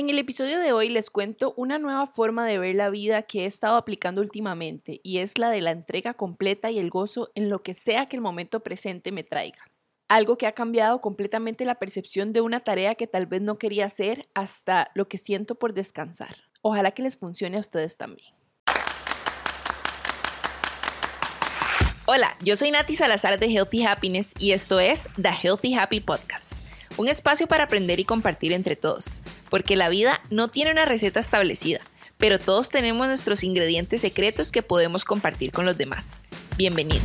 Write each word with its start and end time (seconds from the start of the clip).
En 0.00 0.08
el 0.08 0.18
episodio 0.18 0.58
de 0.58 0.72
hoy 0.72 0.88
les 0.88 1.10
cuento 1.10 1.52
una 1.58 1.78
nueva 1.78 2.06
forma 2.06 2.46
de 2.46 2.56
ver 2.56 2.74
la 2.74 2.88
vida 2.88 3.20
que 3.24 3.42
he 3.42 3.44
estado 3.44 3.76
aplicando 3.76 4.22
últimamente 4.22 4.98
y 5.02 5.18
es 5.18 5.36
la 5.36 5.50
de 5.50 5.60
la 5.60 5.72
entrega 5.72 6.14
completa 6.14 6.70
y 6.70 6.78
el 6.78 6.88
gozo 6.88 7.30
en 7.34 7.50
lo 7.50 7.60
que 7.60 7.74
sea 7.74 8.06
que 8.06 8.16
el 8.16 8.22
momento 8.22 8.60
presente 8.60 9.12
me 9.12 9.24
traiga. 9.24 9.58
Algo 10.08 10.38
que 10.38 10.46
ha 10.46 10.52
cambiado 10.52 11.02
completamente 11.02 11.66
la 11.66 11.74
percepción 11.74 12.32
de 12.32 12.40
una 12.40 12.60
tarea 12.60 12.94
que 12.94 13.06
tal 13.06 13.26
vez 13.26 13.42
no 13.42 13.58
quería 13.58 13.84
hacer 13.84 14.26
hasta 14.32 14.90
lo 14.94 15.06
que 15.06 15.18
siento 15.18 15.56
por 15.56 15.74
descansar. 15.74 16.34
Ojalá 16.62 16.92
que 16.92 17.02
les 17.02 17.18
funcione 17.18 17.58
a 17.58 17.60
ustedes 17.60 17.98
también. 17.98 18.32
Hola, 22.06 22.34
yo 22.42 22.56
soy 22.56 22.70
Nati 22.70 22.94
Salazar 22.94 23.38
de 23.38 23.48
Healthy 23.48 23.84
Happiness 23.84 24.32
y 24.38 24.52
esto 24.52 24.80
es 24.80 25.10
The 25.20 25.28
Healthy 25.42 25.74
Happy 25.74 26.00
Podcast 26.00 26.69
un 26.96 27.08
espacio 27.08 27.46
para 27.46 27.64
aprender 27.64 28.00
y 28.00 28.04
compartir 28.04 28.52
entre 28.52 28.76
todos, 28.76 29.22
porque 29.48 29.76
la 29.76 29.88
vida 29.88 30.20
no 30.30 30.48
tiene 30.48 30.72
una 30.72 30.84
receta 30.84 31.20
establecida, 31.20 31.80
pero 32.18 32.38
todos 32.38 32.68
tenemos 32.70 33.06
nuestros 33.06 33.44
ingredientes 33.44 34.00
secretos 34.00 34.52
que 34.52 34.62
podemos 34.62 35.04
compartir 35.04 35.52
con 35.52 35.64
los 35.64 35.78
demás. 35.78 36.20
Bienvenidos. 36.56 37.02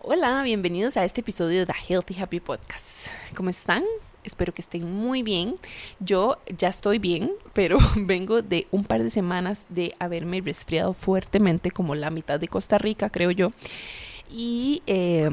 Hola, 0.00 0.42
bienvenidos 0.42 0.96
a 0.96 1.04
este 1.04 1.20
episodio 1.20 1.60
de 1.60 1.66
The 1.66 1.74
Healthy 1.88 2.20
Happy 2.20 2.40
Podcast. 2.40 3.08
¿Cómo 3.36 3.50
están? 3.50 3.84
Espero 4.24 4.52
que 4.52 4.62
estén 4.62 4.90
muy 4.90 5.22
bien. 5.22 5.56
Yo 6.00 6.38
ya 6.56 6.68
estoy 6.68 6.98
bien, 6.98 7.32
pero 7.52 7.78
vengo 7.96 8.42
de 8.42 8.66
un 8.70 8.84
par 8.84 9.02
de 9.02 9.10
semanas 9.10 9.66
de 9.68 9.94
haberme 10.00 10.40
resfriado 10.40 10.92
fuertemente, 10.92 11.70
como 11.70 11.94
la 11.94 12.10
mitad 12.10 12.40
de 12.40 12.48
Costa 12.48 12.78
Rica, 12.78 13.10
creo 13.10 13.30
yo. 13.30 13.52
Y, 14.32 14.82
eh, 14.86 15.30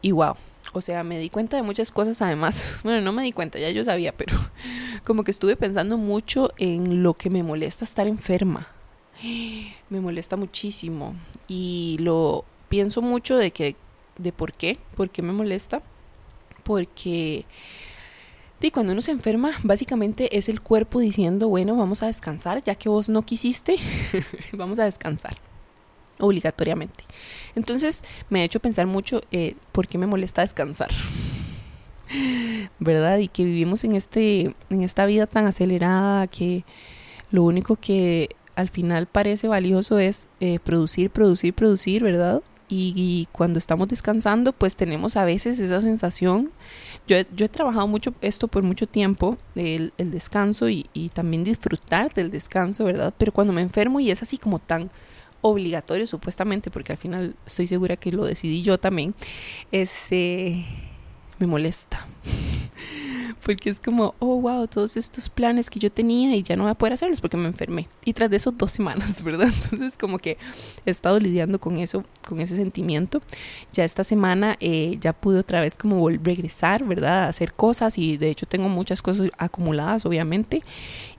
y 0.00 0.12
wow, 0.12 0.34
o 0.72 0.80
sea, 0.80 1.02
me 1.02 1.18
di 1.18 1.28
cuenta 1.30 1.56
de 1.56 1.62
muchas 1.62 1.90
cosas 1.90 2.20
además. 2.22 2.80
Bueno, 2.84 3.00
no 3.00 3.12
me 3.12 3.22
di 3.22 3.32
cuenta, 3.32 3.58
ya 3.58 3.70
yo 3.70 3.84
sabía, 3.84 4.12
pero 4.12 4.36
como 5.04 5.24
que 5.24 5.30
estuve 5.30 5.56
pensando 5.56 5.98
mucho 5.98 6.52
en 6.58 7.02
lo 7.02 7.14
que 7.14 7.30
me 7.30 7.42
molesta 7.42 7.84
estar 7.84 8.06
enferma. 8.06 8.68
Me 9.90 10.00
molesta 10.00 10.36
muchísimo 10.36 11.14
y 11.48 11.96
lo 12.00 12.44
pienso 12.68 13.00
mucho 13.00 13.36
de 13.38 13.52
que 13.52 13.74
de 14.18 14.32
por 14.32 14.52
qué, 14.52 14.78
por 14.94 15.08
qué 15.08 15.22
me 15.22 15.32
molesta, 15.32 15.80
porque 16.62 17.46
y 18.60 18.70
cuando 18.70 18.92
uno 18.92 19.00
se 19.00 19.12
enferma, 19.12 19.52
básicamente 19.62 20.36
es 20.36 20.50
el 20.50 20.60
cuerpo 20.60 21.00
diciendo, 21.00 21.48
bueno, 21.48 21.74
vamos 21.74 22.02
a 22.02 22.08
descansar, 22.08 22.62
ya 22.62 22.74
que 22.74 22.90
vos 22.90 23.08
no 23.08 23.22
quisiste, 23.22 23.78
vamos 24.52 24.78
a 24.78 24.84
descansar 24.84 25.38
obligatoriamente. 26.18 27.04
Entonces 27.54 28.02
me 28.30 28.40
ha 28.40 28.44
hecho 28.44 28.60
pensar 28.60 28.86
mucho 28.86 29.20
eh, 29.32 29.54
por 29.72 29.86
qué 29.86 29.98
me 29.98 30.06
molesta 30.06 30.42
descansar. 30.42 30.90
¿Verdad? 32.78 33.18
Y 33.18 33.28
que 33.28 33.44
vivimos 33.44 33.84
en, 33.84 33.94
este, 33.94 34.54
en 34.70 34.82
esta 34.82 35.06
vida 35.06 35.26
tan 35.26 35.46
acelerada 35.46 36.26
que 36.26 36.64
lo 37.30 37.42
único 37.42 37.76
que 37.76 38.30
al 38.58 38.68
final 38.68 39.06
parece 39.06 39.46
valioso 39.46 39.98
es 39.98 40.28
eh, 40.40 40.58
producir, 40.58 41.10
producir, 41.10 41.54
producir, 41.54 42.02
¿verdad? 42.02 42.42
Y, 42.70 43.28
cuando 43.32 43.58
estamos 43.58 43.88
descansando, 43.88 44.52
pues 44.52 44.76
tenemos 44.76 45.16
a 45.16 45.24
veces 45.24 45.58
esa 45.58 45.80
sensación. 45.80 46.50
Yo, 47.06 47.16
yo 47.34 47.46
he 47.46 47.48
trabajado 47.48 47.86
mucho 47.86 48.12
esto 48.20 48.46
por 48.46 48.62
mucho 48.62 48.86
tiempo, 48.86 49.38
el, 49.54 49.94
el 49.96 50.10
descanso 50.10 50.68
y, 50.68 50.86
y, 50.92 51.08
también 51.08 51.44
disfrutar 51.44 52.12
del 52.12 52.30
descanso, 52.30 52.84
¿verdad? 52.84 53.14
Pero 53.16 53.32
cuando 53.32 53.54
me 53.54 53.62
enfermo 53.62 54.00
y 54.00 54.10
es 54.10 54.22
así 54.22 54.36
como 54.36 54.58
tan 54.58 54.90
obligatorio 55.40 56.06
supuestamente, 56.06 56.70
porque 56.70 56.92
al 56.92 56.98
final 56.98 57.36
estoy 57.46 57.66
segura 57.66 57.96
que 57.96 58.12
lo 58.12 58.24
decidí 58.24 58.62
yo 58.62 58.78
también, 58.78 59.14
este, 59.72 60.64
me 61.38 61.46
molesta. 61.46 62.06
porque 63.42 63.70
es 63.70 63.80
como, 63.80 64.14
oh, 64.18 64.40
wow, 64.40 64.66
todos 64.66 64.96
estos 64.96 65.28
planes 65.28 65.70
que 65.70 65.78
yo 65.78 65.90
tenía 65.90 66.34
y 66.36 66.42
ya 66.42 66.56
no 66.56 66.64
voy 66.64 66.70
a 66.70 66.74
poder 66.74 66.92
hacerlos 66.92 67.20
porque 67.20 67.36
me 67.36 67.46
enfermé. 67.46 67.88
Y 68.04 68.12
tras 68.12 68.30
de 68.30 68.36
eso, 68.36 68.50
dos 68.50 68.72
semanas, 68.72 69.22
¿verdad? 69.24 69.48
Entonces, 69.62 69.96
como 69.96 70.18
que 70.18 70.36
he 70.84 70.90
estado 70.90 71.18
lidiando 71.18 71.58
con 71.58 71.78
eso, 71.78 72.04
con 72.26 72.40
ese 72.40 72.56
sentimiento. 72.56 73.22
Ya 73.72 73.84
esta 73.84 74.04
semana 74.04 74.56
eh, 74.60 74.98
ya 75.00 75.12
pude 75.12 75.38
otra 75.38 75.60
vez 75.60 75.76
como 75.76 76.08
regresar, 76.08 76.84
¿verdad? 76.84 77.24
A 77.24 77.28
hacer 77.28 77.52
cosas 77.52 77.98
y 77.98 78.16
de 78.16 78.30
hecho 78.30 78.46
tengo 78.46 78.68
muchas 78.68 79.02
cosas 79.02 79.30
acumuladas, 79.38 80.04
obviamente. 80.04 80.62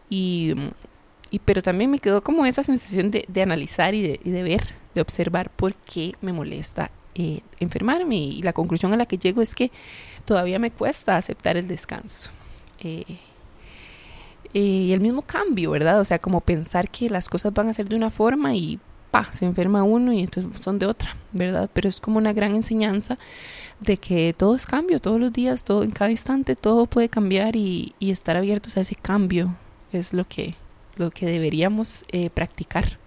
Y 0.09 0.53
y, 1.31 1.39
pero 1.39 1.61
también 1.61 1.91
me 1.91 1.99
quedó 1.99 2.23
como 2.23 2.45
esa 2.45 2.63
sensación 2.63 3.11
de, 3.11 3.25
de 3.27 3.41
analizar 3.41 3.93
y 3.93 4.01
de, 4.01 4.19
de, 4.23 4.43
ver, 4.43 4.73
de 4.95 5.01
observar 5.01 5.49
por 5.49 5.75
qué 5.75 6.13
me 6.21 6.33
molesta 6.33 6.91
eh, 7.15 7.41
enfermarme. 7.59 8.15
Y 8.15 8.41
la 8.41 8.53
conclusión 8.53 8.93
a 8.93 8.97
la 8.97 9.05
que 9.05 9.17
llego 9.17 9.41
es 9.41 9.55
que 9.55 9.71
todavía 10.25 10.59
me 10.59 10.71
cuesta 10.71 11.17
aceptar 11.17 11.57
el 11.57 11.67
descanso. 11.67 12.31
Eh, 12.79 13.03
eh, 14.53 14.59
y 14.59 14.93
el 14.93 15.01
mismo 15.01 15.21
cambio, 15.21 15.71
¿verdad? 15.71 15.99
O 15.99 16.05
sea, 16.05 16.19
como 16.19 16.41
pensar 16.41 16.89
que 16.89 17.09
las 17.09 17.29
cosas 17.29 17.53
van 17.53 17.69
a 17.69 17.73
ser 17.73 17.87
de 17.89 17.95
una 17.95 18.09
forma 18.09 18.55
y 18.55 18.79
pa, 19.11 19.31
se 19.33 19.45
enferma 19.45 19.83
uno 19.83 20.13
y 20.13 20.21
entonces 20.21 20.61
son 20.61 20.79
de 20.79 20.85
otra, 20.85 21.15
¿verdad? 21.31 21.69
Pero 21.73 21.89
es 21.89 21.99
como 21.99 22.17
una 22.17 22.33
gran 22.33 22.55
enseñanza 22.55 23.17
de 23.79 23.97
que 23.97 24.33
todo 24.37 24.55
es 24.55 24.65
cambio, 24.65 24.99
todos 24.99 25.19
los 25.19 25.33
días, 25.33 25.63
todo 25.63 25.83
en 25.83 25.91
cada 25.91 26.11
instante, 26.11 26.55
todo 26.55 26.85
puede 26.85 27.09
cambiar 27.09 27.55
y, 27.55 27.95
y 27.99 28.11
estar 28.11 28.37
abiertos 28.37 28.77
a 28.77 28.81
ese 28.81 28.95
cambio 28.95 29.55
es 29.91 30.13
lo 30.13 30.27
que 30.27 30.55
lo 30.99 31.11
que 31.11 31.25
deberíamos 31.25 32.05
eh, 32.11 32.29
practicar, 32.29 32.99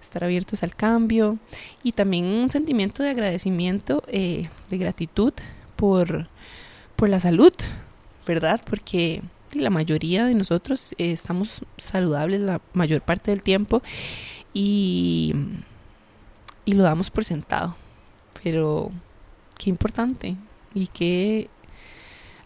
estar 0.00 0.24
abiertos 0.24 0.62
al 0.62 0.74
cambio 0.74 1.38
y 1.82 1.92
también 1.92 2.24
un 2.24 2.50
sentimiento 2.50 3.02
de 3.02 3.10
agradecimiento, 3.10 4.02
eh, 4.08 4.48
de 4.70 4.78
gratitud 4.78 5.32
por, 5.76 6.28
por 6.96 7.08
la 7.08 7.20
salud, 7.20 7.52
¿verdad? 8.26 8.60
Porque 8.68 9.22
la 9.52 9.70
mayoría 9.70 10.24
de 10.26 10.34
nosotros 10.34 10.94
eh, 10.98 11.12
estamos 11.12 11.62
saludables 11.76 12.40
la 12.40 12.60
mayor 12.72 13.02
parte 13.02 13.30
del 13.30 13.42
tiempo 13.42 13.82
y, 14.52 15.34
y 16.64 16.72
lo 16.72 16.82
damos 16.82 17.10
por 17.10 17.24
sentado. 17.24 17.76
Pero 18.42 18.90
qué 19.58 19.70
importante 19.70 20.36
y 20.74 20.86
qué 20.86 21.48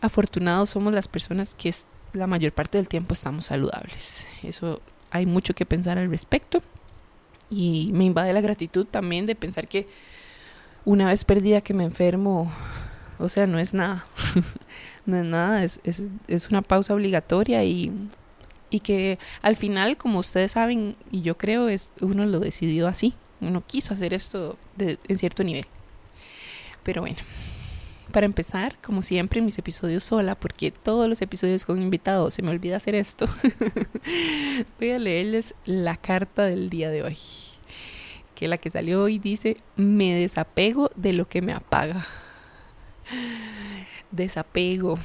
afortunados 0.01 0.71
somos 0.71 0.93
las 0.93 1.09
personas 1.09 1.55
que 1.55 1.69
la 2.13 2.27
mayor 2.27 2.53
parte 2.53 2.79
del 2.79 2.89
tiempo 2.89 3.13
estamos 3.15 3.47
saludables. 3.47 4.27
Eso 4.43 4.81
hay 5.11 5.27
mucho 5.27 5.55
que 5.55 5.67
pensar 5.67 5.99
al 5.99 6.11
respecto. 6.11 6.63
Y 7.51 7.91
me 7.93 8.05
invade 8.05 8.33
la 8.33 8.41
gratitud 8.41 8.87
también 8.87 9.27
de 9.27 9.35
pensar 9.35 9.67
que 9.67 9.89
una 10.85 11.09
vez 11.09 11.25
perdida 11.25 11.61
que 11.61 11.75
me 11.75 11.85
enfermo, 11.85 12.51
o 13.19 13.29
sea, 13.29 13.47
no 13.47 13.59
es 13.59 13.75
nada. 13.75 14.07
no 15.07 15.17
es 15.17 15.25
nada, 15.25 15.65
es, 15.65 15.81
es, 15.85 16.03
es 16.29 16.49
una 16.49 16.63
pausa 16.63 16.95
obligatoria 16.95 17.65
y, 17.65 17.93
y 18.71 18.81
que 18.81 19.19
al 19.43 19.57
final, 19.57 19.97
como 19.97 20.21
ustedes 20.21 20.53
saben, 20.53 20.97
y 21.11 21.23
yo 21.23 21.37
creo, 21.37 21.69
es 21.69 21.93
uno 22.01 22.25
lo 22.27 22.39
decidió 22.39 22.87
así. 22.87 23.15
Uno 23.41 23.63
quiso 23.67 23.95
hacer 23.95 24.15
esto 24.15 24.57
de, 24.77 24.99
en 25.09 25.19
cierto 25.19 25.43
nivel. 25.43 25.67
Pero 26.83 27.03
bueno, 27.03 27.19
para 28.11 28.27
empezar, 28.27 28.77
como 28.83 29.03
siempre 29.03 29.41
mis 29.41 29.59
episodios 29.59 30.05
sola, 30.05 30.35
porque 30.35 30.71
todos 30.71 31.09
los 31.09 31.23
episodios 31.23 31.65
con 31.65 31.81
invitados 31.81 32.35
se 32.35 32.43
me 32.43 32.51
olvida 32.51 32.77
hacer 32.77 32.95
esto, 32.95 33.27
voy 34.79 34.91
a 34.91 34.99
leerles 34.99 35.55
la 35.65 35.97
carta 35.97 36.45
del 36.45 36.71
día 36.71 36.91
de 36.91 37.03
hoy. 37.03 37.19
Que 38.35 38.49
la 38.49 38.59
que 38.59 38.71
salió 38.71 39.03
hoy 39.03 39.19
dice, 39.19 39.59
me 39.77 40.15
desapego 40.15 40.91
de 40.97 41.13
lo 41.13 41.29
que 41.29 41.43
me 41.43 41.53
apaga. 41.53 42.07
Desapego. 44.11 44.99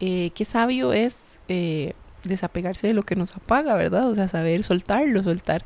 Eh, 0.00 0.30
qué 0.34 0.44
sabio 0.44 0.92
es 0.92 1.38
eh, 1.48 1.92
desapegarse 2.24 2.86
de 2.86 2.94
lo 2.94 3.02
que 3.04 3.16
nos 3.16 3.36
apaga, 3.36 3.74
¿verdad? 3.74 4.08
O 4.08 4.14
sea, 4.14 4.28
saber 4.28 4.64
soltarlo, 4.64 5.22
soltar 5.22 5.64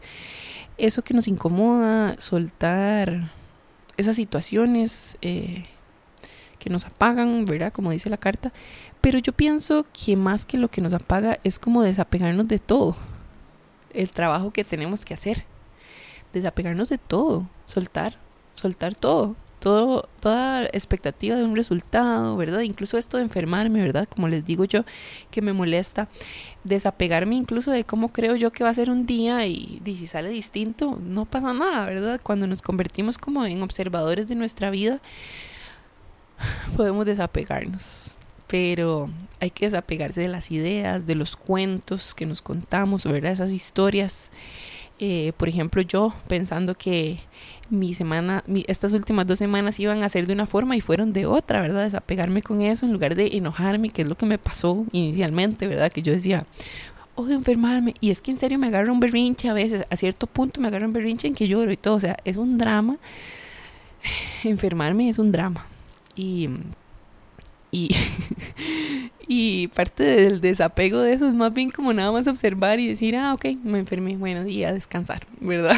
eso 0.78 1.03
que 1.03 1.14
nos 1.14 1.28
incomoda, 1.28 2.19
soltar 2.19 3.30
esas 3.97 4.16
situaciones. 4.16 5.19
Eh, 5.22 5.66
que 6.60 6.71
nos 6.71 6.87
apagan, 6.87 7.44
¿verdad? 7.44 7.72
Como 7.72 7.91
dice 7.91 8.09
la 8.09 8.19
carta. 8.19 8.53
Pero 9.01 9.18
yo 9.18 9.33
pienso 9.33 9.84
que 9.92 10.15
más 10.15 10.45
que 10.45 10.59
lo 10.59 10.68
que 10.68 10.80
nos 10.80 10.92
apaga 10.92 11.41
es 11.42 11.59
como 11.59 11.83
desapegarnos 11.83 12.47
de 12.47 12.59
todo. 12.59 12.95
El 13.92 14.10
trabajo 14.10 14.53
que 14.53 14.62
tenemos 14.62 15.04
que 15.04 15.15
hacer. 15.15 15.45
Desapegarnos 16.33 16.89
de 16.89 16.98
todo. 16.98 17.48
Soltar. 17.66 18.16
Soltar 18.54 18.95
todo. 18.95 19.34
Todo, 19.59 20.09
toda 20.21 20.65
expectativa 20.72 21.36
de 21.36 21.45
un 21.45 21.54
resultado, 21.54 22.34
¿verdad? 22.36 22.60
Incluso 22.60 22.97
esto 22.97 23.18
de 23.18 23.24
enfermarme, 23.24 23.83
¿verdad? 23.83 24.09
Como 24.09 24.27
les 24.27 24.45
digo 24.45 24.65
yo, 24.65 24.84
que 25.30 25.42
me 25.42 25.53
molesta. 25.53 26.09
Desapegarme 26.65 27.36
incluso 27.36 27.71
de 27.71 27.84
cómo 27.84 28.10
creo 28.10 28.36
yo 28.36 28.53
que 28.53 28.65
va 28.65 28.71
a 28.71 28.74
ser 28.74 28.89
un 28.89 29.04
día 29.04 29.47
y, 29.47 29.83
y 29.84 29.97
si 29.97 30.06
sale 30.06 30.30
distinto, 30.30 30.98
no 31.03 31.27
pasa 31.27 31.53
nada, 31.53 31.84
¿verdad? 31.84 32.21
Cuando 32.22 32.47
nos 32.47 32.63
convertimos 32.63 33.18
como 33.18 33.45
en 33.45 33.63
observadores 33.63 34.28
de 34.28 34.34
nuestra 34.34 34.71
vida, 34.71 35.03
podemos 36.77 37.07
desapegarnos, 37.07 38.15
pero 38.47 39.10
hay 39.41 39.51
que 39.51 39.66
desapegarse 39.66 40.21
de 40.22 40.28
las 40.28 40.51
ideas, 40.51 41.07
de 41.07 41.15
los 41.15 41.37
cuentos 41.37 42.15
que 42.15 42.27
nos 42.27 42.42
contamos, 42.42 43.04
¿verdad? 43.04 43.33
Esas 43.33 43.53
historias 43.53 44.31
eh, 45.03 45.33
por 45.39 45.48
ejemplo, 45.48 45.81
yo 45.81 46.13
pensando 46.28 46.75
que 46.75 47.21
mi 47.71 47.95
semana, 47.95 48.45
estas 48.66 48.92
últimas 48.92 49.27
dos 49.27 49.39
semanas 49.39 49.81
iban 49.81 50.03
a 50.03 50.10
ser 50.10 50.27
de 50.27 50.34
una 50.34 50.47
forma 50.47 50.77
y 50.77 50.83
fueron 50.83 51.15
de 51.15 51.25
otra, 51.25 51.63
¿verdad? 51.63 51.84
Desapegarme 51.84 52.42
con 52.42 52.60
eso 52.60 52.84
en 52.84 52.92
lugar 52.92 53.15
de 53.15 53.28
enojarme, 53.28 53.89
que 53.89 54.03
es 54.03 54.09
lo 54.09 54.15
que 54.15 54.27
me 54.27 54.37
pasó 54.37 54.84
inicialmente, 54.92 55.66
¿verdad? 55.66 55.91
Que 55.91 56.03
yo 56.03 56.13
decía, 56.13 56.45
odio 57.15 57.34
enfermarme. 57.34 57.95
Y 58.01 58.10
es 58.10 58.21
que 58.21 58.31
en 58.31 58.37
serio 58.37 58.59
me 58.59 58.66
agarra 58.66 58.92
un 58.92 59.01
berrinche 59.01 59.48
a 59.48 59.54
veces, 59.54 59.87
a 59.89 59.97
cierto 59.97 60.27
punto 60.27 60.60
me 60.60 60.69
agarra 60.69 60.84
un 60.84 60.92
berrinche 60.92 61.28
en 61.28 61.34
que 61.34 61.48
lloro 61.48 61.72
y 61.72 61.78
todo, 61.78 61.95
o 61.95 62.01
sea, 62.01 62.19
es 62.27 62.37
un 62.37 62.59
drama. 62.59 62.98
Enfermarme 64.45 65.09
es 65.09 65.19
un 65.19 65.33
drama. 65.33 65.65
Y 66.16 66.48
y, 67.72 67.95
y 69.28 69.68
parte 69.68 70.03
del 70.03 70.41
desapego 70.41 71.01
de 71.01 71.12
eso 71.12 71.28
es 71.28 71.34
más 71.34 71.53
bien 71.54 71.71
como 71.71 71.92
nada 71.92 72.10
más 72.12 72.27
observar 72.27 72.80
y 72.80 72.89
decir, 72.89 73.16
ah, 73.16 73.34
ok, 73.34 73.47
me 73.62 73.78
enfermé, 73.78 74.16
bueno, 74.16 74.47
y 74.47 74.65
a 74.65 74.72
descansar, 74.72 75.27
¿verdad? 75.41 75.77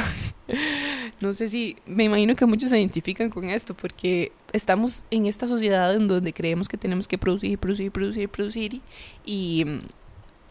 no 1.21 1.33
sé 1.33 1.49
si, 1.49 1.77
me 1.87 2.05
imagino 2.05 2.35
que 2.35 2.47
muchos 2.47 2.71
se 2.71 2.79
identifican 2.79 3.31
con 3.31 3.49
esto 3.49 3.75
porque 3.75 4.33
estamos 4.53 5.05
en 5.11 5.27
esta 5.27 5.47
sociedad 5.47 5.95
en 5.95 6.09
donde 6.09 6.33
creemos 6.33 6.69
que 6.69 6.77
tenemos 6.77 7.09
que 7.09 7.19
producir, 7.19 7.59
producir, 7.59 7.93
producir, 7.93 8.29
producir 8.29 8.81
y, 9.27 9.67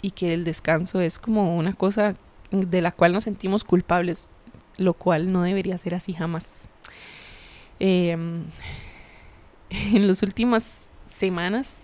y 0.02 0.12
que 0.12 0.34
el 0.34 0.44
descanso 0.44 1.02
es 1.02 1.18
como 1.20 1.58
una 1.58 1.74
cosa 1.74 2.16
de 2.52 2.82
la 2.82 2.92
cual 2.92 3.14
nos 3.14 3.24
sentimos 3.24 3.64
culpables, 3.64 4.36
lo 4.78 4.94
cual 4.94 5.32
no 5.32 5.42
debería 5.42 5.78
ser 5.78 5.96
así 5.96 6.14
jamás. 6.14 6.68
Eh, 7.80 8.16
en 9.94 10.08
los 10.08 10.22
últimos 10.24 10.88
semanas, 11.06 11.84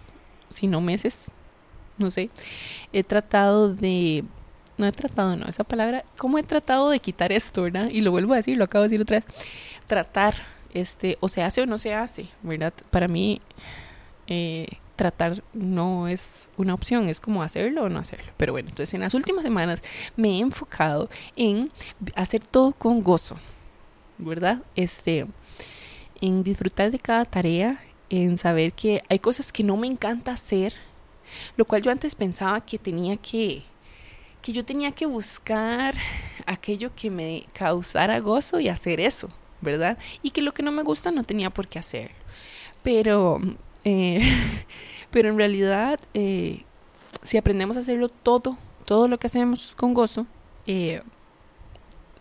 si 0.50 0.68
no 0.68 0.82
meses, 0.82 1.32
no 1.98 2.12
sé, 2.12 2.30
he 2.94 3.04
tratado 3.04 3.74
de... 3.74 4.24
No 4.78 4.86
he 4.86 4.92
tratado, 4.92 5.36
no, 5.36 5.48
esa 5.48 5.64
palabra, 5.64 6.06
¿cómo 6.18 6.38
he 6.38 6.44
tratado 6.44 6.92
de 6.92 7.00
quitar 7.00 7.32
esto, 7.32 7.64
verdad? 7.64 7.90
Y 7.90 8.02
lo 8.02 8.12
vuelvo 8.12 8.34
a 8.34 8.36
decir, 8.36 8.58
lo 8.58 8.66
acabo 8.66 8.84
de 8.84 8.90
decir 8.90 9.02
otra 9.02 9.18
vez. 9.18 9.26
Tratar, 9.88 10.36
este, 10.72 11.18
o 11.20 11.30
se 11.30 11.42
hace 11.42 11.62
o 11.62 11.66
no 11.66 11.80
se 11.80 11.96
hace, 11.96 12.28
¿verdad? 12.44 12.74
Para 12.92 13.08
mí, 13.08 13.42
eh, 14.28 14.68
tratar 14.96 15.42
no 15.54 16.08
es 16.08 16.52
una 16.58 16.76
opción, 16.76 17.10
es 17.10 17.20
como 17.20 17.42
hacerlo 17.42 17.84
o 17.84 17.90
no 17.90 17.98
hacerlo. 17.98 18.32
Pero 18.38 18.52
bueno, 18.52 18.70
entonces 18.70 18.94
en 18.94 19.02
las 19.02 19.16
últimas 19.16 19.44
semanas 19.44 19.82
me 20.16 20.30
he 20.30 20.40
enfocado 20.40 21.10
en 21.36 21.72
hacer 22.14 22.44
todo 22.44 22.74
con 22.74 23.02
gozo, 23.02 23.36
¿verdad? 24.20 24.62
Este, 24.76 25.26
en 26.22 26.44
disfrutar 26.44 26.92
de 26.92 27.00
cada 27.00 27.26
tarea, 27.26 27.80
en 28.10 28.38
saber 28.38 28.74
que 28.74 29.04
hay 29.10 29.20
cosas 29.20 29.52
que 29.52 29.64
no 29.64 29.78
me 29.78 29.88
encanta 29.88 30.32
hacer, 30.32 30.74
lo 31.56 31.66
cual 31.66 31.82
yo 31.82 31.92
antes 31.92 32.16
pensaba 32.16 32.62
que 32.62 32.78
tenía 32.78 33.18
que, 33.18 33.64
que 34.42 34.54
yo 34.54 34.64
tenía 34.64 34.92
que 34.92 35.06
buscar 35.06 35.96
aquello 36.46 36.92
que 36.96 37.12
me 37.12 37.46
causara 37.54 38.20
gozo 38.20 38.60
y 38.60 38.70
hacer 38.70 39.00
eso, 39.00 39.30
¿verdad? 39.62 39.98
Y 40.22 40.32
que 40.32 40.42
lo 40.42 40.54
que 40.54 40.64
no 40.64 40.72
me 40.72 40.84
gusta 40.84 41.12
no 41.12 41.24
tenía 41.24 41.50
por 41.50 41.68
qué 41.68 41.80
hacer. 41.80 42.12
Pero, 42.84 43.42
eh, 43.84 44.22
pero 45.12 45.30
en 45.30 45.38
realidad, 45.38 46.00
eh, 46.14 46.64
si 47.22 47.38
aprendemos 47.38 47.78
a 47.78 47.82
hacerlo 47.82 48.10
todo, 48.10 48.58
todo 48.86 49.08
lo 49.08 49.20
que 49.20 49.28
hacemos 49.28 49.74
con 49.76 49.94
gozo, 49.94 50.26
eh, 50.66 51.02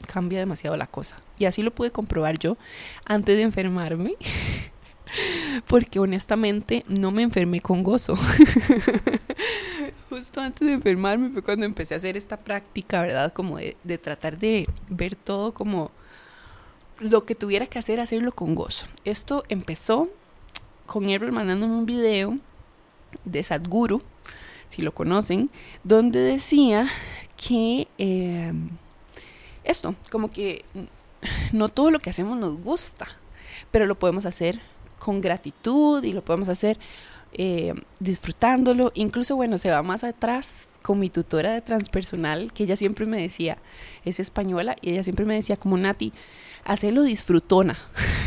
cambia 0.07 0.41
demasiado 0.41 0.77
la 0.77 0.87
cosa. 0.87 1.17
Y 1.39 1.45
así 1.45 1.63
lo 1.63 1.71
pude 1.71 1.91
comprobar 1.91 2.39
yo 2.39 2.57
antes 3.05 3.37
de 3.37 3.43
enfermarme. 3.43 4.15
porque 5.67 5.99
honestamente 5.99 6.85
no 6.89 7.11
me 7.11 7.23
enfermé 7.23 7.61
con 7.61 7.83
gozo. 7.83 8.17
Justo 10.11 10.41
antes 10.41 10.67
de 10.67 10.75
enfermarme 10.75 11.31
fue 11.31 11.43
cuando 11.43 11.67
empecé 11.67 11.95
a 11.95 11.97
hacer 11.97 12.17
esta 12.17 12.39
práctica, 12.39 13.03
¿verdad? 13.03 13.33
Como 13.33 13.59
de, 13.59 13.99
tratar 13.99 14.39
de 14.39 14.69
ver 14.89 15.17
todo 15.17 15.53
como 15.53 15.91
lo 17.01 17.25
que 17.25 17.35
tuviera 17.35 17.67
que 17.67 17.79
hacer, 17.79 18.01
hacerlo 18.01 18.33
con 18.33 18.55
gozo. 18.55 18.87
Esto 19.05 19.45
empezó 19.49 20.09
con 20.87 21.09
Errol 21.09 21.33
mandándome 21.33 21.75
un 21.75 21.87
video 21.87 22.39
de 23.25 23.43
Sadhguru, 23.43 24.03
si 24.69 24.83
lo 24.83 24.95
conocen, 24.95 25.51
donde 25.85 26.21
decía 26.21 26.89
que 27.37 27.89
eh, 27.99 28.53
esto, 29.65 29.95
como 30.11 30.31
que 30.31 30.65
no 31.53 31.69
todo 31.69 31.91
lo 31.91 31.99
que 31.99 32.11
hacemos 32.11 32.39
nos 32.39 32.61
gusta, 32.61 33.07
pero 33.71 33.87
lo 33.87 33.95
podemos 33.95 34.27
hacer 34.27 34.61
con 34.99 35.21
gratitud 35.21 36.03
y 36.05 36.13
lo 36.13 36.23
podemos 36.23 36.49
hacer 36.49 36.79
eh, 37.33 37.75
disfrutándolo. 38.01 38.93
Incluso, 38.95 39.37
bueno, 39.37 39.59
se 39.59 39.71
va 39.71 39.83
más 39.83 40.05
atrás 40.05 40.76
con 40.87 41.01
mi 41.01 41.11
tutora 41.11 41.53
de 41.53 41.63
transpersonal, 41.63 42.53
que 42.53 42.63
ella 42.63 42.77
siempre 42.77 43.07
me 43.07 43.21
decía, 43.21 43.59
es 44.05 44.21
española, 44.21 44.77
y 44.81 44.91
ella 44.91 45.03
siempre 45.03 45.25
me 45.25 45.35
decía 45.35 45.57
como 45.57 45.77
Nati, 45.77 46.13
hacerlo 46.65 47.03
disfrutona. 47.03 47.77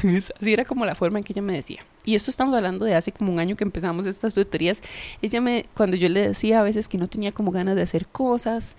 Así 0.04 0.52
era 0.52 0.66
como 0.66 0.86
la 0.86 0.94
forma 0.94 1.20
en 1.20 1.24
que 1.24 1.32
ella 1.32 1.42
me 1.42 1.54
decía. 1.54 1.86
Y 2.04 2.16
esto 2.16 2.30
estamos 2.30 2.54
hablando 2.54 2.84
de 2.84 2.96
hace 2.96 3.14
como 3.14 3.32
un 3.32 3.40
año 3.40 3.56
que 3.56 3.64
empezamos 3.64 4.08
estas 4.08 4.36
tutorías. 4.36 4.82
Ella 5.22 5.40
me, 5.40 5.68
cuando 5.74 5.96
yo 5.96 6.10
le 6.10 6.28
decía 6.28 6.60
a 6.60 6.64
veces 6.64 6.90
que 6.90 6.98
no 6.98 7.08
tenía 7.08 7.32
como 7.32 7.52
ganas 7.52 7.78
de 7.78 7.82
hacer 7.82 8.08
cosas, 8.08 8.76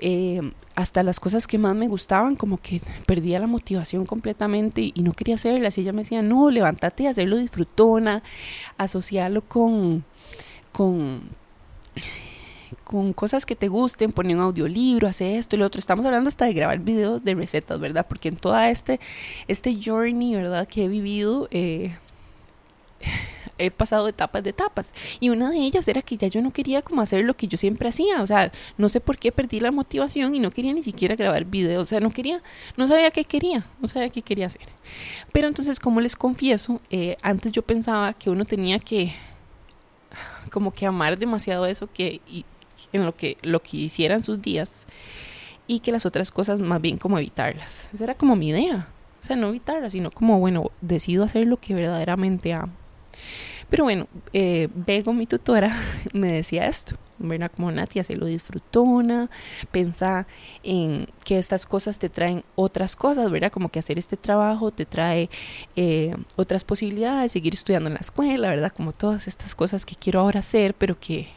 eh, 0.00 0.40
hasta 0.74 1.04
las 1.04 1.20
cosas 1.20 1.46
que 1.46 1.58
más 1.58 1.76
me 1.76 1.86
gustaban, 1.86 2.34
como 2.34 2.56
que 2.56 2.80
perdía 3.06 3.38
la 3.38 3.46
motivación 3.46 4.04
completamente 4.04 4.90
y, 4.92 5.00
no 5.04 5.12
quería 5.12 5.36
hacerlas. 5.36 5.78
Y 5.78 5.82
ella 5.82 5.92
me 5.92 6.02
decía, 6.02 6.22
no, 6.22 6.50
levántate 6.50 7.04
y 7.04 7.06
hacerlo 7.06 7.36
disfrutona, 7.36 8.24
asociarlo 8.78 9.42
con, 9.42 10.04
con 10.72 11.22
con 12.84 13.12
cosas 13.12 13.46
que 13.46 13.56
te 13.56 13.68
gusten, 13.68 14.12
poner 14.12 14.36
un 14.36 14.42
audiolibro, 14.42 15.08
hace 15.08 15.38
esto 15.38 15.56
y 15.56 15.58
lo 15.58 15.66
otro. 15.66 15.78
Estamos 15.78 16.04
hablando 16.06 16.28
hasta 16.28 16.44
de 16.44 16.52
grabar 16.52 16.78
videos 16.78 17.22
de 17.22 17.34
recetas, 17.34 17.78
¿verdad? 17.80 18.06
Porque 18.08 18.28
en 18.28 18.36
toda 18.36 18.70
este, 18.70 19.00
este 19.48 19.78
journey, 19.82 20.34
¿verdad? 20.34 20.66
Que 20.68 20.84
he 20.84 20.88
vivido, 20.88 21.48
eh, 21.50 21.96
he 23.58 23.70
pasado 23.70 24.08
etapas 24.08 24.42
de 24.42 24.50
etapas. 24.50 24.92
Y 25.20 25.30
una 25.30 25.50
de 25.50 25.58
ellas 25.58 25.86
era 25.88 26.02
que 26.02 26.16
ya 26.16 26.28
yo 26.28 26.42
no 26.42 26.52
quería 26.52 26.82
como 26.82 27.02
hacer 27.02 27.24
lo 27.24 27.34
que 27.34 27.48
yo 27.48 27.56
siempre 27.56 27.88
hacía. 27.88 28.22
O 28.22 28.26
sea, 28.26 28.52
no 28.78 28.88
sé 28.88 29.00
por 29.00 29.18
qué 29.18 29.32
perdí 29.32 29.60
la 29.60 29.70
motivación 29.70 30.34
y 30.34 30.40
no 30.40 30.50
quería 30.50 30.72
ni 30.72 30.82
siquiera 30.82 31.16
grabar 31.16 31.44
videos. 31.44 31.82
O 31.82 31.86
sea, 31.86 32.00
no 32.00 32.10
quería, 32.10 32.42
no 32.76 32.88
sabía 32.88 33.10
qué 33.10 33.24
quería, 33.24 33.66
no 33.80 33.88
sabía 33.88 34.10
qué 34.10 34.22
quería 34.22 34.46
hacer. 34.46 34.68
Pero 35.32 35.48
entonces, 35.48 35.80
como 35.80 36.00
les 36.00 36.16
confieso, 36.16 36.80
eh, 36.90 37.16
antes 37.22 37.52
yo 37.52 37.62
pensaba 37.62 38.12
que 38.14 38.30
uno 38.30 38.44
tenía 38.44 38.78
que 38.78 39.14
como 40.50 40.70
que 40.72 40.86
amar 40.86 41.18
demasiado 41.18 41.66
eso 41.66 41.88
que 41.90 42.20
en 42.92 43.04
lo 43.04 43.14
que, 43.14 43.36
lo 43.42 43.62
que 43.62 43.76
hicieran 43.76 44.22
sus 44.22 44.40
días 44.40 44.86
y 45.66 45.80
que 45.80 45.92
las 45.92 46.06
otras 46.06 46.30
cosas 46.30 46.60
más 46.60 46.80
bien 46.80 46.98
como 46.98 47.18
evitarlas. 47.18 47.90
Esa 47.92 48.04
era 48.04 48.14
como 48.14 48.36
mi 48.36 48.50
idea. 48.50 48.88
O 49.20 49.24
sea, 49.24 49.36
no 49.36 49.48
evitarlas, 49.48 49.92
sino 49.92 50.10
como, 50.10 50.40
bueno, 50.40 50.70
decido 50.80 51.24
hacer 51.24 51.46
lo 51.46 51.58
que 51.58 51.74
verdaderamente 51.74 52.52
amo. 52.52 52.72
Pero 53.68 53.84
bueno, 53.84 54.06
eh, 54.32 54.68
Bego, 54.74 55.14
mi 55.14 55.26
tutora, 55.26 55.74
me 56.12 56.30
decía 56.30 56.66
esto, 56.66 56.96
¿verdad? 57.18 57.50
Como 57.54 57.70
Nati, 57.72 58.00
hacerlo 58.00 58.26
disfrutona, 58.26 59.30
pensar 59.70 60.26
en 60.62 61.06
que 61.24 61.38
estas 61.38 61.64
cosas 61.64 61.98
te 61.98 62.10
traen 62.10 62.44
otras 62.54 62.96
cosas, 62.96 63.30
¿verdad? 63.30 63.50
Como 63.50 63.70
que 63.70 63.78
hacer 63.78 63.98
este 63.98 64.18
trabajo 64.18 64.72
te 64.72 64.84
trae 64.84 65.30
eh, 65.76 66.14
otras 66.36 66.64
posibilidades, 66.64 67.32
seguir 67.32 67.54
estudiando 67.54 67.88
en 67.88 67.94
la 67.94 68.00
escuela, 68.00 68.48
¿verdad? 68.48 68.72
Como 68.76 68.92
todas 68.92 69.26
estas 69.26 69.54
cosas 69.54 69.86
que 69.86 69.94
quiero 69.94 70.20
ahora 70.20 70.40
hacer, 70.40 70.74
pero 70.74 71.00
que 71.00 71.28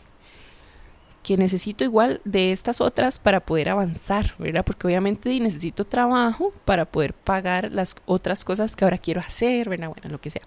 que 1.26 1.38
necesito 1.38 1.84
igual 1.84 2.22
de 2.24 2.52
estas 2.52 2.82
otras 2.82 3.18
para 3.18 3.40
poder 3.40 3.70
avanzar, 3.70 4.36
¿verdad? 4.38 4.64
Porque 4.64 4.86
obviamente 4.86 5.40
necesito 5.40 5.84
trabajo 5.84 6.54
para 6.66 6.86
poder 6.86 7.16
pagar 7.16 7.72
las 7.72 7.96
otras 8.06 8.46
cosas 8.46 8.76
que 8.76 8.86
ahora 8.86 9.00
quiero 9.00 9.22
hacer, 9.22 9.68
¿verdad? 9.68 9.90
Bueno, 9.90 10.12
lo 10.12 10.22
que 10.22 10.30
sea. 10.30 10.44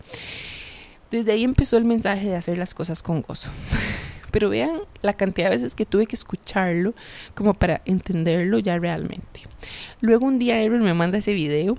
Desde 1.11 1.33
ahí 1.33 1.43
empezó 1.43 1.79
el 1.79 1.85
mensaje 1.85 2.29
de 2.29 2.37
hacer 2.37 2.57
las 2.59 2.75
cosas 2.75 3.03
con 3.03 3.23
gozo. 3.23 3.51
Pero 4.31 4.51
vean 4.51 4.83
la 5.03 5.15
cantidad 5.15 5.51
de 5.51 5.57
veces 5.57 5.75
que 5.75 5.85
tuve 5.85 6.07
que 6.07 6.15
escucharlo 6.15 6.95
como 7.35 7.55
para 7.55 7.83
entenderlo 7.85 8.61
ya 8.61 8.79
realmente. 8.79 9.41
Luego 10.01 10.27
un 10.27 10.39
día 10.39 10.61
Aaron 10.61 10.85
me 10.85 10.95
manda 10.95 11.19
ese 11.19 11.33
video 11.33 11.77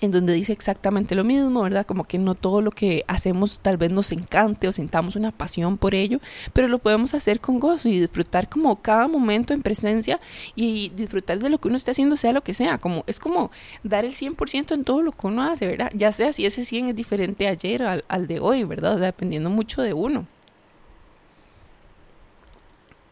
en 0.00 0.10
donde 0.10 0.32
dice 0.32 0.52
exactamente 0.52 1.14
lo 1.14 1.24
mismo, 1.24 1.62
¿verdad? 1.62 1.86
Como 1.86 2.04
que 2.04 2.18
no 2.18 2.34
todo 2.34 2.62
lo 2.62 2.70
que 2.70 3.04
hacemos 3.08 3.60
tal 3.60 3.76
vez 3.76 3.90
nos 3.90 4.12
encante 4.12 4.68
o 4.68 4.72
sintamos 4.72 5.16
una 5.16 5.32
pasión 5.32 5.76
por 5.76 5.94
ello, 5.94 6.20
pero 6.52 6.68
lo 6.68 6.78
podemos 6.78 7.14
hacer 7.14 7.40
con 7.40 7.58
gozo 7.58 7.88
y 7.88 8.00
disfrutar 8.00 8.48
como 8.48 8.80
cada 8.80 9.08
momento 9.08 9.54
en 9.54 9.62
presencia 9.62 10.20
y 10.54 10.90
disfrutar 10.90 11.38
de 11.38 11.50
lo 11.50 11.58
que 11.58 11.68
uno 11.68 11.76
esté 11.76 11.90
haciendo, 11.90 12.16
sea 12.16 12.32
lo 12.32 12.42
que 12.42 12.54
sea, 12.54 12.78
como 12.78 13.04
es 13.06 13.18
como 13.18 13.50
dar 13.82 14.04
el 14.04 14.14
100% 14.14 14.74
en 14.74 14.84
todo 14.84 15.02
lo 15.02 15.12
que 15.12 15.26
uno 15.26 15.42
hace, 15.42 15.66
¿verdad? 15.66 15.90
Ya 15.94 16.12
sea 16.12 16.32
si 16.32 16.46
ese 16.46 16.64
100 16.64 16.88
es 16.88 16.96
diferente 16.96 17.48
ayer 17.48 17.82
al, 17.82 18.04
al 18.08 18.26
de 18.26 18.40
hoy, 18.40 18.64
¿verdad? 18.64 18.94
O 18.94 18.98
sea, 18.98 19.06
dependiendo 19.06 19.50
mucho 19.50 19.82
de 19.82 19.92
uno. 19.94 20.26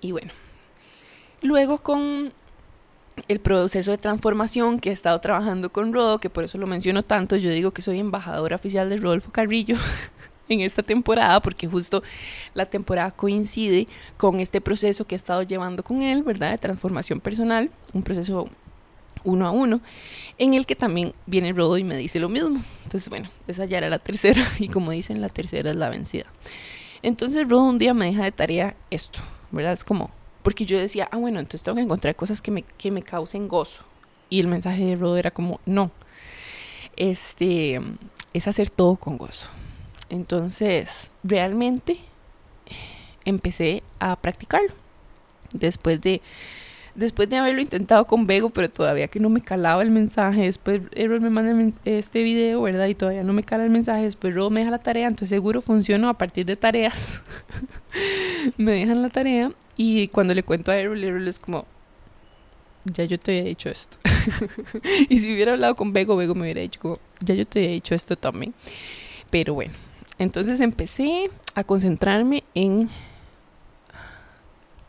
Y 0.00 0.12
bueno, 0.12 0.30
luego 1.42 1.78
con 1.78 2.32
el 3.28 3.40
proceso 3.40 3.90
de 3.90 3.98
transformación 3.98 4.78
que 4.78 4.90
he 4.90 4.92
estado 4.92 5.20
trabajando 5.20 5.70
con 5.72 5.92
Rodo, 5.92 6.18
que 6.18 6.30
por 6.30 6.44
eso 6.44 6.58
lo 6.58 6.66
menciono 6.66 7.02
tanto, 7.02 7.36
yo 7.36 7.50
digo 7.50 7.72
que 7.72 7.82
soy 7.82 7.98
embajadora 7.98 8.56
oficial 8.56 8.88
de 8.88 8.98
Rodolfo 8.98 9.30
Carrillo 9.32 9.76
en 10.48 10.60
esta 10.60 10.82
temporada, 10.82 11.40
porque 11.40 11.66
justo 11.66 12.02
la 12.54 12.66
temporada 12.66 13.10
coincide 13.10 13.86
con 14.16 14.40
este 14.40 14.60
proceso 14.60 15.06
que 15.06 15.14
he 15.14 15.16
estado 15.16 15.42
llevando 15.42 15.82
con 15.82 16.02
él, 16.02 16.22
¿verdad? 16.22 16.52
De 16.52 16.58
transformación 16.58 17.20
personal, 17.20 17.70
un 17.92 18.02
proceso 18.02 18.48
uno 19.24 19.46
a 19.46 19.50
uno, 19.50 19.80
en 20.38 20.54
el 20.54 20.66
que 20.66 20.76
también 20.76 21.12
viene 21.26 21.52
Rodo 21.52 21.78
y 21.78 21.84
me 21.84 21.96
dice 21.96 22.20
lo 22.20 22.28
mismo. 22.28 22.60
Entonces, 22.84 23.08
bueno, 23.08 23.28
esa 23.48 23.64
ya 23.64 23.78
era 23.78 23.90
la 23.90 23.98
tercera 23.98 24.42
y 24.58 24.68
como 24.68 24.92
dicen, 24.92 25.20
la 25.20 25.28
tercera 25.28 25.70
es 25.70 25.76
la 25.76 25.88
vencida. 25.88 26.26
Entonces 27.02 27.48
Rodo 27.48 27.64
un 27.64 27.78
día 27.78 27.92
me 27.92 28.06
deja 28.06 28.24
de 28.24 28.32
tarea 28.32 28.76
esto, 28.90 29.20
¿verdad? 29.50 29.72
Es 29.72 29.84
como, 29.84 30.10
porque 30.46 30.64
yo 30.64 30.78
decía, 30.78 31.08
ah, 31.10 31.16
bueno, 31.16 31.40
entonces 31.40 31.64
tengo 31.64 31.74
que 31.74 31.82
encontrar 31.82 32.14
cosas 32.14 32.40
que 32.40 32.52
me, 32.52 32.62
que 32.62 32.92
me 32.92 33.02
causen 33.02 33.48
gozo. 33.48 33.82
Y 34.30 34.38
el 34.38 34.46
mensaje 34.46 34.84
de 34.84 34.94
Rodo 34.94 35.16
era 35.16 35.32
como, 35.32 35.58
no, 35.66 35.90
este, 36.94 37.80
es 38.32 38.46
hacer 38.46 38.70
todo 38.70 38.94
con 38.94 39.18
gozo. 39.18 39.50
Entonces, 40.08 41.10
realmente 41.24 41.98
empecé 43.24 43.82
a 43.98 44.14
practicarlo. 44.14 44.72
Después 45.52 46.00
de 46.00 46.22
después 46.96 47.28
de 47.28 47.36
haberlo 47.36 47.60
intentado 47.60 48.06
con 48.06 48.26
Vego, 48.26 48.50
pero 48.50 48.68
todavía 48.68 49.08
que 49.08 49.20
no 49.20 49.28
me 49.28 49.40
calaba 49.40 49.82
el 49.82 49.90
mensaje, 49.90 50.42
después 50.42 50.82
Errol 50.92 51.20
me 51.20 51.30
manda 51.30 51.78
este 51.84 52.22
video, 52.22 52.62
¿verdad? 52.62 52.86
Y 52.86 52.94
todavía 52.94 53.22
no 53.22 53.32
me 53.32 53.44
cala 53.44 53.64
el 53.64 53.70
mensaje, 53.70 54.02
después 54.02 54.34
me 54.50 54.60
deja 54.60 54.70
la 54.70 54.78
tarea, 54.78 55.06
entonces 55.06 55.28
seguro 55.28 55.60
funciona 55.60 56.08
a 56.08 56.14
partir 56.14 56.46
de 56.46 56.56
tareas. 56.56 57.22
me 58.56 58.72
dejan 58.72 59.02
la 59.02 59.10
tarea 59.10 59.52
y 59.76 60.08
cuando 60.08 60.34
le 60.34 60.42
cuento 60.42 60.72
a 60.72 60.76
Errol, 60.76 61.04
Errol 61.04 61.28
es 61.28 61.38
como, 61.38 61.66
ya 62.84 63.04
yo 63.04 63.18
te 63.18 63.38
había 63.38 63.48
dicho 63.48 63.68
esto. 63.68 63.98
y 65.08 65.18
si 65.20 65.34
hubiera 65.34 65.52
hablado 65.52 65.76
con 65.76 65.92
Vego, 65.92 66.16
Vego 66.16 66.34
me 66.34 66.42
hubiera 66.42 66.62
dicho 66.62 66.80
como, 66.80 66.98
ya 67.20 67.34
yo 67.34 67.46
te 67.46 67.60
había 67.60 67.72
dicho 67.72 67.94
esto 67.94 68.16
también. 68.16 68.54
Pero 69.30 69.54
bueno, 69.54 69.74
entonces 70.18 70.60
empecé 70.60 71.30
a 71.54 71.64
concentrarme 71.64 72.44
en 72.54 72.88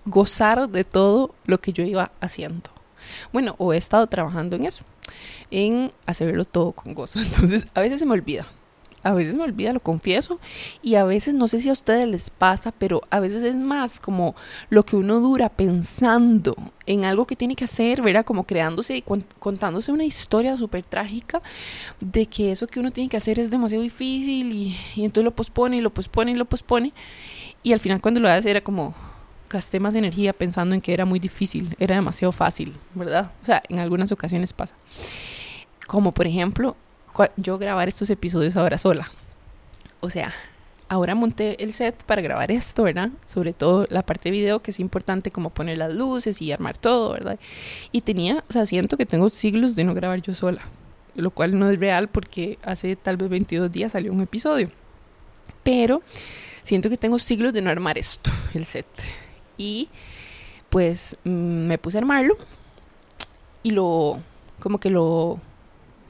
gozar 0.07 0.69
de 0.69 0.83
todo 0.83 1.35
lo 1.45 1.59
que 1.59 1.73
yo 1.73 1.83
iba 1.83 2.11
haciendo. 2.21 2.69
Bueno, 3.31 3.55
o 3.57 3.73
he 3.73 3.77
estado 3.77 4.07
trabajando 4.07 4.55
en 4.55 4.65
eso, 4.65 4.83
en 5.51 5.91
hacerlo 6.05 6.45
todo 6.45 6.71
con 6.71 6.93
gozo. 6.93 7.19
Entonces, 7.21 7.67
a 7.73 7.81
veces 7.81 7.99
se 7.99 8.05
me 8.05 8.13
olvida. 8.13 8.47
A 9.03 9.13
veces 9.13 9.35
me 9.35 9.43
olvida, 9.43 9.71
lo 9.71 9.79
confieso, 9.79 10.39
y 10.81 10.95
a 10.95 11.05
veces 11.05 11.33
no 11.33 11.47
sé 11.47 11.61
si 11.61 11.69
a 11.69 11.71
ustedes 11.71 12.05
les 12.07 12.29
pasa, 12.29 12.73
pero 12.77 13.01
a 13.09 13.21
veces 13.21 13.41
es 13.43 13.55
más 13.55 14.01
como 14.01 14.35
lo 14.69 14.83
que 14.83 14.97
uno 14.97 15.21
dura 15.21 15.47
pensando 15.47 16.55
en 16.85 17.05
algo 17.05 17.25
que 17.25 17.37
tiene 17.37 17.55
que 17.55 17.63
hacer, 17.63 18.01
¿verdad? 18.01 18.25
Como 18.25 18.45
creándose 18.45 18.97
y 18.97 19.03
contándose 19.39 19.93
una 19.93 20.03
historia 20.03 20.57
súper 20.57 20.83
trágica 20.83 21.41
de 22.01 22.25
que 22.25 22.51
eso 22.51 22.67
que 22.67 22.81
uno 22.81 22.89
tiene 22.89 23.09
que 23.09 23.15
hacer 23.15 23.39
es 23.39 23.49
demasiado 23.49 23.83
difícil 23.83 24.51
y, 24.51 24.75
y 24.95 25.05
entonces 25.05 25.23
lo 25.23 25.31
pospone 25.31 25.77
y 25.77 25.81
lo 25.81 25.91
pospone 25.91 26.31
y 26.31 26.35
lo 26.35 26.45
pospone. 26.45 26.91
Y 27.63 27.73
al 27.73 27.79
final 27.79 28.01
cuando 28.01 28.19
lo 28.19 28.27
hace 28.27 28.49
era 28.49 28.61
como, 28.61 28.93
gasté 29.49 29.79
más 29.79 29.95
energía 29.95 30.33
pensando 30.33 30.75
en 30.75 30.81
que 30.81 30.93
era 30.93 31.05
muy 31.05 31.19
difícil, 31.19 31.75
era 31.79 31.95
demasiado 31.95 32.31
fácil, 32.31 32.75
¿verdad? 32.93 33.31
O 33.41 33.45
sea, 33.45 33.63
en 33.69 33.79
algunas 33.79 34.11
ocasiones 34.11 34.53
pasa. 34.53 34.75
Como 35.87 36.11
por 36.11 36.27
ejemplo, 36.27 36.75
yo 37.37 37.57
grabar 37.57 37.87
estos 37.87 38.09
episodios 38.09 38.57
ahora 38.57 38.77
sola. 38.77 39.11
O 39.99 40.09
sea, 40.09 40.33
ahora 40.89 41.15
monté 41.15 41.63
el 41.63 41.73
set 41.73 42.03
para 42.03 42.21
grabar 42.21 42.51
esto, 42.51 42.83
¿verdad? 42.83 43.09
Sobre 43.25 43.53
todo 43.53 43.87
la 43.89 44.03
parte 44.03 44.29
de 44.29 44.37
video, 44.37 44.61
que 44.61 44.71
es 44.71 44.79
importante 44.79 45.31
como 45.31 45.49
poner 45.49 45.77
las 45.77 45.93
luces 45.93 46.41
y 46.41 46.51
armar 46.51 46.77
todo, 46.77 47.13
¿verdad? 47.13 47.39
Y 47.91 48.01
tenía, 48.01 48.43
o 48.49 48.53
sea, 48.53 48.65
siento 48.65 48.97
que 48.97 49.05
tengo 49.05 49.29
siglos 49.29 49.75
de 49.75 49.83
no 49.83 49.93
grabar 49.93 50.21
yo 50.21 50.33
sola, 50.33 50.61
lo 51.15 51.31
cual 51.31 51.57
no 51.57 51.69
es 51.69 51.79
real 51.79 52.09
porque 52.09 52.59
hace 52.63 52.95
tal 52.95 53.17
vez 53.17 53.29
22 53.29 53.71
días 53.71 53.93
salió 53.93 54.11
un 54.11 54.21
episodio. 54.21 54.69
Pero 55.63 56.01
siento 56.63 56.89
que 56.89 56.97
tengo 56.97 57.19
siglos 57.19 57.53
de 57.53 57.61
no 57.61 57.69
armar 57.69 57.97
esto, 57.97 58.31
el 58.53 58.65
set 58.65 58.85
y 59.57 59.89
pues 60.69 61.17
mm, 61.23 61.29
me 61.67 61.77
puse 61.77 61.97
a 61.97 62.01
armarlo 62.01 62.37
y 63.63 63.71
lo, 63.71 64.19
como 64.59 64.79
que 64.79 64.89
lo 64.89 65.39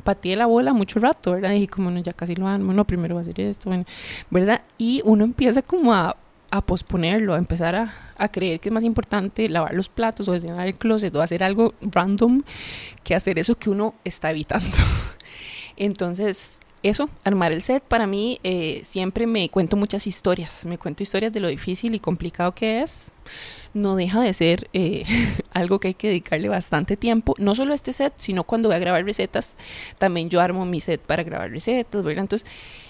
pateé 0.04 0.36
la 0.36 0.46
bola 0.46 0.74
mucho 0.74 1.00
rato, 1.00 1.32
¿verdad? 1.32 1.51
Y 1.54 1.68
como, 1.68 1.92
no, 1.92 2.00
ya 2.00 2.13
casi 2.13 2.36
lo 2.36 2.48
armo, 2.48 2.72
no, 2.72 2.86
primero 2.86 3.16
va 3.16 3.22
a 3.22 3.24
hacer 3.24 3.39
esto, 3.42 3.70
bueno, 3.70 3.86
¿verdad? 4.30 4.62
Y 4.77 5.01
uno 5.04 5.25
empieza 5.25 5.62
como 5.62 5.94
a, 5.94 6.16
a 6.50 6.62
posponerlo, 6.62 7.34
a 7.34 7.38
empezar 7.38 7.75
a, 7.75 7.94
a, 8.18 8.30
creer 8.30 8.60
que 8.60 8.70
es 8.70 8.74
más 8.74 8.86
importante 8.86 9.50
lavar 9.50 9.74
los 9.74 9.89
platos 9.89 10.27
o 10.30 10.38
llenar 10.38 10.68
el 10.68 10.75
closet 10.75 11.13
o 11.13 11.22
hacer 11.22 11.44
algo 11.44 11.74
random 11.82 12.44
que 13.04 13.16
hacer 13.16 13.38
eso 13.38 13.56
que 13.56 13.70
uno 13.70 13.96
está 14.06 14.32
evitando. 14.32 14.77
Entonces, 15.75 16.62
eso, 16.84 17.10
armar 17.24 17.51
el 17.51 17.63
set, 17.63 17.84
para 17.84 18.07
mí 18.07 18.39
eh, 18.43 18.81
siempre 18.84 19.27
me 19.27 19.50
cuento 19.50 19.75
muchas 19.77 20.07
historias, 20.07 20.65
me 20.65 20.77
cuento 20.77 21.03
historias 21.03 21.34
de 21.34 21.39
lo 21.39 21.48
difícil 21.48 21.96
y 21.96 22.00
complicado 22.00 22.53
que 22.53 22.81
es. 22.81 23.12
No 23.74 23.96
deja 23.96 24.22
de 24.22 24.34
ser 24.34 24.69
eh, 24.74 25.03
algo 25.51 25.79
que 25.79 25.89
hay 25.89 25.93
que 25.93 26.07
dedicarle 26.07 26.50
bastante 26.50 26.96
tiempo, 26.96 27.36
no 27.38 27.55
solo 27.55 27.74
a 27.74 27.75
este 27.75 27.93
set, 27.93 28.13
sino 28.17 28.43
cuando 28.43 28.69
voy 28.69 28.75
a 28.75 28.79
grabar 28.79 29.03
recetas, 29.03 29.55
también 29.98 30.29
yo 30.29 30.39
armo 30.39 30.65
mi 30.65 30.79
set 30.79 31.01
para 31.01 31.24
grabar 31.24 31.51
recetas, 31.51 32.03
¿verdad? 32.03 32.24
Entonces, 32.24 32.48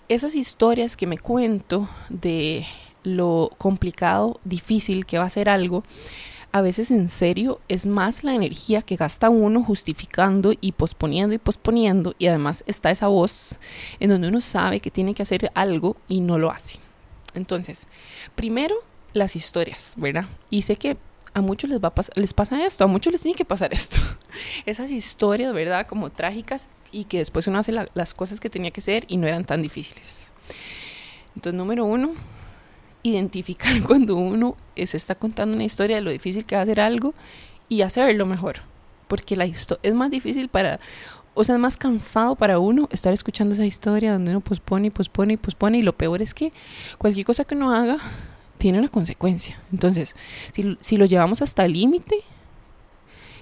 esas 0.09 0.35
historias 0.35 0.95
que 0.95 1.07
me 1.07 1.17
cuento 1.17 1.89
de 2.09 2.65
lo 3.03 3.51
complicado, 3.57 4.39
difícil 4.43 5.05
que 5.05 5.17
va 5.17 5.25
a 5.25 5.29
ser 5.29 5.49
algo, 5.49 5.83
a 6.57 6.61
veces 6.61 6.89
en 6.89 7.07
serio 7.07 7.61
es 7.67 7.85
más 7.85 8.23
la 8.23 8.33
energía 8.33 8.81
que 8.81 8.95
gasta 8.95 9.29
uno 9.29 9.63
justificando 9.63 10.53
y 10.59 10.71
posponiendo 10.71 11.35
y 11.35 11.37
posponiendo 11.37 12.15
y 12.17 12.27
además 12.27 12.63
está 12.67 12.89
esa 12.89 13.07
voz 13.07 13.59
en 13.99 14.09
donde 14.09 14.27
uno 14.27 14.41
sabe 14.41 14.79
que 14.79 14.89
tiene 14.89 15.13
que 15.13 15.21
hacer 15.21 15.51
algo 15.53 15.97
y 16.07 16.21
no 16.21 16.37
lo 16.37 16.51
hace. 16.51 16.79
Entonces, 17.35 17.85
primero 18.35 18.75
las 19.13 19.35
historias, 19.35 19.93
¿verdad? 19.97 20.25
Y 20.49 20.63
sé 20.63 20.77
que 20.77 20.97
a 21.33 21.41
muchos 21.41 21.69
les, 21.69 21.79
va 21.79 21.93
les 22.15 22.33
pasa 22.33 22.65
esto, 22.65 22.83
a 22.83 22.87
muchos 22.87 23.13
les 23.13 23.21
tiene 23.21 23.35
que 23.35 23.45
pasar 23.45 23.71
esto. 23.73 23.97
Esas 24.65 24.89
historias, 24.89 25.53
¿verdad? 25.53 25.85
Como 25.85 26.09
trágicas 26.09 26.69
y 26.91 27.03
que 27.03 27.19
después 27.19 27.45
uno 27.47 27.59
hace 27.59 27.71
las 27.71 28.13
cosas 28.15 28.39
que 28.39 28.49
tenía 28.49 28.71
que 28.71 28.81
hacer 28.81 29.03
y 29.07 29.17
no 29.17 29.27
eran 29.27 29.45
tan 29.45 29.61
difíciles. 29.61 30.31
Entonces, 31.35 31.55
número 31.55 31.85
uno, 31.85 32.13
identificar 33.03 33.81
cuando 33.85 34.15
uno 34.15 34.55
se 34.75 34.97
está 34.97 35.15
contando 35.15 35.55
una 35.55 35.63
historia 35.63 35.97
de 35.97 36.01
lo 36.01 36.11
difícil 36.11 36.45
que 36.45 36.55
va 36.55 36.61
a 36.61 36.63
hacer 36.63 36.79
algo 36.79 37.13
y 37.69 37.81
hacerlo 37.81 38.25
mejor. 38.25 38.57
Porque 39.07 39.35
la 39.35 39.45
es 39.45 39.93
más 39.93 40.11
difícil 40.11 40.49
para, 40.49 40.79
o 41.33 41.43
sea, 41.43 41.55
es 41.55 41.61
más 41.61 41.77
cansado 41.77 42.35
para 42.35 42.59
uno 42.59 42.89
estar 42.91 43.13
escuchando 43.13 43.53
esa 43.53 43.65
historia 43.65 44.13
donde 44.13 44.31
uno 44.31 44.41
pospone 44.41 44.87
y 44.87 44.89
pospone 44.89 45.33
y 45.33 45.37
pospone. 45.37 45.77
Y 45.77 45.81
lo 45.81 45.93
peor 45.93 46.21
es 46.21 46.33
que 46.33 46.51
cualquier 46.97 47.25
cosa 47.25 47.45
que 47.45 47.55
uno 47.55 47.73
haga 47.73 47.97
tiene 48.57 48.79
una 48.79 48.89
consecuencia. 48.89 49.57
Entonces, 49.71 50.15
si, 50.51 50.77
si 50.81 50.97
lo 50.97 51.05
llevamos 51.05 51.41
hasta 51.41 51.63
el 51.63 51.73
límite, 51.73 52.17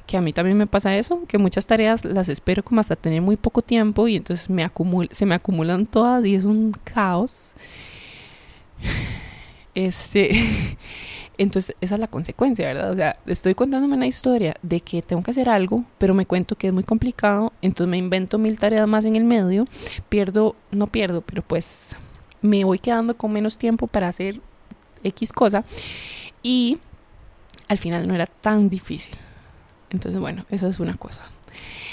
que 0.05 0.17
a 0.17 0.21
mí 0.21 0.33
también 0.33 0.57
me 0.57 0.67
pasa 0.67 0.95
eso, 0.95 1.23
que 1.27 1.37
muchas 1.37 1.65
tareas 1.65 2.05
las 2.05 2.29
espero 2.29 2.63
como 2.63 2.81
hasta 2.81 2.95
tener 2.95 3.21
muy 3.21 3.37
poco 3.37 3.61
tiempo 3.61 4.07
y 4.07 4.17
entonces 4.17 4.47
se 5.11 5.25
me 5.25 5.33
acumulan 5.33 5.85
todas 5.85 6.25
y 6.25 6.35
es 6.35 6.43
un 6.43 6.73
caos. 6.83 7.55
Este, 9.75 10.31
entonces, 11.37 11.75
esa 11.81 11.95
es 11.95 12.01
la 12.01 12.07
consecuencia, 12.07 12.65
¿verdad? 12.67 12.91
O 12.91 12.95
sea, 12.95 13.17
estoy 13.25 13.53
contándome 13.53 13.95
una 13.95 14.07
historia 14.07 14.55
de 14.61 14.79
que 14.79 15.01
tengo 15.01 15.21
que 15.21 15.31
hacer 15.31 15.49
algo, 15.49 15.83
pero 15.97 16.13
me 16.13 16.25
cuento 16.25 16.55
que 16.55 16.67
es 16.67 16.73
muy 16.73 16.83
complicado, 16.83 17.53
entonces 17.61 17.91
me 17.91 17.97
invento 17.97 18.37
mil 18.37 18.57
tareas 18.57 18.87
más 18.87 19.05
en 19.05 19.15
el 19.15 19.25
medio, 19.25 19.65
pierdo, 20.09 20.55
no 20.71 20.87
pierdo, 20.87 21.21
pero 21.21 21.41
pues 21.41 21.95
me 22.41 22.63
voy 22.63 22.79
quedando 22.79 23.17
con 23.17 23.31
menos 23.31 23.57
tiempo 23.57 23.87
para 23.87 24.07
hacer 24.07 24.39
X 25.03 25.33
cosa 25.33 25.65
y 26.41 26.79
al 27.67 27.77
final 27.77 28.07
no 28.07 28.15
era 28.15 28.27
tan 28.27 28.69
difícil. 28.69 29.15
Entonces, 29.89 30.19
bueno, 30.19 30.45
esa 30.49 30.67
es 30.67 30.79
una 30.79 30.95
cosa. 30.95 31.21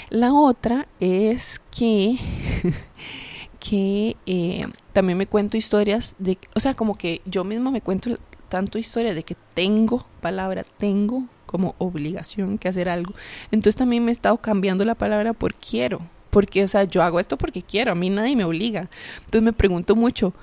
La 0.09 0.33
otra 0.33 0.87
es 0.99 1.61
que 1.71 2.17
que 3.63 4.17
eh, 4.25 4.67
también 4.91 5.17
me 5.17 5.25
cuento 5.25 5.55
historias 5.55 6.15
de, 6.19 6.37
o 6.53 6.59
sea, 6.59 6.73
como 6.73 6.97
que 6.97 7.21
yo 7.25 7.45
misma 7.45 7.71
me 7.71 7.79
cuento 7.79 8.19
tanto 8.49 8.77
historia 8.77 9.13
de 9.13 9.23
que 9.23 9.37
tengo 9.53 10.05
palabra, 10.19 10.65
tengo 10.77 11.23
como 11.45 11.73
obligación 11.77 12.57
que 12.57 12.67
hacer 12.67 12.89
algo. 12.89 13.13
Entonces 13.51 13.77
también 13.77 14.03
me 14.03 14.11
he 14.11 14.13
estado 14.13 14.37
cambiando 14.37 14.83
la 14.83 14.95
palabra 14.95 15.31
por 15.31 15.55
quiero, 15.55 16.01
porque, 16.29 16.65
o 16.65 16.67
sea, 16.67 16.83
yo 16.83 17.01
hago 17.03 17.21
esto 17.21 17.37
porque 17.37 17.61
quiero, 17.61 17.93
a 17.93 17.95
mí 17.95 18.09
nadie 18.09 18.35
me 18.35 18.43
obliga. 18.43 18.89
Entonces 19.19 19.43
me 19.43 19.53
pregunto 19.53 19.95
mucho, 19.95 20.33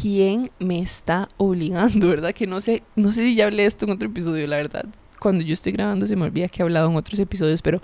¿quién 0.00 0.52
me 0.60 0.78
está 0.78 1.30
obligando, 1.38 2.08
verdad? 2.10 2.32
Que 2.32 2.46
no 2.46 2.60
sé, 2.60 2.84
no 2.94 3.10
sé 3.10 3.24
si 3.24 3.34
ya 3.34 3.46
hablé 3.46 3.64
esto 3.64 3.86
en 3.86 3.90
otro 3.90 4.08
episodio, 4.08 4.46
la 4.46 4.56
verdad. 4.56 4.84
Cuando 5.18 5.42
yo 5.42 5.52
estoy 5.52 5.72
grabando 5.72 6.06
se 6.06 6.14
me 6.14 6.26
olvida 6.26 6.48
que 6.48 6.62
he 6.62 6.64
hablado 6.64 6.88
en 6.88 6.96
otros 6.96 7.18
episodios, 7.18 7.60
pero 7.60 7.82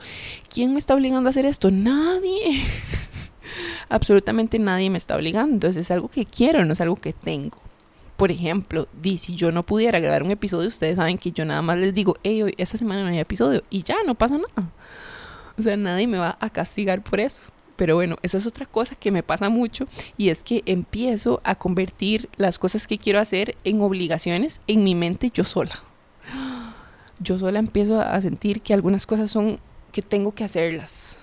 ¿quién 0.52 0.72
me 0.72 0.78
está 0.78 0.94
obligando 0.94 1.28
a 1.28 1.30
hacer 1.30 1.46
esto? 1.46 1.72
Nadie. 1.72 2.62
absolutamente 3.88 4.58
nadie 4.58 4.90
me 4.90 4.98
está 4.98 5.16
obligando. 5.16 5.54
Entonces 5.54 5.82
es 5.82 5.90
algo 5.90 6.08
que 6.08 6.26
quiero, 6.26 6.64
no 6.64 6.72
es 6.72 6.80
algo 6.80 6.96
que 6.96 7.12
tengo. 7.12 7.58
Por 8.16 8.32
ejemplo, 8.32 8.88
si 9.02 9.36
yo 9.36 9.52
no 9.52 9.62
pudiera 9.62 10.00
grabar 10.00 10.24
un 10.24 10.32
episodio, 10.32 10.68
ustedes 10.68 10.96
saben 10.96 11.18
que 11.18 11.30
yo 11.30 11.44
nada 11.44 11.62
más 11.62 11.78
les 11.78 11.94
digo, 11.94 12.16
hey, 12.24 12.42
hoy, 12.42 12.54
esta 12.58 12.76
semana 12.76 13.02
no 13.02 13.08
hay 13.08 13.18
episodio 13.18 13.62
y 13.70 13.84
ya, 13.84 13.96
no 14.04 14.16
pasa 14.16 14.38
nada. 14.38 14.70
O 15.56 15.62
sea, 15.62 15.76
nadie 15.76 16.06
me 16.06 16.18
va 16.18 16.36
a 16.40 16.50
castigar 16.50 17.02
por 17.02 17.20
eso. 17.20 17.44
Pero 17.76 17.94
bueno, 17.94 18.16
esa 18.22 18.38
es 18.38 18.46
otra 18.48 18.66
cosa 18.66 18.96
que 18.96 19.12
me 19.12 19.22
pasa 19.22 19.48
mucho 19.48 19.86
y 20.16 20.30
es 20.30 20.42
que 20.42 20.64
empiezo 20.66 21.40
a 21.44 21.54
convertir 21.54 22.28
las 22.36 22.58
cosas 22.58 22.88
que 22.88 22.98
quiero 22.98 23.20
hacer 23.20 23.56
en 23.62 23.80
obligaciones 23.80 24.60
en 24.66 24.82
mi 24.82 24.96
mente 24.96 25.30
yo 25.32 25.44
sola. 25.44 25.80
Yo 27.20 27.38
sola 27.38 27.60
empiezo 27.60 28.00
a 28.00 28.20
sentir 28.20 28.62
que 28.62 28.74
algunas 28.74 29.06
cosas 29.06 29.30
son 29.30 29.60
que 29.92 30.02
tengo 30.02 30.34
que 30.34 30.42
hacerlas. 30.42 31.17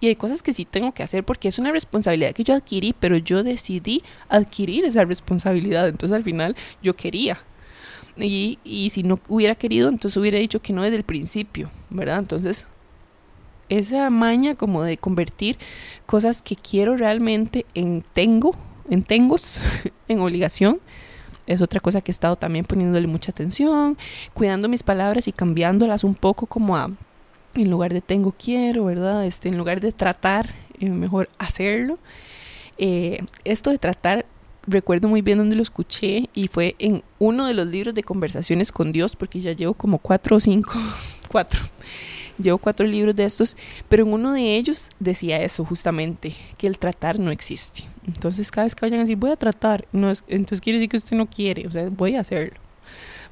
Y 0.00 0.08
hay 0.08 0.16
cosas 0.16 0.42
que 0.42 0.52
sí 0.52 0.64
tengo 0.64 0.92
que 0.92 1.02
hacer 1.02 1.24
porque 1.24 1.48
es 1.48 1.58
una 1.58 1.72
responsabilidad 1.72 2.32
que 2.32 2.44
yo 2.44 2.54
adquirí, 2.54 2.94
pero 2.98 3.16
yo 3.16 3.42
decidí 3.42 4.02
adquirir 4.28 4.84
esa 4.84 5.04
responsabilidad. 5.04 5.88
Entonces 5.88 6.14
al 6.14 6.24
final 6.24 6.54
yo 6.82 6.94
quería. 6.94 7.38
Y, 8.16 8.58
y 8.64 8.90
si 8.90 9.02
no 9.02 9.18
hubiera 9.28 9.54
querido, 9.54 9.88
entonces 9.88 10.16
hubiera 10.16 10.38
dicho 10.38 10.60
que 10.60 10.72
no 10.72 10.82
desde 10.82 10.96
el 10.96 11.04
principio, 11.04 11.70
¿verdad? 11.90 12.18
Entonces 12.18 12.68
esa 13.68 14.10
maña 14.10 14.54
como 14.54 14.82
de 14.82 14.96
convertir 14.96 15.58
cosas 16.06 16.42
que 16.42 16.56
quiero 16.56 16.96
realmente 16.96 17.66
en 17.74 18.04
tengo, 18.12 18.54
en 18.88 19.02
tengos, 19.02 19.60
en 20.08 20.20
obligación, 20.20 20.80
es 21.46 21.62
otra 21.62 21.80
cosa 21.80 22.00
que 22.00 22.10
he 22.10 22.14
estado 22.14 22.36
también 22.36 22.64
poniéndole 22.64 23.06
mucha 23.06 23.30
atención, 23.30 23.96
cuidando 24.34 24.68
mis 24.68 24.82
palabras 24.82 25.28
y 25.28 25.32
cambiándolas 25.32 26.04
un 26.04 26.14
poco 26.14 26.46
como 26.46 26.76
a, 26.76 26.90
en 27.56 27.70
lugar 27.70 27.92
de 27.92 28.00
tengo, 28.00 28.32
quiero, 28.32 28.84
¿verdad? 28.84 29.26
Este, 29.26 29.48
en 29.48 29.56
lugar 29.56 29.80
de 29.80 29.92
tratar, 29.92 30.54
eh, 30.78 30.88
mejor 30.88 31.28
hacerlo. 31.38 31.98
Eh, 32.78 33.24
esto 33.44 33.70
de 33.70 33.78
tratar, 33.78 34.26
recuerdo 34.66 35.08
muy 35.08 35.22
bien 35.22 35.38
donde 35.38 35.56
lo 35.56 35.62
escuché 35.62 36.28
y 36.34 36.48
fue 36.48 36.76
en 36.78 37.02
uno 37.18 37.46
de 37.46 37.54
los 37.54 37.66
libros 37.66 37.94
de 37.94 38.02
conversaciones 38.02 38.72
con 38.72 38.92
Dios, 38.92 39.16
porque 39.16 39.40
ya 39.40 39.52
llevo 39.52 39.74
como 39.74 39.98
cuatro 39.98 40.36
o 40.36 40.40
cinco, 40.40 40.74
cuatro 41.28 41.60
Llevo 42.38 42.58
cuatro 42.58 42.86
libros 42.86 43.16
de 43.16 43.24
estos, 43.24 43.56
pero 43.88 44.04
en 44.04 44.12
uno 44.12 44.32
de 44.32 44.56
ellos 44.56 44.90
decía 44.98 45.40
eso 45.42 45.64
justamente, 45.64 46.34
que 46.58 46.66
el 46.66 46.78
tratar 46.78 47.18
no 47.18 47.30
existe. 47.30 47.84
Entonces 48.06 48.50
cada 48.50 48.64
vez 48.64 48.74
que 48.74 48.84
vayan 48.84 49.00
a 49.00 49.02
decir 49.04 49.16
voy 49.16 49.30
a 49.30 49.36
tratar, 49.36 49.86
no 49.92 50.10
es, 50.10 50.22
entonces 50.28 50.60
quiere 50.60 50.78
decir 50.78 50.90
que 50.90 50.98
usted 50.98 51.16
no 51.16 51.26
quiere, 51.26 51.66
o 51.66 51.70
sea, 51.70 51.88
voy 51.88 52.14
a 52.14 52.20
hacerlo. 52.20 52.60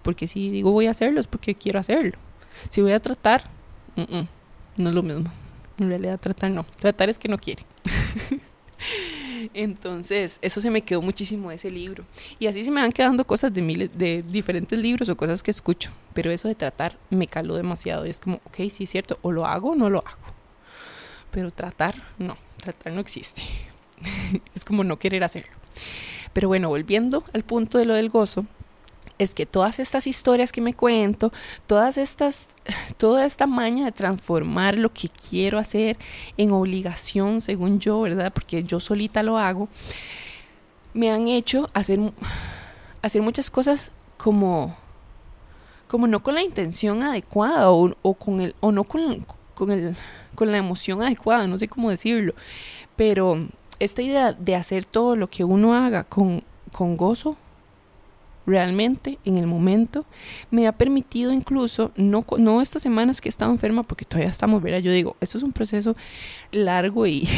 Porque 0.03 0.27
si 0.27 0.51
digo 0.51 0.71
voy 0.71 0.87
a 0.87 0.93
hacerlo 0.93 1.21
es 1.21 1.27
porque 1.27 1.55
quiero 1.55 1.79
hacerlo. 1.79 2.17
Si 2.71 2.81
voy 2.81 2.93
a 2.93 3.01
tratar, 3.01 3.51
no 3.97 4.89
es 4.89 4.95
lo 4.95 5.03
mismo. 5.03 5.31
En 5.79 5.89
realidad 5.89 6.21
tratar 6.21 6.51
no, 6.51 6.65
tratar 6.79 7.11
es 7.11 7.19
que 7.19 7.29
no 7.29 7.39
quiere. 7.39 7.65
Entonces, 9.53 10.39
eso 10.41 10.61
se 10.61 10.71
me 10.71 10.83
quedó 10.83 11.03
muchísimo 11.03 11.51
de 11.51 11.57
ese 11.57 11.71
libro. 11.71 12.05
Y 12.39 12.47
así 12.47 12.65
se 12.65 12.71
me 12.71 12.81
van 12.81 12.93
quedando 12.93 13.27
cosas 13.27 13.53
de, 13.53 13.61
miles, 13.61 13.91
de 13.97 14.23
diferentes 14.23 14.79
libros 14.79 15.09
o 15.09 15.17
cosas 15.17 15.43
que 15.43 15.51
escucho. 15.51 15.91
Pero 16.13 16.31
eso 16.31 16.49
de 16.49 16.55
tratar 16.55 16.97
me 17.11 17.27
caló 17.27 17.57
demasiado. 17.57 18.07
Y 18.07 18.11
es 18.11 18.21
como, 18.21 18.37
ok, 18.45 18.71
sí 18.71 18.85
es 18.85 18.91
cierto, 18.91 19.19
o 19.23 19.33
lo 19.33 19.47
hago 19.47 19.73
o 19.73 19.75
no 19.75 19.91
lo 19.91 19.99
hago. 19.99 20.35
Pero 21.31 21.51
tratar, 21.51 22.01
no, 22.19 22.37
tratar 22.59 22.93
no 22.93 23.01
existe. 23.01 23.43
es 24.55 24.65
como 24.65 24.85
no 24.85 24.99
querer 24.99 25.25
hacerlo. 25.25 25.53
Pero 26.33 26.49
bueno, 26.49 26.69
volviendo 26.69 27.25
al 27.33 27.45
punto 27.45 27.79
de 27.79 27.85
lo 27.85 27.95
del 27.95 28.09
gozo, 28.09 28.47
es 29.19 29.35
que 29.35 29.47
todas 29.47 29.79
estas 29.79 30.07
historias 30.07 30.53
que 30.53 30.61
me 30.61 30.75
cuento, 30.75 31.33
todas 31.67 31.99
estas, 31.99 32.49
toda 32.97 33.27
esta 33.27 33.47
maña 33.47 33.85
de 33.85 33.93
transformar 33.93 34.79
lo 34.79 34.93
que 34.93 35.09
quiero 35.09 35.59
hacer 35.59 35.99
en 36.37 36.53
obligación, 36.53 37.41
según 37.41 37.81
yo, 37.81 38.01
¿verdad? 38.01 38.33
Porque 38.33 38.63
yo 38.65 38.81
solita 38.81 39.23
lo 39.23 39.39
hago, 39.39 39.69
me 40.93 41.11
han 41.11 41.29
hecho 41.29 41.71
hacer, 41.75 42.01
hacer 43.03 43.23
muchas 43.23 43.51
cosas 43.51 43.93
como, 44.17 44.77
como 45.89 46.07
no 46.07 46.21
con 46.23 46.35
la 46.35 46.43
intención 46.43 47.03
adecuada 47.03 47.71
o, 47.71 47.95
o 48.03 48.15
con 48.15 48.41
el, 48.41 48.55
o 48.61 48.73
no 48.73 48.85
con, 48.85 49.27
con, 49.55 49.71
el, 49.71 49.97
con 50.35 50.51
la 50.51 50.59
emoción 50.59 51.03
adecuada, 51.03 51.47
no 51.47 51.59
sé 51.59 51.69
cómo 51.69 51.91
decirlo, 51.91 52.35
pero 52.97 53.47
esta 53.79 54.03
idea 54.03 54.33
de 54.33 54.55
hacer 54.55 54.85
todo 54.85 55.17
lo 55.17 55.29
que 55.29 55.45
uno 55.45 55.75
haga 55.75 56.05
con, 56.05 56.43
con 56.73 56.97
gozo 56.97 57.37
realmente 58.47 59.19
en 59.25 59.39
el 59.39 59.47
momento 59.47 60.05
me 60.51 60.67
ha 60.67 60.73
permitido 60.73 61.33
incluso, 61.33 61.93
no, 61.97 62.25
no 62.39 62.61
estas 62.61 62.83
semanas 62.83 63.21
que 63.21 63.29
he 63.29 63.31
estado 63.31 63.51
enferma, 63.51 63.83
porque 63.83 64.05
todavía 64.05 64.31
estamos, 64.31 64.63
¿verdad? 64.63 64.81
Yo 64.81 64.93
digo, 64.93 65.17
esto 65.21 65.39
es 65.39 65.45
un 65.45 65.53
proceso 65.53 65.97
largo 66.53 67.07
y, 67.07 67.29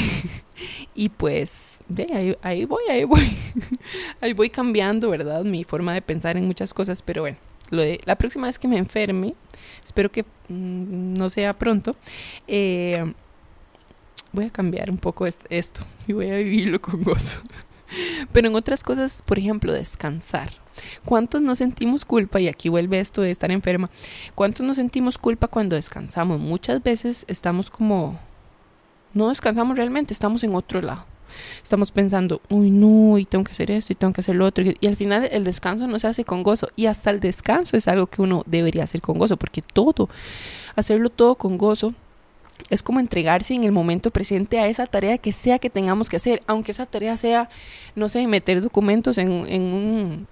y 0.94 1.08
pues, 1.08 1.80
de, 1.88 2.36
ahí, 2.42 2.64
voy, 2.64 2.82
ahí 2.90 3.04
voy, 3.04 3.26
ahí 4.20 4.32
voy 4.32 4.50
cambiando, 4.50 5.10
¿verdad? 5.10 5.44
Mi 5.44 5.64
forma 5.64 5.94
de 5.94 6.02
pensar 6.02 6.36
en 6.36 6.46
muchas 6.46 6.74
cosas, 6.74 7.02
pero 7.02 7.22
bueno. 7.22 7.36
La 7.70 8.16
próxima 8.16 8.46
vez 8.46 8.58
que 8.60 8.68
me 8.68 8.78
enferme, 8.78 9.34
espero 9.84 10.10
que 10.10 10.22
mm, 10.48 11.14
no 11.14 11.28
sea 11.28 11.52
pronto, 11.52 11.96
eh, 12.46 13.12
voy 14.30 14.44
a 14.44 14.50
cambiar 14.50 14.88
un 14.88 14.98
poco 14.98 15.26
esto 15.26 15.80
y 16.06 16.12
voy 16.12 16.30
a 16.30 16.36
vivirlo 16.36 16.80
con 16.80 17.02
gozo. 17.02 17.40
Pero 18.32 18.48
en 18.48 18.54
otras 18.54 18.82
cosas, 18.84 19.22
por 19.24 19.38
ejemplo, 19.38 19.72
descansar. 19.72 20.50
¿Cuántos 21.04 21.42
no 21.42 21.54
sentimos 21.54 22.04
culpa? 22.04 22.40
Y 22.40 22.48
aquí 22.48 22.68
vuelve 22.68 23.00
esto 23.00 23.22
de 23.22 23.30
estar 23.30 23.50
enferma. 23.50 23.90
¿Cuántos 24.34 24.66
nos 24.66 24.76
sentimos 24.76 25.18
culpa 25.18 25.48
cuando 25.48 25.76
descansamos? 25.76 26.40
Muchas 26.40 26.82
veces 26.82 27.24
estamos 27.28 27.70
como... 27.70 28.18
No 29.14 29.28
descansamos 29.28 29.76
realmente, 29.76 30.12
estamos 30.12 30.44
en 30.44 30.54
otro 30.54 30.82
lado. 30.82 31.06
Estamos 31.62 31.90
pensando, 31.90 32.40
uy, 32.48 32.70
no, 32.70 33.18
y 33.18 33.24
tengo 33.24 33.44
que 33.44 33.52
hacer 33.52 33.70
esto 33.70 33.92
y 33.92 33.96
tengo 33.96 34.12
que 34.12 34.20
hacer 34.20 34.36
lo 34.36 34.46
otro. 34.46 34.64
Y 34.78 34.86
al 34.86 34.96
final 34.96 35.28
el 35.30 35.44
descanso 35.44 35.86
no 35.86 35.98
se 35.98 36.06
hace 36.06 36.24
con 36.24 36.42
gozo. 36.42 36.68
Y 36.76 36.86
hasta 36.86 37.10
el 37.10 37.20
descanso 37.20 37.76
es 37.76 37.88
algo 37.88 38.06
que 38.06 38.22
uno 38.22 38.42
debería 38.46 38.84
hacer 38.84 39.00
con 39.00 39.18
gozo, 39.18 39.36
porque 39.36 39.62
todo, 39.62 40.08
hacerlo 40.74 41.10
todo 41.10 41.36
con 41.36 41.58
gozo, 41.58 41.92
es 42.70 42.82
como 42.82 43.00
entregarse 43.00 43.54
en 43.54 43.64
el 43.64 43.72
momento 43.72 44.10
presente 44.10 44.58
a 44.58 44.68
esa 44.68 44.86
tarea 44.86 45.18
que 45.18 45.32
sea 45.32 45.58
que 45.58 45.70
tengamos 45.70 46.08
que 46.08 46.16
hacer, 46.16 46.42
aunque 46.46 46.72
esa 46.72 46.86
tarea 46.86 47.16
sea, 47.16 47.48
no 47.94 48.08
sé, 48.08 48.26
meter 48.26 48.62
documentos 48.62 49.18
en, 49.18 49.46
en 49.46 49.62
un 49.62 50.28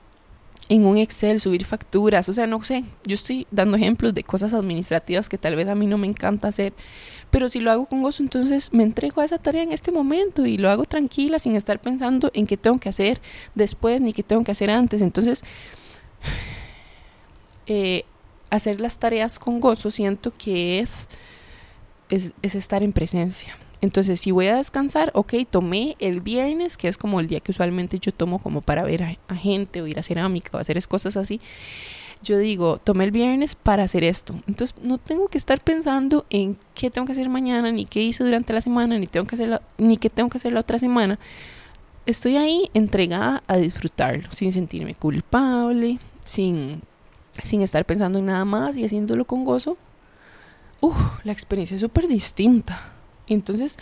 en 0.68 0.86
un 0.86 0.96
Excel, 0.96 1.40
subir 1.40 1.64
facturas, 1.64 2.28
o 2.28 2.32
sea, 2.32 2.46
no 2.46 2.62
sé, 2.62 2.84
yo 3.04 3.14
estoy 3.14 3.46
dando 3.50 3.76
ejemplos 3.76 4.14
de 4.14 4.22
cosas 4.22 4.54
administrativas 4.54 5.28
que 5.28 5.36
tal 5.36 5.56
vez 5.56 5.68
a 5.68 5.74
mí 5.74 5.86
no 5.86 5.98
me 5.98 6.06
encanta 6.06 6.48
hacer, 6.48 6.72
pero 7.30 7.48
si 7.48 7.60
lo 7.60 7.70
hago 7.70 7.86
con 7.86 8.02
gozo, 8.02 8.22
entonces 8.22 8.72
me 8.72 8.82
entrego 8.82 9.20
a 9.20 9.24
esa 9.24 9.38
tarea 9.38 9.62
en 9.62 9.72
este 9.72 9.92
momento 9.92 10.46
y 10.46 10.56
lo 10.56 10.70
hago 10.70 10.84
tranquila, 10.84 11.38
sin 11.38 11.56
estar 11.56 11.80
pensando 11.80 12.30
en 12.32 12.46
qué 12.46 12.56
tengo 12.56 12.78
que 12.78 12.88
hacer 12.88 13.20
después 13.54 14.00
ni 14.00 14.12
qué 14.12 14.22
tengo 14.22 14.44
que 14.44 14.52
hacer 14.52 14.70
antes. 14.70 15.02
Entonces, 15.02 15.42
eh, 17.66 18.04
hacer 18.50 18.80
las 18.80 18.98
tareas 18.98 19.38
con 19.38 19.60
gozo 19.60 19.90
siento 19.90 20.32
que 20.32 20.78
es, 20.78 21.08
es, 22.08 22.32
es 22.40 22.54
estar 22.54 22.82
en 22.82 22.92
presencia. 22.92 23.58
Entonces, 23.84 24.18
si 24.18 24.30
voy 24.30 24.46
a 24.46 24.56
descansar, 24.56 25.10
ok, 25.12 25.34
tomé 25.50 25.94
el 25.98 26.22
viernes, 26.22 26.78
que 26.78 26.88
es 26.88 26.96
como 26.96 27.20
el 27.20 27.28
día 27.28 27.40
que 27.40 27.50
usualmente 27.50 27.98
yo 27.98 28.12
tomo 28.12 28.38
como 28.38 28.62
para 28.62 28.82
ver 28.82 29.18
a, 29.28 29.36
gente 29.36 29.82
o 29.82 29.86
ir 29.86 29.98
a 29.98 30.02
cerámica 30.02 30.56
o 30.56 30.58
hacer 30.58 30.82
cosas 30.88 31.18
así. 31.18 31.38
Yo 32.22 32.38
digo, 32.38 32.78
tomé 32.78 33.04
el 33.04 33.10
viernes 33.10 33.54
para 33.54 33.82
hacer 33.82 34.02
esto. 34.02 34.34
Entonces, 34.46 34.74
no 34.82 34.96
tengo 34.96 35.28
que 35.28 35.36
estar 35.36 35.60
pensando 35.60 36.24
en 36.30 36.56
qué 36.74 36.90
tengo 36.90 37.06
que 37.06 37.12
hacer 37.12 37.28
mañana, 37.28 37.70
ni 37.72 37.84
qué 37.84 38.00
hice 38.00 38.24
durante 38.24 38.54
la 38.54 38.62
semana, 38.62 38.98
ni, 38.98 39.06
tengo 39.06 39.26
que 39.26 39.34
hacer 39.34 39.60
ni 39.76 39.98
qué 39.98 40.08
tengo 40.08 40.30
que 40.30 40.38
hacer 40.38 40.54
la 40.54 40.60
otra 40.60 40.78
semana. 40.78 41.18
Estoy 42.06 42.38
ahí 42.38 42.70
entregada 42.72 43.42
a 43.46 43.58
disfrutarlo, 43.58 44.30
sin 44.32 44.50
sentirme 44.50 44.94
culpable, 44.94 45.98
sin, 46.24 46.80
sin 47.42 47.60
estar 47.60 47.84
pensando 47.84 48.18
en 48.18 48.24
nada 48.24 48.46
más 48.46 48.78
y 48.78 48.84
haciéndolo 48.86 49.26
con 49.26 49.44
gozo. 49.44 49.76
Uf, 50.80 50.96
la 51.22 51.32
experiencia 51.32 51.74
es 51.74 51.82
súper 51.82 52.08
distinta. 52.08 52.93
Entonces, 53.26 53.76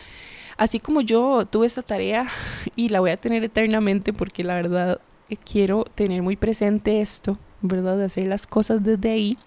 así 0.57 0.78
como 0.78 1.00
yo 1.00 1.46
tuve 1.46 1.66
esta 1.66 1.83
tarea 1.83 2.31
y 2.76 2.88
la 2.88 3.00
voy 3.00 3.11
a 3.11 3.16
tener 3.16 3.44
eternamente 3.44 4.12
porque 4.12 4.44
la 4.44 4.55
verdad 4.55 5.00
eh, 5.28 5.37
quiero 5.37 5.85
tener 5.94 6.22
muy 6.22 6.37
presente 6.37 7.00
esto, 7.00 7.38
¿verdad? 7.61 7.96
De 7.96 8.05
hacer 8.05 8.26
las 8.26 8.46
cosas 8.46 8.83
desde 8.83 9.11
ahí. 9.11 9.38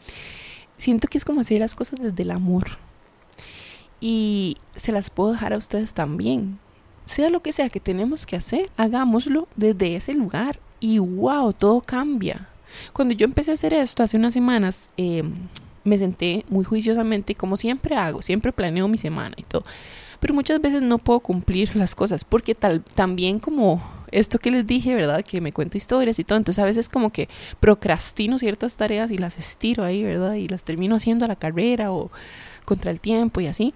Siento 0.78 1.08
que 1.08 1.18
es 1.18 1.26
como 1.26 1.42
hacer 1.42 1.60
las 1.60 1.76
cosas 1.76 2.00
desde 2.02 2.24
el 2.24 2.32
amor. 2.32 2.78
Y 4.02 4.58
se 4.76 4.92
las 4.92 5.10
puedo 5.10 5.32
dejar 5.32 5.54
a 5.54 5.58
ustedes 5.58 5.94
también. 5.94 6.60
Sea 7.06 7.30
lo 7.30 7.42
que 7.42 7.54
sea 7.54 7.70
que 7.70 7.80
tenemos 7.80 8.26
que 8.26 8.36
hacer, 8.36 8.70
hagámoslo 8.78 9.48
desde 9.56 9.96
ese 9.96 10.14
lugar. 10.14 10.60
Y 10.80 11.00
wow, 11.00 11.54
todo 11.54 11.82
cambia. 11.82 12.50
Cuando 12.94 13.14
yo 13.14 13.26
empecé 13.26 13.52
a 13.52 13.54
hacer 13.54 13.74
esto 13.74 14.04
hace 14.04 14.18
unas 14.18 14.34
semanas, 14.34 14.90
eh, 14.98 15.24
me 15.86 15.98
senté 15.98 16.44
muy 16.50 16.66
juiciosamente, 16.66 17.36
como 17.36 17.56
siempre 17.56 17.96
hago, 17.96 18.22
siempre 18.22 18.52
planeo 18.52 18.88
mi 18.88 18.98
semana 18.98 19.36
y 19.38 19.44
todo. 19.44 19.64
Pero 20.20 20.34
muchas 20.34 20.60
veces 20.60 20.82
no 20.82 20.98
puedo 20.98 21.20
cumplir 21.20 21.76
las 21.76 21.94
cosas 21.94 22.26
porque 22.26 22.56
tal, 22.56 22.82
también 22.82 23.40
como 23.40 23.82
esto 24.12 24.40
que 24.40 24.50
les 24.50 24.66
dije, 24.66 24.96
¿verdad? 24.96 25.24
Que 25.24 25.42
me 25.42 25.54
cuento 25.54 25.78
historias 25.78 26.18
y 26.18 26.24
todo. 26.24 26.38
Entonces 26.38 26.62
a 26.62 26.66
veces 26.66 26.90
como 26.90 27.12
que 27.12 27.30
procrastino 27.60 28.40
ciertas 28.40 28.76
tareas 28.78 29.12
y 29.12 29.18
las 29.20 29.38
estiro 29.38 29.84
ahí, 29.84 30.04
¿verdad? 30.04 30.34
Y 30.34 30.48
las 30.48 30.64
termino 30.64 30.96
haciendo 30.96 31.26
a 31.26 31.28
la 31.28 31.36
carrera 31.36 31.92
o 31.92 32.12
contra 32.66 32.90
el 32.90 33.00
tiempo 33.00 33.40
y 33.40 33.48
así. 33.48 33.76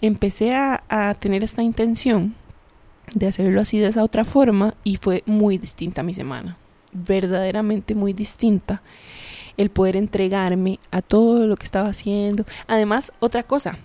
Empecé 0.00 0.54
a, 0.54 0.82
a 0.88 1.12
tener 1.14 1.44
esta 1.44 1.62
intención 1.62 2.34
de 3.14 3.26
hacerlo 3.26 3.60
así 3.60 3.78
de 3.78 3.88
esa 3.88 4.02
otra 4.02 4.24
forma 4.24 4.74
y 4.84 4.96
fue 4.96 5.22
muy 5.26 5.58
distinta 5.58 6.02
mi 6.02 6.14
semana. 6.14 6.56
Verdaderamente 6.92 7.94
muy 7.94 8.14
distinta 8.14 8.80
el 9.58 9.70
poder 9.70 9.96
entregarme 9.96 10.78
a 10.90 11.02
todo 11.02 11.46
lo 11.46 11.56
que 11.56 11.64
estaba 11.64 11.88
haciendo. 11.88 12.44
Además, 12.68 13.12
otra 13.18 13.42
cosa, 13.42 13.76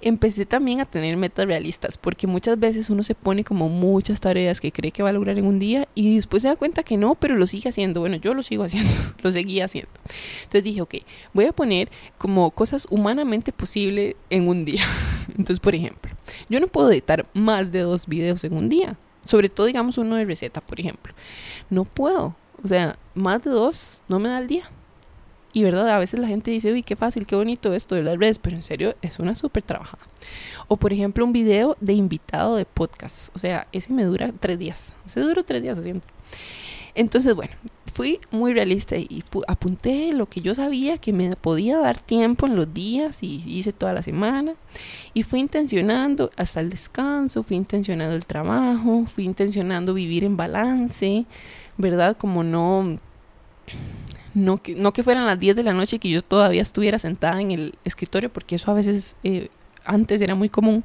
empecé 0.00 0.44
también 0.44 0.80
a 0.80 0.84
tener 0.84 1.16
metas 1.16 1.46
realistas, 1.46 1.96
porque 1.96 2.26
muchas 2.26 2.58
veces 2.58 2.90
uno 2.90 3.02
se 3.04 3.14
pone 3.14 3.44
como 3.44 3.68
muchas 3.68 4.20
tareas 4.20 4.60
que 4.60 4.72
cree 4.72 4.90
que 4.90 5.04
va 5.04 5.10
a 5.10 5.12
lograr 5.12 5.38
en 5.38 5.46
un 5.46 5.58
día 5.58 5.88
y 5.94 6.16
después 6.16 6.42
se 6.42 6.48
da 6.48 6.56
cuenta 6.56 6.82
que 6.82 6.96
no, 6.96 7.14
pero 7.14 7.36
lo 7.36 7.46
sigue 7.46 7.68
haciendo. 7.68 8.00
Bueno, 8.00 8.16
yo 8.16 8.34
lo 8.34 8.42
sigo 8.42 8.64
haciendo, 8.64 8.90
lo 9.22 9.30
seguía 9.30 9.64
haciendo. 9.64 9.90
Entonces 10.38 10.64
dije, 10.64 10.82
ok, 10.82 10.96
voy 11.32 11.46
a 11.46 11.52
poner 11.52 11.90
como 12.18 12.50
cosas 12.50 12.86
humanamente 12.90 13.52
posibles 13.52 14.16
en 14.30 14.48
un 14.48 14.64
día. 14.64 14.84
Entonces, 15.28 15.60
por 15.60 15.76
ejemplo, 15.76 16.12
yo 16.48 16.58
no 16.58 16.66
puedo 16.66 16.90
editar 16.90 17.26
más 17.34 17.70
de 17.70 17.80
dos 17.80 18.08
videos 18.08 18.42
en 18.42 18.54
un 18.56 18.68
día. 18.68 18.98
Sobre 19.24 19.48
todo, 19.48 19.66
digamos, 19.66 19.96
uno 19.96 20.16
de 20.16 20.24
receta, 20.24 20.60
por 20.60 20.80
ejemplo. 20.80 21.14
No 21.68 21.84
puedo. 21.84 22.34
O 22.64 22.66
sea, 22.66 22.98
más 23.14 23.44
de 23.44 23.50
dos 23.50 24.02
no 24.08 24.18
me 24.18 24.28
da 24.28 24.38
el 24.38 24.48
día. 24.48 24.68
Y 25.52 25.64
verdad, 25.64 25.88
a 25.88 25.98
veces 25.98 26.20
la 26.20 26.28
gente 26.28 26.50
dice, 26.50 26.72
uy, 26.72 26.82
qué 26.82 26.94
fácil, 26.94 27.26
qué 27.26 27.34
bonito 27.34 27.74
esto 27.74 27.96
de 27.96 28.02
las 28.02 28.18
redes, 28.18 28.38
pero 28.38 28.56
en 28.56 28.62
serio 28.62 28.94
es 29.02 29.18
una 29.18 29.34
súper 29.34 29.62
trabajada. 29.64 30.02
O 30.68 30.76
por 30.76 30.92
ejemplo, 30.92 31.24
un 31.24 31.32
video 31.32 31.76
de 31.80 31.92
invitado 31.94 32.54
de 32.54 32.64
podcast. 32.64 33.34
O 33.34 33.38
sea, 33.38 33.66
ese 33.72 33.92
me 33.92 34.04
dura 34.04 34.32
tres 34.38 34.58
días. 34.58 34.94
Ese 35.06 35.20
duró 35.20 35.42
tres 35.42 35.62
días 35.62 35.78
haciendo. 35.78 36.04
Entonces, 36.94 37.34
bueno, 37.34 37.52
fui 37.92 38.20
muy 38.30 38.54
realista 38.54 38.96
y 38.96 39.24
apunté 39.46 40.12
lo 40.12 40.26
que 40.26 40.40
yo 40.40 40.54
sabía 40.54 40.98
que 40.98 41.12
me 41.12 41.30
podía 41.30 41.78
dar 41.78 42.00
tiempo 42.00 42.46
en 42.46 42.56
los 42.56 42.72
días 42.72 43.22
y 43.22 43.42
hice 43.46 43.72
toda 43.72 43.92
la 43.92 44.02
semana. 44.02 44.54
Y 45.14 45.22
fui 45.22 45.40
intencionando 45.40 46.30
hasta 46.36 46.60
el 46.60 46.70
descanso, 46.70 47.42
fui 47.42 47.56
intencionando 47.56 48.14
el 48.14 48.26
trabajo, 48.26 49.04
fui 49.06 49.24
intencionando 49.24 49.94
vivir 49.94 50.24
en 50.24 50.36
balance, 50.36 51.26
¿verdad? 51.76 52.16
Como 52.16 52.44
no 52.44 52.98
no 54.34 54.58
que, 54.58 54.74
no 54.74 54.92
que 54.92 55.02
fueran 55.02 55.26
las 55.26 55.38
10 55.38 55.56
de 55.56 55.62
la 55.62 55.72
noche 55.72 55.96
y 55.96 55.98
que 55.98 56.08
yo 56.08 56.22
todavía 56.22 56.62
estuviera 56.62 56.98
sentada 56.98 57.40
en 57.40 57.50
el 57.50 57.74
escritorio, 57.84 58.30
porque 58.32 58.56
eso 58.56 58.70
a 58.70 58.74
veces 58.74 59.16
eh, 59.24 59.48
antes 59.84 60.20
era 60.20 60.34
muy 60.34 60.48
común, 60.48 60.84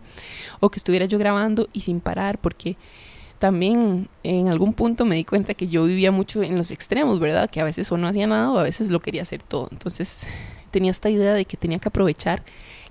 o 0.59 0.69
que 0.69 0.79
estuviera 0.79 1.05
yo 1.05 1.17
grabando 1.17 1.67
y 1.73 1.81
sin 1.81 1.99
parar, 1.99 2.39
porque 2.39 2.77
también 3.39 4.07
en 4.23 4.47
algún 4.47 4.73
punto 4.73 5.05
me 5.05 5.15
di 5.15 5.25
cuenta 5.25 5.53
que 5.53 5.67
yo 5.67 5.85
vivía 5.85 6.11
mucho 6.11 6.41
en 6.41 6.57
los 6.57 6.71
extremos, 6.71 7.19
¿verdad? 7.19 7.49
Que 7.49 7.59
a 7.61 7.63
veces 7.65 7.91
o 7.91 7.97
no 7.97 8.07
hacía 8.07 8.27
nada 8.27 8.51
o 8.51 8.57
a 8.57 8.63
veces 8.63 8.89
lo 8.89 9.01
quería 9.01 9.23
hacer 9.23 9.43
todo. 9.43 9.67
Entonces 9.71 10.27
tenía 10.71 10.91
esta 10.91 11.09
idea 11.09 11.33
de 11.33 11.45
que 11.45 11.57
tenía 11.57 11.79
que 11.79 11.89
aprovechar 11.89 12.43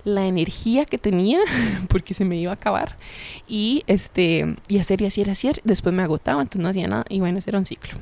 la 0.05 0.27
energía 0.27 0.85
que 0.85 0.97
tenía 0.97 1.39
porque 1.89 2.13
se 2.13 2.25
me 2.25 2.37
iba 2.37 2.51
a 2.51 2.55
acabar 2.55 2.97
y 3.47 3.83
este 3.87 4.55
y 4.67 4.77
hacer 4.77 5.01
y 5.01 5.05
hacer 5.07 5.27
y 5.27 5.31
hacer 5.31 5.61
después 5.63 5.93
me 5.93 6.03
agotaba 6.03 6.41
entonces 6.41 6.61
no 6.61 6.69
hacía 6.69 6.87
nada 6.87 7.05
y 7.09 7.19
bueno 7.19 7.39
ese 7.39 7.49
era 7.49 7.59
un 7.59 7.65
ciclo 7.65 7.97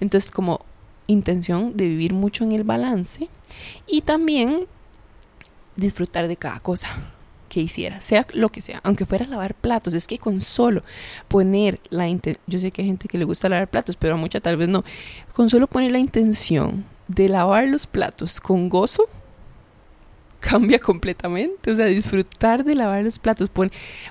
entonces 0.00 0.30
como 0.30 0.64
intención 1.12 1.76
de 1.76 1.86
vivir 1.86 2.12
mucho 2.12 2.44
en 2.44 2.52
el 2.52 2.64
balance 2.64 3.28
y 3.86 4.02
también 4.02 4.66
disfrutar 5.76 6.28
de 6.28 6.36
cada 6.36 6.60
cosa 6.60 6.88
que 7.48 7.60
hiciera, 7.60 8.00
sea 8.00 8.26
lo 8.32 8.48
que 8.48 8.62
sea, 8.62 8.80
aunque 8.82 9.04
fuera 9.04 9.26
lavar 9.26 9.54
platos, 9.54 9.92
es 9.92 10.06
que 10.06 10.16
con 10.16 10.40
solo 10.40 10.82
poner 11.28 11.80
la 11.90 12.08
intención, 12.08 12.42
yo 12.46 12.58
sé 12.58 12.70
que 12.70 12.80
hay 12.80 12.88
gente 12.88 13.08
que 13.08 13.18
le 13.18 13.24
gusta 13.24 13.50
lavar 13.50 13.68
platos, 13.68 13.96
pero 13.96 14.14
a 14.14 14.16
mucha 14.16 14.40
tal 14.40 14.56
vez 14.56 14.68
no, 14.68 14.84
con 15.34 15.50
solo 15.50 15.66
poner 15.66 15.92
la 15.92 15.98
intención 15.98 16.86
de 17.08 17.28
lavar 17.28 17.68
los 17.68 17.86
platos 17.86 18.40
con 18.40 18.70
gozo, 18.70 19.06
cambia 20.42 20.78
completamente. 20.80 21.70
O 21.70 21.76
sea, 21.76 21.86
disfrutar 21.86 22.64
de 22.64 22.74
lavar 22.74 23.04
los 23.04 23.18
platos, 23.18 23.48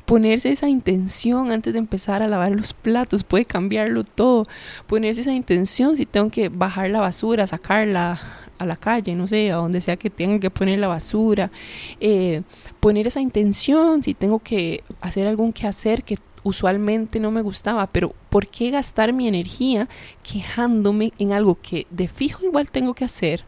ponerse 0.06 0.52
esa 0.52 0.70
intención 0.70 1.52
antes 1.52 1.74
de 1.74 1.80
empezar 1.80 2.24
a 2.24 2.28
lavar 2.28 2.54
los 2.54 2.74
platos, 2.74 3.24
puede 3.24 3.46
cambiarlo 3.46 4.04
todo. 4.04 4.46
Ponerse 4.88 5.22
esa 5.22 5.34
intención 5.34 5.98
si 5.98 6.06
tengo 6.06 6.30
que 6.30 6.50
bajar 6.50 6.90
la 6.90 7.02
basura, 7.02 7.46
sacarla 7.46 8.20
a 8.58 8.66
la 8.66 8.78
calle, 8.78 9.14
no 9.14 9.28
sé, 9.28 9.52
a 9.52 9.56
donde 9.56 9.82
sea 9.82 9.98
que 9.98 10.10
tenga 10.10 10.40
que 10.40 10.50
poner 10.50 10.80
la 10.80 10.88
basura. 10.88 11.52
Eh, 12.00 12.42
poner 12.80 13.08
esa 13.08 13.20
intención 13.20 14.02
si 14.02 14.14
tengo 14.14 14.40
que 14.40 14.84
hacer 15.02 15.28
algún 15.28 15.52
quehacer 15.52 16.04
que 16.04 16.18
usualmente 16.44 17.20
no 17.20 17.30
me 17.30 17.42
gustaba, 17.42 17.88
pero 17.88 18.16
¿por 18.30 18.48
qué 18.48 18.72
gastar 18.72 19.14
mi 19.14 19.28
energía 19.28 19.90
quejándome 20.24 21.12
en 21.20 21.34
algo 21.34 21.60
que 21.62 21.86
de 21.92 22.08
fijo 22.08 22.46
igual 22.46 22.72
tengo 22.72 22.94
que 22.94 23.06
hacer? 23.06 23.44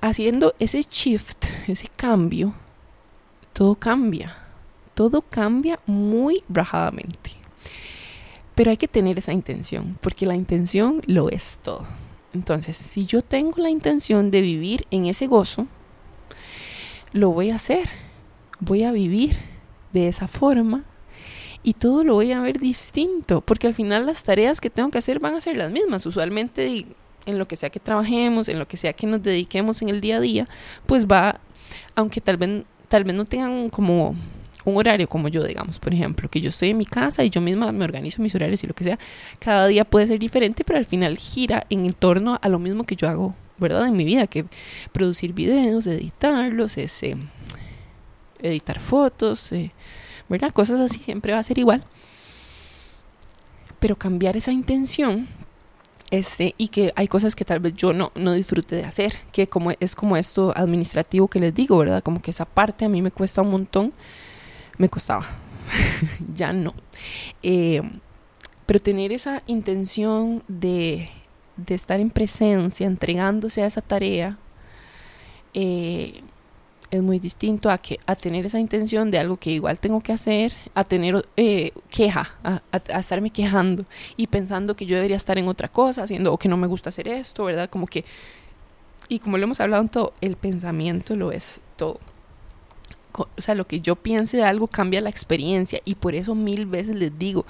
haciendo 0.00 0.54
ese 0.58 0.82
shift, 0.82 1.46
ese 1.72 1.88
cambio, 1.96 2.54
todo 3.52 3.74
cambia. 3.74 4.36
Todo 4.94 5.20
cambia 5.22 5.78
muy 5.86 6.42
rajadamente. 6.48 7.32
Pero 8.54 8.70
hay 8.70 8.78
que 8.78 8.88
tener 8.88 9.18
esa 9.18 9.32
intención, 9.32 9.98
porque 10.00 10.24
la 10.24 10.34
intención 10.34 11.02
lo 11.06 11.28
es 11.28 11.58
todo. 11.62 11.84
Entonces, 12.32 12.76
si 12.76 13.04
yo 13.04 13.20
tengo 13.22 13.58
la 13.58 13.68
intención 13.68 14.30
de 14.30 14.40
vivir 14.40 14.86
en 14.90 15.06
ese 15.06 15.26
gozo, 15.26 15.66
lo 17.12 17.30
voy 17.30 17.50
a 17.50 17.56
hacer. 17.56 17.88
Voy 18.60 18.84
a 18.84 18.92
vivir 18.92 19.36
de 19.92 20.08
esa 20.08 20.28
forma 20.28 20.84
y 21.62 21.74
todo 21.74 22.04
lo 22.04 22.14
voy 22.14 22.32
a 22.32 22.40
ver 22.40 22.60
distinto, 22.60 23.40
porque 23.40 23.66
al 23.66 23.74
final 23.74 24.06
las 24.06 24.22
tareas 24.22 24.60
que 24.60 24.70
tengo 24.70 24.90
que 24.90 24.98
hacer 24.98 25.18
van 25.18 25.34
a 25.34 25.40
ser 25.40 25.56
las 25.56 25.70
mismas. 25.70 26.06
Usualmente 26.06 26.86
en 27.26 27.38
lo 27.38 27.48
que 27.48 27.56
sea 27.56 27.70
que 27.70 27.80
trabajemos, 27.80 28.48
en 28.48 28.58
lo 28.58 28.68
que 28.68 28.76
sea 28.76 28.92
que 28.92 29.06
nos 29.06 29.22
dediquemos 29.22 29.82
en 29.82 29.88
el 29.88 30.00
día 30.00 30.18
a 30.18 30.20
día, 30.20 30.48
pues 30.86 31.06
va, 31.06 31.40
aunque 31.94 32.20
tal 32.20 32.36
vez, 32.36 32.64
tal 32.88 33.04
vez 33.04 33.14
no 33.14 33.24
tengan 33.24 33.70
como 33.70 34.16
un 34.64 34.76
horario 34.76 35.08
como 35.08 35.28
yo, 35.28 35.44
digamos, 35.44 35.78
por 35.78 35.94
ejemplo, 35.94 36.28
que 36.28 36.40
yo 36.40 36.48
estoy 36.48 36.70
en 36.70 36.78
mi 36.78 36.86
casa 36.86 37.24
y 37.24 37.30
yo 37.30 37.40
misma 37.40 37.70
me 37.70 37.84
organizo 37.84 38.20
mis 38.20 38.34
horarios 38.34 38.64
y 38.64 38.66
lo 38.66 38.74
que 38.74 38.84
sea, 38.84 38.98
cada 39.38 39.68
día 39.68 39.84
puede 39.84 40.08
ser 40.08 40.18
diferente, 40.18 40.64
pero 40.64 40.78
al 40.78 40.84
final 40.84 41.16
gira 41.16 41.66
en 41.70 41.92
torno 41.92 42.38
a 42.42 42.48
lo 42.48 42.58
mismo 42.58 42.84
que 42.84 42.96
yo 42.96 43.08
hago, 43.08 43.34
¿verdad? 43.58 43.86
En 43.86 43.96
mi 43.96 44.04
vida, 44.04 44.26
que 44.26 44.44
producir 44.92 45.32
videos, 45.32 45.86
editarlos, 45.86 46.78
ese, 46.78 47.16
editar 48.42 48.80
fotos, 48.80 49.52
eh, 49.52 49.70
¿verdad? 50.28 50.50
Cosas 50.52 50.80
así 50.80 50.98
siempre 50.98 51.32
va 51.32 51.38
a 51.38 51.44
ser 51.44 51.58
igual. 51.58 51.84
Pero 53.78 53.94
cambiar 53.94 54.36
esa 54.36 54.52
intención 54.52 55.28
este, 56.10 56.54
y 56.56 56.68
que 56.68 56.92
hay 56.96 57.08
cosas 57.08 57.34
que 57.34 57.44
tal 57.44 57.60
vez 57.60 57.74
yo 57.74 57.92
no, 57.92 58.12
no 58.14 58.32
disfrute 58.32 58.76
de 58.76 58.84
hacer, 58.84 59.14
que 59.32 59.48
como 59.48 59.72
es 59.78 59.96
como 59.96 60.16
esto 60.16 60.52
administrativo 60.56 61.28
que 61.28 61.40
les 61.40 61.54
digo, 61.54 61.78
¿verdad? 61.78 62.02
Como 62.02 62.22
que 62.22 62.30
esa 62.30 62.44
parte 62.44 62.84
a 62.84 62.88
mí 62.88 63.02
me 63.02 63.10
cuesta 63.10 63.42
un 63.42 63.50
montón, 63.50 63.92
me 64.78 64.88
costaba, 64.88 65.26
ya 66.34 66.52
no. 66.52 66.74
Eh, 67.42 67.82
pero 68.66 68.80
tener 68.80 69.12
esa 69.12 69.42
intención 69.46 70.42
de, 70.48 71.08
de, 71.56 71.74
estar 71.74 72.00
en 72.00 72.10
presencia, 72.10 72.86
entregándose 72.86 73.62
a 73.62 73.66
esa 73.66 73.80
tarea, 73.80 74.38
eh, 75.54 76.22
es 76.90 77.02
muy 77.02 77.18
distinto 77.18 77.70
a 77.70 77.78
que 77.78 77.98
a 78.06 78.14
tener 78.14 78.46
esa 78.46 78.58
intención 78.58 79.10
de 79.10 79.18
algo 79.18 79.36
que 79.36 79.50
igual 79.50 79.78
tengo 79.78 80.00
que 80.00 80.12
hacer, 80.12 80.52
a 80.74 80.84
tener 80.84 81.26
eh, 81.36 81.72
queja, 81.90 82.34
a, 82.44 82.60
estarme 82.98 83.30
quejando 83.30 83.84
y 84.16 84.26
pensando 84.26 84.76
que 84.76 84.86
yo 84.86 84.96
debería 84.96 85.16
estar 85.16 85.38
en 85.38 85.48
otra 85.48 85.68
cosa, 85.68 86.04
haciendo 86.04 86.32
o 86.32 86.38
que 86.38 86.48
no 86.48 86.56
me 86.56 86.66
gusta 86.66 86.90
hacer 86.90 87.08
esto, 87.08 87.44
¿verdad? 87.44 87.68
Como 87.70 87.86
que 87.86 88.04
y 89.08 89.18
como 89.20 89.38
lo 89.38 89.44
hemos 89.44 89.60
hablado 89.60 89.82
en 89.82 89.88
todo, 89.88 90.14
el 90.20 90.36
pensamiento 90.36 91.14
lo 91.14 91.32
es 91.32 91.60
todo. 91.76 92.00
O 93.12 93.28
sea, 93.38 93.54
lo 93.54 93.66
que 93.66 93.80
yo 93.80 93.96
piense 93.96 94.36
de 94.36 94.44
algo 94.44 94.66
cambia 94.66 95.00
la 95.00 95.08
experiencia 95.08 95.80
y 95.84 95.94
por 95.94 96.14
eso 96.14 96.34
mil 96.34 96.66
veces 96.66 96.96
les 96.96 97.18
digo, 97.18 97.46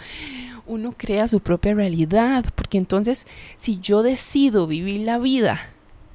uno 0.67 0.95
crea 0.97 1.27
su 1.27 1.41
propia 1.41 1.75
realidad, 1.75 2.45
porque 2.55 2.79
entonces 2.79 3.27
si 3.57 3.81
yo 3.81 4.03
decido 4.03 4.67
vivir 4.67 5.01
la 5.01 5.19
vida 5.19 5.61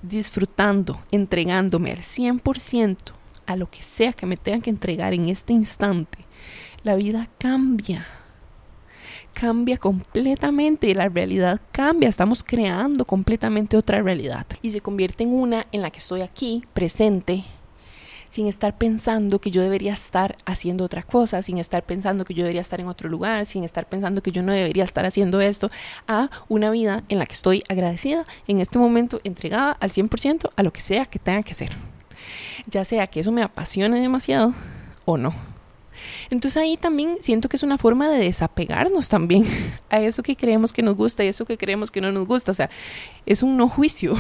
disfrutando, 0.02 1.00
entregándome 1.12 1.92
al 1.92 2.00
100% 2.00 2.98
a 3.46 3.56
lo 3.56 3.70
que 3.70 3.84
sea 3.84 4.14
que 4.14 4.26
me 4.26 4.38
tengan 4.38 4.62
que 4.62 4.70
entregar 4.70 5.14
en 5.14 5.30
este 5.30 5.54
instante, 5.54 6.20
la 6.84 6.96
vida 6.96 7.30
cambia. 7.38 8.08
Cambia 9.34 9.78
completamente, 9.78 10.88
y 10.88 10.94
la 10.94 11.08
realidad 11.08 11.62
cambia, 11.72 12.10
estamos 12.10 12.44
creando 12.44 13.06
completamente 13.06 13.78
otra 13.78 14.02
realidad 14.02 14.46
y 14.62 14.72
se 14.72 14.82
convierte 14.82 15.24
en 15.24 15.34
una 15.34 15.68
en 15.72 15.82
la 15.82 15.90
que 15.90 16.00
estoy 16.00 16.22
aquí, 16.22 16.64
presente, 16.74 17.46
sin 18.32 18.48
estar 18.48 18.78
pensando 18.78 19.40
que 19.40 19.52
yo 19.52 19.62
debería 19.62 19.94
estar 19.94 20.38
haciendo 20.46 20.86
otra 20.86 21.04
cosa, 21.04 21.44
sin 21.44 21.60
estar 21.60 21.84
pensando 21.84 22.26
que 22.26 22.34
yo 22.34 22.44
debería 22.44 22.62
estar 22.62 22.80
en 22.80 22.88
otro 22.88 23.10
lugar, 23.10 23.46
sin 23.46 23.64
estar 23.64 23.88
pensando 23.88 24.24
que 24.24 24.32
yo 24.32 24.42
no 24.42 24.54
debería 24.54 24.86
estar 24.86 25.06
haciendo 25.06 25.42
esto, 25.42 25.70
a 26.08 26.32
una 26.50 26.72
vida 26.72 27.04
en 27.10 27.20
la 27.20 27.26
que 27.28 27.34
estoy 27.34 27.64
agradecida, 27.70 28.26
en 28.48 28.62
este 28.62 28.80
momento 28.80 29.22
entregada 29.24 29.74
al 29.74 29.92
100% 29.92 30.50
a 30.56 30.64
lo 30.64 30.74
que 30.74 30.80
sea 30.80 31.06
que 31.06 31.20
tenga 31.20 31.44
que 31.44 31.52
hacer. 31.52 31.72
Ya 32.68 32.86
sea 32.86 33.06
que 33.08 33.20
eso 33.20 33.32
me 33.32 33.44
apasione 33.44 34.00
demasiado 34.00 34.54
o 35.06 35.18
no. 35.18 35.34
Entonces 36.30 36.58
ahí 36.58 36.78
también 36.78 37.18
siento 37.20 37.50
que 37.50 37.58
es 37.58 37.64
una 37.64 37.78
forma 37.78 38.10
de 38.10 38.20
desapegarnos 38.20 39.10
también 39.10 39.46
a 39.90 40.00
eso 40.00 40.24
que 40.24 40.36
creemos 40.38 40.72
que 40.72 40.82
nos 40.82 40.96
gusta 40.96 41.24
y 41.24 41.28
eso 41.28 41.46
que 41.46 41.58
creemos 41.58 41.92
que 41.92 42.00
no 42.00 42.12
nos 42.14 42.26
gusta. 42.26 42.52
O 42.52 42.56
sea, 42.56 42.70
es 43.26 43.44
un 43.44 43.58
no 43.58 43.68
juicio 43.68 44.16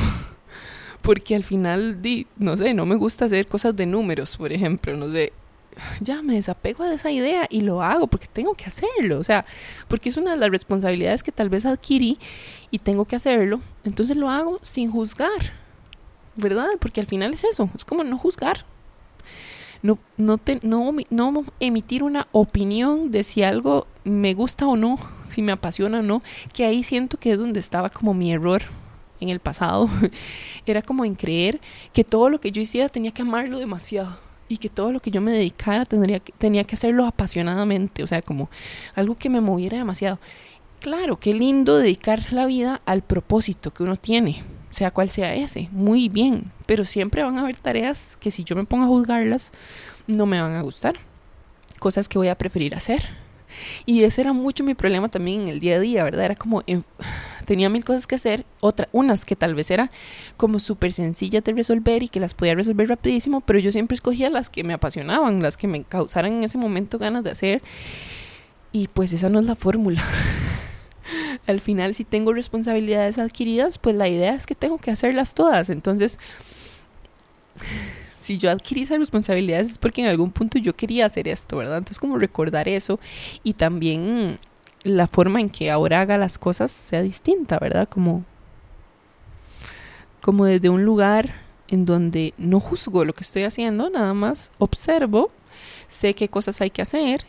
porque 1.02 1.36
al 1.36 1.44
final, 1.44 2.02
di, 2.02 2.28
no 2.38 2.56
sé, 2.56 2.74
no 2.74 2.86
me 2.86 2.96
gusta 2.96 3.26
hacer 3.26 3.48
cosas 3.48 3.76
de 3.76 3.86
números, 3.86 4.38
por 4.38 4.52
ejemplo, 4.52 4.96
no 4.96 5.12
sé, 5.12 5.34
ya 6.00 6.22
me 6.22 6.36
desapego 6.36 6.84
de 6.84 6.96
esa 6.96 7.12
idea 7.12 7.48
y 7.50 7.62
lo 7.62 7.82
hago 7.82 8.08
porque 8.08 8.28
tengo 8.32 8.54
que 8.54 8.66
hacerlo, 8.66 9.20
o 9.20 9.24
sea, 9.24 9.46
porque 9.88 10.10
es 10.10 10.18
una 10.18 10.32
de 10.32 10.38
las 10.38 10.50
responsabilidades 10.50 11.24
que 11.24 11.32
tal 11.32 11.50
vez 11.50 11.66
adquirí 11.66 12.20
y 12.72 12.80
tengo 12.80 13.06
que 13.06 13.16
hacerlo, 13.16 13.62
entonces 13.84 14.18
lo 14.18 14.30
hago 14.30 14.60
sin 14.64 14.92
juzgar, 14.92 15.54
¿verdad? 16.36 16.68
Porque 16.80 17.02
al 17.02 17.08
final 17.08 17.34
es 17.34 17.44
eso, 17.44 17.70
es 17.76 17.86
como 17.86 18.04
no 18.04 18.18
juzgar. 18.18 18.66
No, 19.84 19.98
no, 20.16 20.38
te, 20.38 20.60
no, 20.62 20.94
no 21.10 21.44
emitir 21.60 22.04
una 22.04 22.28
opinión 22.32 23.10
de 23.10 23.24
si 23.24 23.42
algo 23.42 23.88
me 24.04 24.36
gusta 24.36 24.68
o 24.68 24.76
no, 24.76 25.00
si 25.28 25.42
me 25.42 25.52
apasiona 25.52 26.00
o 26.00 26.04
no, 26.04 26.22
que 26.54 26.66
ahí 26.66 26.84
siento 26.84 27.18
que 27.18 27.32
es 27.32 27.40
donde 27.40 27.60
estaba 27.60 27.90
como 27.90 28.14
mi 28.14 28.32
error 28.32 28.62
en 29.22 29.30
el 29.30 29.40
pasado. 29.40 29.90
Era 30.66 30.82
como 30.82 31.06
en 31.06 31.16
creer 31.16 31.62
que 31.94 32.04
todo 32.04 32.30
lo 32.30 32.42
que 32.42 32.52
yo 32.52 32.62
hiciera 32.62 32.90
tenía 32.90 33.12
que 33.12 33.22
amarlo 33.22 33.60
demasiado 33.60 34.18
y 34.50 34.58
que 34.58 34.68
todo 34.68 34.92
lo 34.92 35.00
que 35.00 35.12
yo 35.12 35.22
me 35.22 35.32
dedicara 35.32 35.86
tendría 35.86 36.20
que, 36.20 36.34
tenía 36.34 36.66
que 36.66 36.76
hacerlo 36.76 37.06
apasionadamente, 37.06 38.04
o 38.04 38.08
sea, 38.08 38.22
como 38.22 38.50
algo 38.96 39.16
que 39.16 39.30
me 39.30 39.40
moviera 39.40 39.78
demasiado. 39.78 40.20
Claro, 40.82 41.18
qué 41.18 41.34
lindo 41.34 41.78
dedicar 41.78 42.34
la 42.34 42.46
vida 42.46 42.82
al 42.86 43.02
propósito 43.02 43.72
que 43.72 43.84
uno 43.84 43.96
tiene, 43.96 44.44
sea 44.72 44.92
cual 44.92 45.10
sea 45.10 45.36
ese, 45.36 45.70
muy 45.72 46.10
bien, 46.10 46.52
pero 46.66 46.84
siempre 46.84 47.24
van 47.24 47.38
a 47.38 47.42
haber 47.42 47.60
tareas 47.60 48.18
que 48.20 48.32
si 48.32 48.44
yo 48.44 48.56
me 48.56 48.66
pongo 48.66 48.84
a 48.84 48.88
juzgarlas, 48.88 49.54
no 50.08 50.26
me 50.26 50.42
van 50.42 50.56
a 50.56 50.62
gustar, 50.62 50.96
cosas 51.80 52.10
que 52.10 52.18
voy 52.18 52.28
a 52.28 52.38
preferir 52.38 52.76
hacer. 52.76 53.08
Y 53.86 54.04
ese 54.04 54.22
era 54.22 54.34
mucho 54.34 54.64
mi 54.64 54.74
problema 54.74 55.10
también 55.10 55.42
en 55.42 55.48
el 55.50 55.60
día 55.60 55.76
a 55.76 55.80
día, 55.80 56.04
¿verdad? 56.04 56.26
Era 56.26 56.36
como, 56.36 56.64
tenía 57.46 57.70
mil 57.70 57.84
cosas 57.84 58.08
que 58.08 58.16
hacer, 58.16 58.46
otra, 58.60 58.88
unas 58.92 59.26
que 59.26 59.36
tal 59.36 59.56
vez 59.56 59.72
era 59.72 59.92
como 60.38 60.60
súper 60.60 60.94
sencillas 60.94 61.44
de 61.44 61.54
resolver 61.54 62.04
y 62.04 62.08
que 62.08 62.20
las 62.20 62.34
podía 62.34 62.56
resolver 62.56 62.88
rapidísimo, 62.90 63.42
pero 63.42 63.60
yo 63.60 63.72
siempre 63.72 63.96
escogía 63.96 64.30
las 64.30 64.50
que 64.50 64.64
me 64.64 64.74
apasionaban, 64.74 65.42
las 65.42 65.58
que 65.58 65.68
me 65.68 65.84
causaran 65.84 66.34
en 66.34 66.44
ese 66.44 66.58
momento 66.58 66.98
ganas 66.98 67.24
de 67.24 67.32
hacer. 67.32 67.62
Y 68.72 68.88
pues 68.88 69.12
esa 69.14 69.30
no 69.30 69.40
es 69.40 69.46
la 69.46 69.56
fórmula. 69.56 70.04
Al 71.48 71.60
final, 71.60 71.94
si 71.94 72.06
tengo 72.06 72.34
responsabilidades 72.34 73.18
adquiridas, 73.18 73.78
pues 73.78 73.96
la 73.96 74.08
idea 74.08 74.34
es 74.34 74.46
que 74.46 74.56
tengo 74.56 74.78
que 74.78 74.92
hacerlas 74.92 75.34
todas. 75.34 75.70
Entonces, 75.70 76.20
si 78.16 78.38
yo 78.38 78.50
adquirí 78.50 78.84
esas 78.84 79.00
responsabilidades 79.00 79.70
es 79.70 79.78
porque 79.78 80.02
en 80.02 80.08
algún 80.08 80.32
punto 80.32 80.58
yo 80.58 80.76
quería 80.76 81.06
hacer 81.06 81.28
esto, 81.28 81.58
¿verdad? 81.58 81.80
Entonces, 81.80 82.00
como 82.00 82.18
recordar 82.18 82.68
eso 82.70 83.00
y 83.44 83.54
también 83.54 84.40
la 84.84 85.08
forma 85.08 85.42
en 85.42 85.50
que 85.50 85.72
ahora 85.72 86.02
haga 86.02 86.18
las 86.18 86.38
cosas 86.38 86.72
sea 86.72 87.02
distinta, 87.02 87.60
¿verdad? 87.60 87.88
Como, 87.88 88.26
como 90.22 90.46
desde 90.46 90.70
un 90.70 90.84
lugar 90.84 91.36
en 91.68 91.86
donde 91.86 92.34
no 92.38 92.60
juzgo 92.60 93.06
lo 93.06 93.14
que 93.14 93.24
estoy 93.24 93.44
haciendo, 93.44 93.90
nada 93.90 94.14
más 94.14 94.52
observo, 94.58 95.32
sé 95.88 96.14
qué 96.14 96.30
cosas 96.30 96.62
hay 96.62 96.70
que 96.70 96.82
hacer 96.82 97.26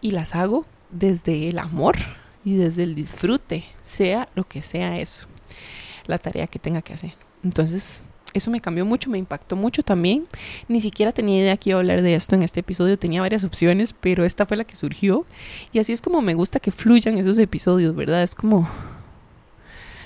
y 0.00 0.10
las 0.10 0.34
hago 0.34 0.66
desde 0.90 1.48
el 1.48 1.58
amor 1.58 1.96
y 2.44 2.56
desde 2.56 2.82
el 2.82 2.94
disfrute, 2.94 3.64
sea 3.82 4.28
lo 4.34 4.44
que 4.44 4.62
sea 4.62 4.98
eso, 4.98 5.28
la 6.06 6.18
tarea 6.18 6.46
que 6.46 6.58
tenga 6.58 6.82
que 6.82 6.94
hacer. 6.94 7.14
Entonces, 7.44 8.02
eso 8.34 8.50
me 8.50 8.60
cambió 8.60 8.84
mucho, 8.84 9.10
me 9.10 9.18
impactó 9.18 9.56
mucho 9.56 9.82
también. 9.82 10.26
Ni 10.68 10.80
siquiera 10.80 11.12
tenía 11.12 11.38
idea 11.38 11.56
que 11.56 11.70
iba 11.70 11.78
a 11.78 11.80
hablar 11.80 12.02
de 12.02 12.14
esto 12.14 12.34
en 12.34 12.42
este 12.42 12.60
episodio, 12.60 12.98
tenía 12.98 13.20
varias 13.20 13.44
opciones, 13.44 13.94
pero 13.98 14.24
esta 14.24 14.46
fue 14.46 14.56
la 14.56 14.64
que 14.64 14.76
surgió. 14.76 15.26
Y 15.72 15.78
así 15.78 15.92
es 15.92 16.00
como 16.00 16.20
me 16.20 16.34
gusta 16.34 16.60
que 16.60 16.70
fluyan 16.70 17.18
esos 17.18 17.38
episodios, 17.38 17.94
¿verdad? 17.94 18.22
Es 18.22 18.34
como... 18.34 18.68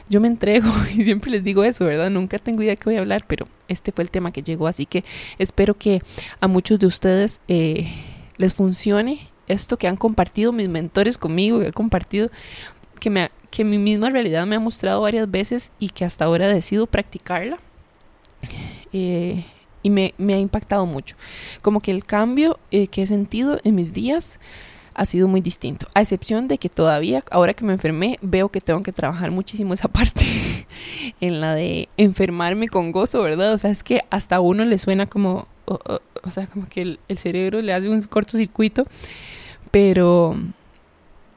Yo 0.08 0.20
me 0.20 0.28
entrego 0.28 0.68
y 0.94 1.04
siempre 1.04 1.30
les 1.30 1.44
digo 1.44 1.64
eso, 1.64 1.84
¿verdad? 1.84 2.10
Nunca 2.10 2.38
tengo 2.38 2.62
idea 2.62 2.72
de 2.72 2.76
qué 2.76 2.84
voy 2.84 2.96
a 2.96 3.00
hablar, 3.00 3.24
pero 3.26 3.46
este 3.68 3.92
fue 3.92 4.04
el 4.04 4.10
tema 4.10 4.32
que 4.32 4.42
llegó, 4.42 4.66
así 4.66 4.84
que 4.84 5.04
espero 5.38 5.74
que 5.74 6.02
a 6.40 6.48
muchos 6.48 6.78
de 6.78 6.86
ustedes 6.86 7.40
eh, 7.48 7.88
les 8.36 8.52
funcione 8.52 9.20
esto 9.46 9.78
que 9.78 9.88
han 9.88 9.96
compartido 9.96 10.52
mis 10.52 10.68
mentores 10.68 11.18
conmigo, 11.18 11.60
que 11.60 11.68
he 11.68 11.72
compartido, 11.72 12.30
que, 13.00 13.10
me, 13.10 13.30
que 13.50 13.64
mi 13.64 13.78
misma 13.78 14.10
realidad 14.10 14.46
me 14.46 14.56
ha 14.56 14.60
mostrado 14.60 15.00
varias 15.00 15.30
veces 15.30 15.72
y 15.78 15.88
que 15.90 16.04
hasta 16.04 16.24
ahora 16.24 16.46
decido 16.48 16.86
practicarla 16.86 17.58
eh, 18.92 19.44
y 19.82 19.90
me, 19.90 20.14
me, 20.18 20.34
ha 20.34 20.38
impactado 20.38 20.86
mucho. 20.86 21.16
Como 21.60 21.80
que 21.80 21.90
el 21.90 22.04
cambio 22.04 22.58
eh, 22.70 22.86
que 22.86 23.02
he 23.02 23.06
sentido 23.06 23.58
en 23.64 23.74
mis 23.74 23.92
días 23.92 24.38
ha 24.94 25.06
sido 25.06 25.28
muy 25.28 25.40
distinto. 25.40 25.86
A 25.94 26.02
excepción 26.02 26.48
de 26.48 26.58
que 26.58 26.68
todavía, 26.68 27.24
ahora 27.30 27.54
que 27.54 27.64
me 27.64 27.72
enfermé, 27.72 28.18
veo 28.22 28.48
que 28.48 28.60
tengo 28.60 28.82
que 28.82 28.92
trabajar 28.92 29.30
muchísimo 29.30 29.74
esa 29.74 29.88
parte 29.92 30.24
en 31.20 31.40
la 31.40 31.54
de 31.54 31.88
enfermarme 31.96 32.68
con 32.68 32.92
gozo, 32.92 33.22
¿verdad? 33.22 33.52
O 33.54 33.58
sea, 33.58 33.70
es 33.70 33.82
que 33.82 34.02
hasta 34.10 34.36
a 34.36 34.40
uno 34.40 34.64
le 34.64 34.78
suena 34.78 35.06
como, 35.06 35.46
o, 35.66 36.30
sea, 36.30 36.46
como 36.46 36.68
que 36.68 36.82
el, 36.82 37.00
el, 37.08 37.18
cerebro 37.18 37.60
le 37.60 37.72
hace 37.72 37.88
un 37.88 38.02
cortocircuito, 38.02 38.86
pero 39.70 40.36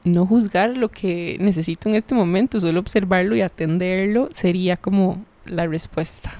no 0.04 0.26
juzgar 0.26 0.76
lo 0.76 0.88
que 0.88 1.36
necesito 1.40 1.88
en 1.88 1.96
este 1.96 2.14
momento, 2.14 2.60
solo 2.60 2.80
observarlo 2.80 3.34
y 3.34 3.40
atenderlo 3.40 4.28
sería 4.32 4.76
como 4.76 5.24
la 5.46 5.66
respuesta 5.66 6.32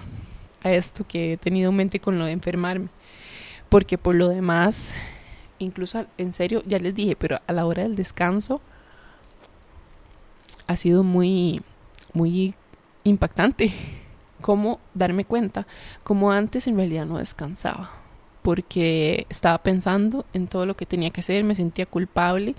esto 0.72 1.06
que 1.06 1.34
he 1.34 1.36
tenido 1.36 1.70
en 1.70 1.76
mente 1.76 2.00
con 2.00 2.18
lo 2.18 2.24
de 2.24 2.32
enfermarme. 2.32 2.88
Porque 3.68 3.98
por 3.98 4.14
lo 4.14 4.28
demás, 4.28 4.94
incluso 5.58 6.06
en 6.18 6.32
serio, 6.32 6.62
ya 6.66 6.78
les 6.78 6.94
dije, 6.94 7.16
pero 7.16 7.40
a 7.46 7.52
la 7.52 7.66
hora 7.66 7.82
del 7.82 7.96
descanso 7.96 8.60
ha 10.66 10.76
sido 10.76 11.02
muy, 11.02 11.62
muy 12.12 12.54
impactante. 13.04 13.72
Cómo 14.40 14.80
darme 14.94 15.24
cuenta, 15.24 15.66
como 16.04 16.30
antes 16.30 16.66
en 16.66 16.76
realidad 16.76 17.06
no 17.06 17.18
descansaba 17.18 17.90
porque 18.42 19.26
estaba 19.28 19.58
pensando 19.58 20.24
en 20.32 20.46
todo 20.46 20.66
lo 20.66 20.76
que 20.76 20.86
tenía 20.86 21.10
que 21.10 21.20
hacer, 21.20 21.42
me 21.42 21.56
sentía 21.56 21.84
culpable 21.84 22.54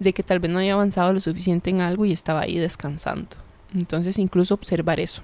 de 0.00 0.12
que 0.12 0.24
tal 0.24 0.40
vez 0.40 0.50
no 0.50 0.58
había 0.58 0.72
avanzado 0.72 1.12
lo 1.12 1.20
suficiente 1.20 1.70
en 1.70 1.80
algo 1.80 2.04
y 2.04 2.12
estaba 2.12 2.40
ahí 2.40 2.58
descansando. 2.58 3.36
Entonces 3.72 4.18
incluso 4.18 4.54
observar 4.54 4.98
eso 4.98 5.22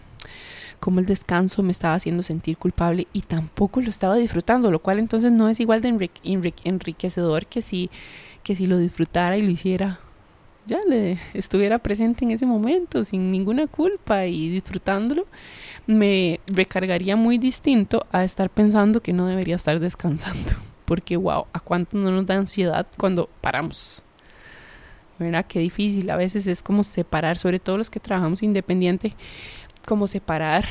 cómo 0.84 1.00
el 1.00 1.06
descanso 1.06 1.62
me 1.62 1.72
estaba 1.72 1.94
haciendo 1.94 2.22
sentir 2.22 2.58
culpable 2.58 3.06
y 3.14 3.22
tampoco 3.22 3.80
lo 3.80 3.88
estaba 3.88 4.16
disfrutando, 4.16 4.70
lo 4.70 4.80
cual 4.80 4.98
entonces 4.98 5.32
no 5.32 5.48
es 5.48 5.58
igual 5.58 5.80
de 5.80 6.10
enriquecedor 6.62 7.46
que 7.46 7.62
si, 7.62 7.88
que 8.42 8.54
si 8.54 8.66
lo 8.66 8.76
disfrutara 8.76 9.38
y 9.38 9.40
lo 9.40 9.50
hiciera 9.50 9.98
ya 10.66 10.80
le 10.86 11.18
estuviera 11.32 11.78
presente 11.78 12.26
en 12.26 12.32
ese 12.32 12.44
momento 12.44 13.02
sin 13.06 13.30
ninguna 13.30 13.66
culpa 13.66 14.26
y 14.26 14.50
disfrutándolo, 14.50 15.26
me 15.86 16.38
recargaría 16.46 17.16
muy 17.16 17.38
distinto 17.38 18.04
a 18.12 18.22
estar 18.22 18.50
pensando 18.50 19.00
que 19.00 19.14
no 19.14 19.26
debería 19.26 19.56
estar 19.56 19.80
descansando. 19.80 20.50
Porque 20.84 21.16
wow, 21.16 21.46
a 21.54 21.60
cuánto 21.60 21.96
no 21.96 22.10
nos 22.10 22.26
da 22.26 22.34
ansiedad 22.34 22.86
cuando 22.98 23.30
paramos. 23.40 24.02
¿Verdad? 25.18 25.46
Qué 25.48 25.60
difícil. 25.60 26.10
A 26.10 26.16
veces 26.16 26.46
es 26.46 26.62
como 26.62 26.82
separar, 26.82 27.38
sobre 27.38 27.58
todo 27.58 27.78
los 27.78 27.88
que 27.88 28.00
trabajamos 28.00 28.42
independiente, 28.42 29.14
como 29.86 30.06
separar 30.06 30.66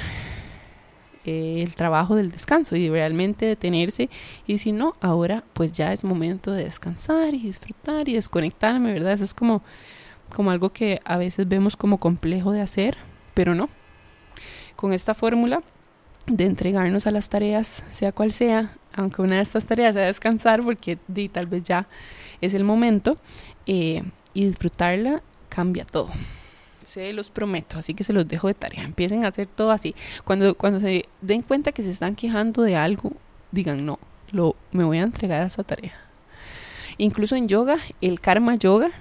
eh, 1.26 1.64
el 1.64 1.76
trabajo 1.76 2.16
del 2.16 2.32
descanso 2.32 2.76
y 2.76 2.90
realmente 2.90 3.46
detenerse 3.46 4.10
y 4.46 4.58
si 4.58 4.74
no, 4.74 4.96
ahora 5.00 5.44
pues 5.54 5.72
ya 5.72 5.94
es 5.94 6.04
momento 6.04 6.52
de 6.52 6.66
descansar 6.66 7.34
y 7.34 7.40
disfrutar 7.40 8.10
y 8.10 8.16
desconectarme, 8.16 8.92
¿verdad? 8.92 9.14
Eso 9.14 9.24
es 9.24 9.34
como, 9.34 9.64
como 10.36 10.52
algo 10.52 10.72
que 10.72 11.00
a 11.06 11.18
veces 11.18 11.48
vemos 11.48 11.78
como 11.78 11.98
complejo 11.98 12.52
de 12.52 12.62
hacer, 12.62 12.98
pero 13.34 13.56
no. 13.56 13.70
Con 14.76 14.92
esta 14.92 15.14
fórmula 15.14 15.62
de 16.28 16.46
entregarnos 16.46 17.08
a 17.08 17.12
las 17.12 17.30
tareas, 17.30 17.86
sea 17.88 18.12
cual 18.12 18.34
sea, 18.34 18.76
aunque 18.94 19.22
una 19.22 19.38
de 19.38 19.42
estas 19.42 19.66
tareas 19.66 19.96
sea 19.96 20.06
descansar, 20.06 20.62
porque 20.62 20.98
tal 21.32 21.48
vez 21.48 21.64
ya 21.64 21.88
es 22.42 22.54
el 22.54 22.64
momento, 22.64 23.18
eh, 23.66 24.04
y 24.34 24.46
disfrutarla 24.46 25.22
cambia 25.48 25.86
todo. 25.86 26.10
Se 26.94 27.12
los 27.12 27.32
prometo, 27.32 27.80
así 27.80 27.96
que 27.96 28.04
se 28.04 28.14
los 28.14 28.28
dejo 28.28 28.48
de 28.48 28.54
tarea. 28.54 28.84
Empiecen 28.84 29.26
a 29.26 29.30
hacer 29.30 29.48
todo 29.48 29.72
así. 29.72 29.96
Cuando, 30.26 30.54
cuando 30.54 30.80
se 30.80 31.06
den 31.22 31.42
cuenta 31.42 31.72
que 31.72 31.82
se 31.82 31.90
están 31.90 32.16
quejando 32.16 32.62
de 32.62 32.76
algo, 32.76 33.14
digan 33.52 33.84
no, 33.84 33.98
lo, 34.30 34.56
me 34.72 34.84
voy 34.84 35.00
a 35.00 35.02
entregar 35.02 35.42
a 35.42 35.48
esa 35.48 35.64
tarea. 35.64 35.94
Incluso 37.00 37.36
en 37.36 37.48
yoga, 37.48 37.80
el 38.02 38.20
karma 38.20 38.54
yoga 38.54 38.92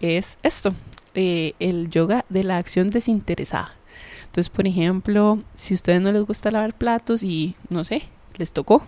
es 0.00 0.38
esto, 0.42 0.74
eh, 1.14 1.52
el 1.60 1.88
yoga 1.88 2.24
de 2.30 2.42
la 2.42 2.58
acción 2.58 2.90
desinteresada. 2.90 3.76
Entonces, 4.24 4.50
por 4.50 4.66
ejemplo, 4.66 5.38
si 5.54 5.74
a 5.74 5.76
ustedes 5.76 6.00
no 6.00 6.10
les 6.10 6.24
gusta 6.24 6.50
lavar 6.50 6.74
platos 6.74 7.22
y 7.22 7.54
no 7.68 7.84
sé, 7.84 8.02
les 8.38 8.52
tocó, 8.52 8.82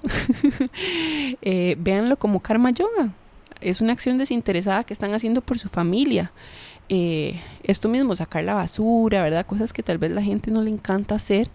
eh, 1.42 1.76
véanlo 1.78 2.16
como 2.16 2.40
karma 2.40 2.72
yoga. 2.72 3.12
Es 3.60 3.80
una 3.80 3.92
acción 3.92 4.18
desinteresada 4.18 4.82
que 4.82 4.94
están 4.94 5.14
haciendo 5.14 5.42
por 5.42 5.60
su 5.60 5.68
familia. 5.68 6.32
Eh, 6.88 7.40
esto 7.62 7.88
mismo, 7.88 8.14
sacar 8.16 8.44
la 8.44 8.54
basura, 8.54 9.22
¿verdad? 9.22 9.46
Cosas 9.46 9.72
que 9.72 9.82
tal 9.82 9.98
vez 9.98 10.10
la 10.10 10.22
gente 10.22 10.50
no 10.50 10.62
le 10.62 10.70
encanta 10.70 11.14
hacer, 11.14 11.48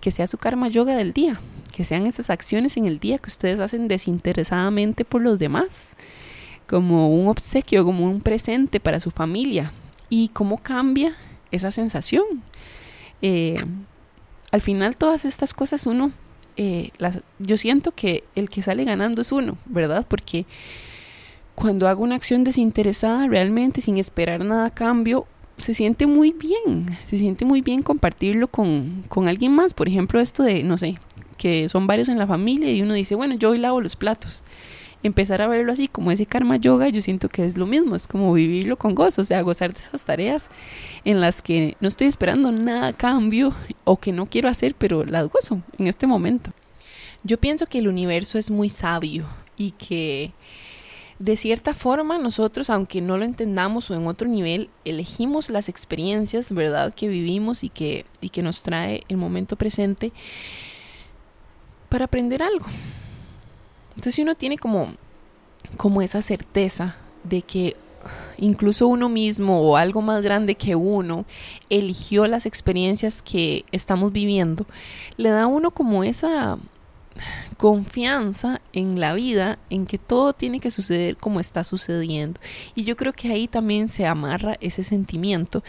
que 0.00 0.10
sea 0.10 0.26
su 0.26 0.38
karma 0.38 0.68
yoga 0.68 0.96
del 0.96 1.12
día, 1.12 1.40
que 1.72 1.84
sean 1.84 2.06
esas 2.06 2.30
acciones 2.30 2.76
en 2.76 2.86
el 2.86 3.00
día 3.00 3.18
que 3.18 3.28
ustedes 3.28 3.60
hacen 3.60 3.88
desinteresadamente 3.88 5.04
por 5.04 5.22
los 5.22 5.38
demás, 5.38 5.90
como 6.68 7.12
un 7.12 7.28
obsequio, 7.28 7.84
como 7.84 8.04
un 8.04 8.20
presente 8.20 8.78
para 8.78 9.00
su 9.00 9.10
familia. 9.10 9.72
Y 10.10 10.28
cómo 10.28 10.58
cambia 10.58 11.14
esa 11.50 11.70
sensación. 11.70 12.24
Eh, 13.20 13.62
al 14.50 14.60
final 14.60 14.96
todas 14.96 15.24
estas 15.24 15.54
cosas 15.54 15.86
uno, 15.86 16.12
eh, 16.56 16.90
las, 16.98 17.20
yo 17.38 17.56
siento 17.56 17.92
que 17.92 18.24
el 18.34 18.48
que 18.48 18.62
sale 18.62 18.84
ganando 18.84 19.22
es 19.22 19.32
uno, 19.32 19.58
¿verdad? 19.66 20.06
Porque 20.08 20.46
cuando 21.58 21.88
hago 21.88 22.04
una 22.04 22.14
acción 22.14 22.44
desinteresada 22.44 23.26
realmente 23.26 23.80
sin 23.80 23.98
esperar 23.98 24.44
nada 24.44 24.66
a 24.66 24.70
cambio, 24.70 25.26
se 25.56 25.74
siente 25.74 26.06
muy 26.06 26.30
bien, 26.30 26.96
se 27.04 27.18
siente 27.18 27.44
muy 27.44 27.62
bien 27.62 27.82
compartirlo 27.82 28.46
con, 28.46 29.02
con 29.08 29.26
alguien 29.26 29.50
más. 29.50 29.74
Por 29.74 29.88
ejemplo, 29.88 30.20
esto 30.20 30.44
de, 30.44 30.62
no 30.62 30.78
sé, 30.78 31.00
que 31.36 31.68
son 31.68 31.88
varios 31.88 32.08
en 32.08 32.16
la 32.16 32.28
familia 32.28 32.70
y 32.70 32.80
uno 32.80 32.94
dice, 32.94 33.16
bueno, 33.16 33.34
yo 33.34 33.50
hoy 33.50 33.58
lavo 33.58 33.80
los 33.80 33.96
platos. 33.96 34.44
Empezar 35.02 35.42
a 35.42 35.48
verlo 35.48 35.72
así 35.72 35.88
como 35.88 36.12
ese 36.12 36.26
karma 36.26 36.58
yoga, 36.58 36.90
yo 36.90 37.02
siento 37.02 37.28
que 37.28 37.44
es 37.44 37.58
lo 37.58 37.66
mismo, 37.66 37.96
es 37.96 38.06
como 38.06 38.32
vivirlo 38.32 38.76
con 38.76 38.94
gozo, 38.94 39.22
o 39.22 39.24
sea, 39.24 39.42
gozar 39.42 39.74
de 39.74 39.80
esas 39.80 40.04
tareas 40.04 40.46
en 41.04 41.20
las 41.20 41.42
que 41.42 41.76
no 41.80 41.88
estoy 41.88 42.06
esperando 42.06 42.52
nada 42.52 42.86
a 42.86 42.92
cambio 42.92 43.52
o 43.82 43.96
que 43.96 44.12
no 44.12 44.26
quiero 44.26 44.48
hacer, 44.48 44.76
pero 44.76 45.04
las 45.04 45.28
gozo 45.28 45.60
en 45.76 45.88
este 45.88 46.06
momento. 46.06 46.52
Yo 47.24 47.36
pienso 47.36 47.66
que 47.66 47.78
el 47.78 47.88
universo 47.88 48.38
es 48.38 48.48
muy 48.48 48.68
sabio 48.68 49.26
y 49.56 49.72
que 49.72 50.32
de 51.18 51.36
cierta 51.36 51.74
forma 51.74 52.18
nosotros, 52.18 52.70
aunque 52.70 53.00
no 53.00 53.16
lo 53.16 53.24
entendamos 53.24 53.90
o 53.90 53.94
en 53.94 54.06
otro 54.06 54.28
nivel, 54.28 54.70
elegimos 54.84 55.50
las 55.50 55.68
experiencias, 55.68 56.52
¿verdad?, 56.52 56.94
que 56.94 57.08
vivimos 57.08 57.64
y 57.64 57.70
que, 57.70 58.06
y 58.20 58.28
que 58.30 58.42
nos 58.42 58.62
trae 58.62 59.02
el 59.08 59.16
momento 59.16 59.56
presente 59.56 60.12
para 61.88 62.04
aprender 62.04 62.42
algo. 62.42 62.66
Entonces 63.90 64.14
si 64.14 64.22
uno 64.22 64.36
tiene 64.36 64.58
como, 64.58 64.94
como 65.76 66.02
esa 66.02 66.22
certeza 66.22 66.96
de 67.24 67.42
que 67.42 67.76
incluso 68.36 68.86
uno 68.86 69.08
mismo 69.08 69.60
o 69.60 69.76
algo 69.76 70.02
más 70.02 70.22
grande 70.22 70.54
que 70.54 70.76
uno 70.76 71.24
eligió 71.68 72.28
las 72.28 72.46
experiencias 72.46 73.22
que 73.22 73.64
estamos 73.72 74.12
viviendo, 74.12 74.66
le 75.16 75.30
da 75.30 75.42
a 75.42 75.46
uno 75.48 75.72
como 75.72 76.04
esa 76.04 76.58
confianza 77.56 78.60
en 78.72 79.00
la 79.00 79.14
vida, 79.14 79.58
en 79.70 79.86
que 79.86 79.98
todo 79.98 80.32
tiene 80.32 80.60
que 80.60 80.70
suceder 80.70 81.16
como 81.16 81.40
está 81.40 81.64
sucediendo. 81.64 82.40
Y 82.74 82.84
yo 82.84 82.96
creo 82.96 83.12
que 83.12 83.32
ahí 83.32 83.48
también 83.48 83.88
se 83.88 84.06
amarra 84.06 84.56
ese 84.60 84.82
sentimiento 84.82 85.62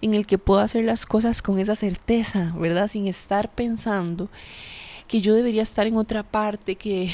en 0.00 0.14
el 0.14 0.26
que 0.26 0.38
puedo 0.38 0.60
hacer 0.60 0.84
las 0.84 1.06
cosas 1.06 1.42
con 1.42 1.58
esa 1.58 1.76
certeza, 1.76 2.52
¿verdad? 2.56 2.88
Sin 2.88 3.06
estar 3.06 3.50
pensando 3.50 4.28
que 5.08 5.20
yo 5.20 5.34
debería 5.34 5.62
estar 5.62 5.86
en 5.86 5.96
otra 5.96 6.22
parte, 6.22 6.76
que 6.76 7.10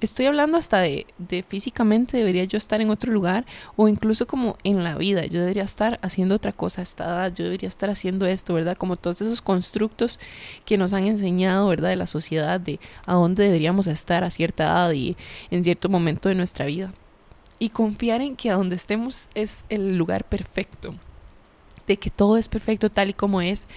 estoy 0.00 0.26
hablando 0.26 0.56
hasta 0.56 0.78
de, 0.78 1.06
de, 1.18 1.42
físicamente 1.42 2.16
debería 2.16 2.44
yo 2.44 2.56
estar 2.56 2.80
en 2.80 2.90
otro 2.90 3.12
lugar 3.12 3.44
o 3.76 3.88
incluso 3.88 4.26
como 4.26 4.56
en 4.64 4.82
la 4.82 4.96
vida, 4.96 5.26
yo 5.26 5.40
debería 5.40 5.62
estar 5.62 5.98
haciendo 6.02 6.34
otra 6.34 6.52
cosa 6.52 6.80
a 6.80 6.84
esta 6.84 7.04
edad, 7.04 7.34
yo 7.34 7.44
debería 7.44 7.68
estar 7.68 7.90
haciendo 7.90 8.26
esto, 8.26 8.54
¿verdad? 8.54 8.76
Como 8.76 8.96
todos 8.96 9.20
esos 9.20 9.42
constructos 9.42 10.18
que 10.64 10.78
nos 10.78 10.92
han 10.92 11.04
enseñado, 11.04 11.68
¿verdad? 11.68 11.90
De 11.90 11.96
la 11.96 12.06
sociedad, 12.06 12.60
de 12.60 12.80
a 13.06 13.14
dónde 13.14 13.44
deberíamos 13.44 13.86
estar 13.86 14.24
a 14.24 14.30
cierta 14.30 14.64
edad 14.64 14.92
y 14.92 15.16
en 15.50 15.62
cierto 15.62 15.88
momento 15.88 16.28
de 16.28 16.34
nuestra 16.34 16.66
vida. 16.66 16.92
Y 17.58 17.68
confiar 17.68 18.22
en 18.22 18.36
que 18.36 18.50
a 18.50 18.54
donde 18.54 18.76
estemos 18.76 19.28
es 19.34 19.64
el 19.68 19.98
lugar 19.98 20.24
perfecto, 20.24 20.94
de 21.86 21.98
que 21.98 22.08
todo 22.08 22.38
es 22.38 22.48
perfecto 22.48 22.90
tal 22.90 23.10
y 23.10 23.14
como 23.14 23.42
es 23.42 23.68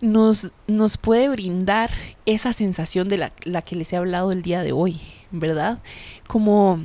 nos, 0.00 0.50
nos 0.66 0.96
puede 0.96 1.28
brindar 1.28 1.90
esa 2.26 2.52
sensación 2.52 3.08
de 3.08 3.18
la, 3.18 3.32
la 3.44 3.62
que 3.62 3.76
les 3.76 3.92
he 3.92 3.96
hablado 3.96 4.32
el 4.32 4.42
día 4.42 4.62
de 4.62 4.72
hoy, 4.72 5.00
¿verdad? 5.30 5.80
Como 6.26 6.80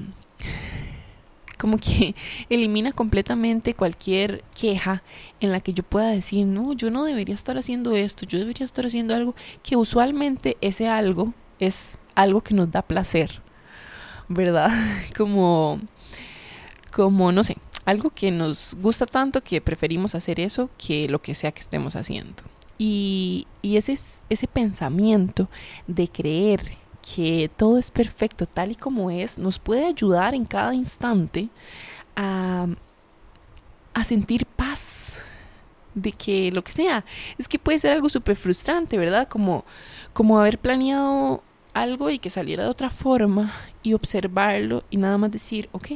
como 1.58 1.78
que 1.78 2.16
elimina 2.50 2.92
completamente 2.92 3.74
cualquier 3.74 4.44
queja 4.60 5.04
en 5.40 5.52
la 5.52 5.60
que 5.60 5.74
yo 5.74 5.84
pueda 5.84 6.10
decir, 6.10 6.46
no, 6.46 6.74
yo 6.74 6.92
no 6.92 7.04
debería 7.04 7.36
estar 7.36 7.58
haciendo 7.58 7.96
esto, 7.96 8.26
yo 8.26 8.40
debería 8.40 8.66
estar 8.66 8.86
haciendo 8.86 9.16
algo 9.16 9.36
que 9.64 9.76
usualmente 9.76 10.58
ese 10.62 10.88
algo 10.88 11.34
es 11.60 11.98
algo 12.14 12.42
que 12.42 12.54
nos 12.54 12.72
da 12.72 12.82
placer, 12.82 13.42
¿verdad? 14.28 14.70
Como, 15.18 15.80
como, 16.92 17.32
no 17.32 17.44
sé, 17.44 17.58
algo 17.86 18.10
que 18.10 18.32
nos 18.32 18.76
gusta 18.80 19.06
tanto 19.06 19.42
que 19.42 19.60
preferimos 19.60 20.16
hacer 20.16 20.40
eso 20.40 20.70
que 20.78 21.10
lo 21.10 21.22
que 21.22 21.36
sea 21.36 21.52
que 21.52 21.60
estemos 21.60 21.96
haciendo. 21.98 22.44
Y, 22.78 23.48
y 23.62 23.78
ese, 23.78 23.98
ese 24.30 24.48
pensamiento 24.48 25.50
de 25.88 26.08
creer 26.08 26.78
que 27.02 27.50
todo 27.56 27.78
es 27.78 27.92
perfecto 27.92 28.46
tal 28.46 28.72
y 28.72 28.76
como 28.76 29.12
es 29.12 29.38
nos 29.38 29.60
puede 29.60 29.86
ayudar 29.86 30.34
en 30.34 30.46
cada 30.46 30.74
instante 30.74 31.50
a, 32.16 32.68
a 33.94 34.04
sentir 34.04 34.46
paz 34.46 35.24
de 35.94 36.12
que 36.12 36.52
lo 36.52 36.64
que 36.64 36.72
sea. 36.72 37.06
Es 37.38 37.48
que 37.48 37.58
puede 37.58 37.80
ser 37.80 37.94
algo 37.94 38.10
súper 38.10 38.36
frustrante, 38.36 38.98
¿verdad? 38.98 39.28
Como, 39.28 39.66
como 40.14 40.40
haber 40.40 40.60
planeado 40.60 41.42
algo 41.74 42.10
y 42.10 42.20
que 42.20 42.30
saliera 42.30 42.64
de 42.64 42.70
otra 42.70 42.90
forma 42.90 43.54
y 43.82 43.94
observarlo 43.94 44.84
y 44.90 44.98
nada 44.98 45.18
más 45.18 45.32
decir, 45.32 45.70
ok, 45.72 45.88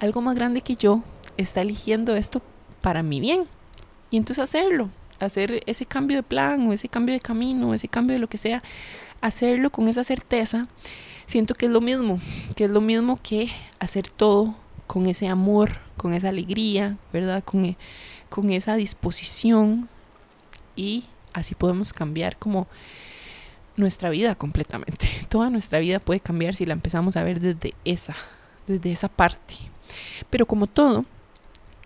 algo 0.00 0.20
más 0.20 0.34
grande 0.34 0.60
que 0.60 0.76
yo 0.76 1.02
está 1.36 1.62
eligiendo 1.62 2.14
esto 2.14 2.42
para 2.80 3.02
mi 3.02 3.20
bien. 3.20 3.44
Y 4.10 4.16
entonces 4.16 4.42
hacerlo, 4.42 4.90
hacer 5.20 5.62
ese 5.66 5.86
cambio 5.86 6.18
de 6.18 6.22
plan 6.22 6.66
o 6.68 6.72
ese 6.72 6.88
cambio 6.88 7.14
de 7.14 7.20
camino, 7.20 7.70
o 7.70 7.74
ese 7.74 7.88
cambio 7.88 8.14
de 8.14 8.20
lo 8.20 8.28
que 8.28 8.38
sea, 8.38 8.62
hacerlo 9.20 9.70
con 9.70 9.88
esa 9.88 10.04
certeza, 10.04 10.68
siento 11.26 11.54
que 11.54 11.66
es 11.66 11.72
lo 11.72 11.80
mismo, 11.80 12.18
que 12.54 12.64
es 12.64 12.70
lo 12.70 12.80
mismo 12.80 13.18
que 13.22 13.50
hacer 13.78 14.08
todo 14.08 14.54
con 14.86 15.06
ese 15.06 15.28
amor, 15.28 15.78
con 15.96 16.14
esa 16.14 16.28
alegría, 16.28 16.96
¿verdad? 17.12 17.42
Con, 17.44 17.64
e, 17.64 17.76
con 18.28 18.50
esa 18.50 18.76
disposición 18.76 19.88
y 20.74 21.04
así 21.32 21.54
podemos 21.54 21.92
cambiar 21.92 22.36
como 22.36 22.66
nuestra 23.76 24.10
vida 24.10 24.34
completamente. 24.34 25.08
Toda 25.28 25.50
nuestra 25.50 25.78
vida 25.78 25.98
puede 25.98 26.20
cambiar 26.20 26.54
si 26.54 26.66
la 26.66 26.72
empezamos 26.72 27.16
a 27.16 27.24
ver 27.24 27.40
desde 27.40 27.74
esa, 27.84 28.14
desde 28.66 28.92
esa 28.92 29.08
parte. 29.08 29.54
Pero 30.30 30.46
como 30.46 30.66
todo 30.66 31.04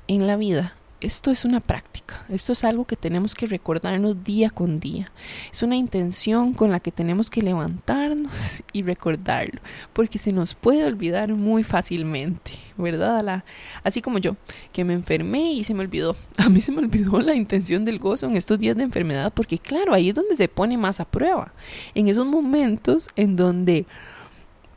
en 0.09 0.27
la 0.27 0.37
vida, 0.37 0.75
esto 1.01 1.31
es 1.31 1.45
una 1.45 1.61
práctica, 1.61 2.25
esto 2.29 2.53
es 2.53 2.65
algo 2.65 2.85
que 2.85 2.97
tenemos 2.97 3.35
que 3.35 3.47
recordarnos 3.47 4.23
día 4.23 4.51
con 4.51 4.81
día, 4.81 5.11
es 5.53 5.63
una 5.63 5.77
intención 5.77 6.53
con 6.53 6.71
la 6.71 6.81
que 6.81 6.93
tenemos 6.93 7.31
que 7.31 7.43
levantarnos 7.43 8.63
y 8.73 8.83
recordarlo, 8.83 9.61
porque 9.93 10.19
se 10.19 10.33
nos 10.33 10.55
puede 10.55 10.85
olvidar 10.85 11.33
muy 11.35 11.63
fácilmente, 11.65 12.53
¿verdad? 12.77 13.45
así 13.83 14.03
como 14.03 14.19
yo, 14.19 14.37
que 14.73 14.85
me 14.85 14.95
enfermé 14.95 15.53
y 15.53 15.65
se 15.65 15.75
me 15.75 15.81
olvidó, 15.81 16.17
a 16.37 16.49
mí 16.49 16.61
se 16.61 16.73
me 16.73 16.79
olvidó 16.79 17.21
la 17.21 17.35
intención 17.35 17.85
del 17.85 17.99
gozo 17.99 18.27
en 18.27 18.37
estos 18.37 18.59
días 18.59 18.77
de 18.77 18.83
enfermedad, 18.83 19.33
porque 19.35 19.59
claro, 19.59 19.95
ahí 19.95 20.11
es 20.11 20.15
donde 20.15 20.37
se 20.37 20.49
pone 20.49 20.77
más 20.77 21.01
a 21.01 21.05
prueba, 21.05 21.53
en 21.95 22.09
esos 22.09 22.27
momentos 22.27 23.09
en 23.17 23.37
donde 23.37 23.87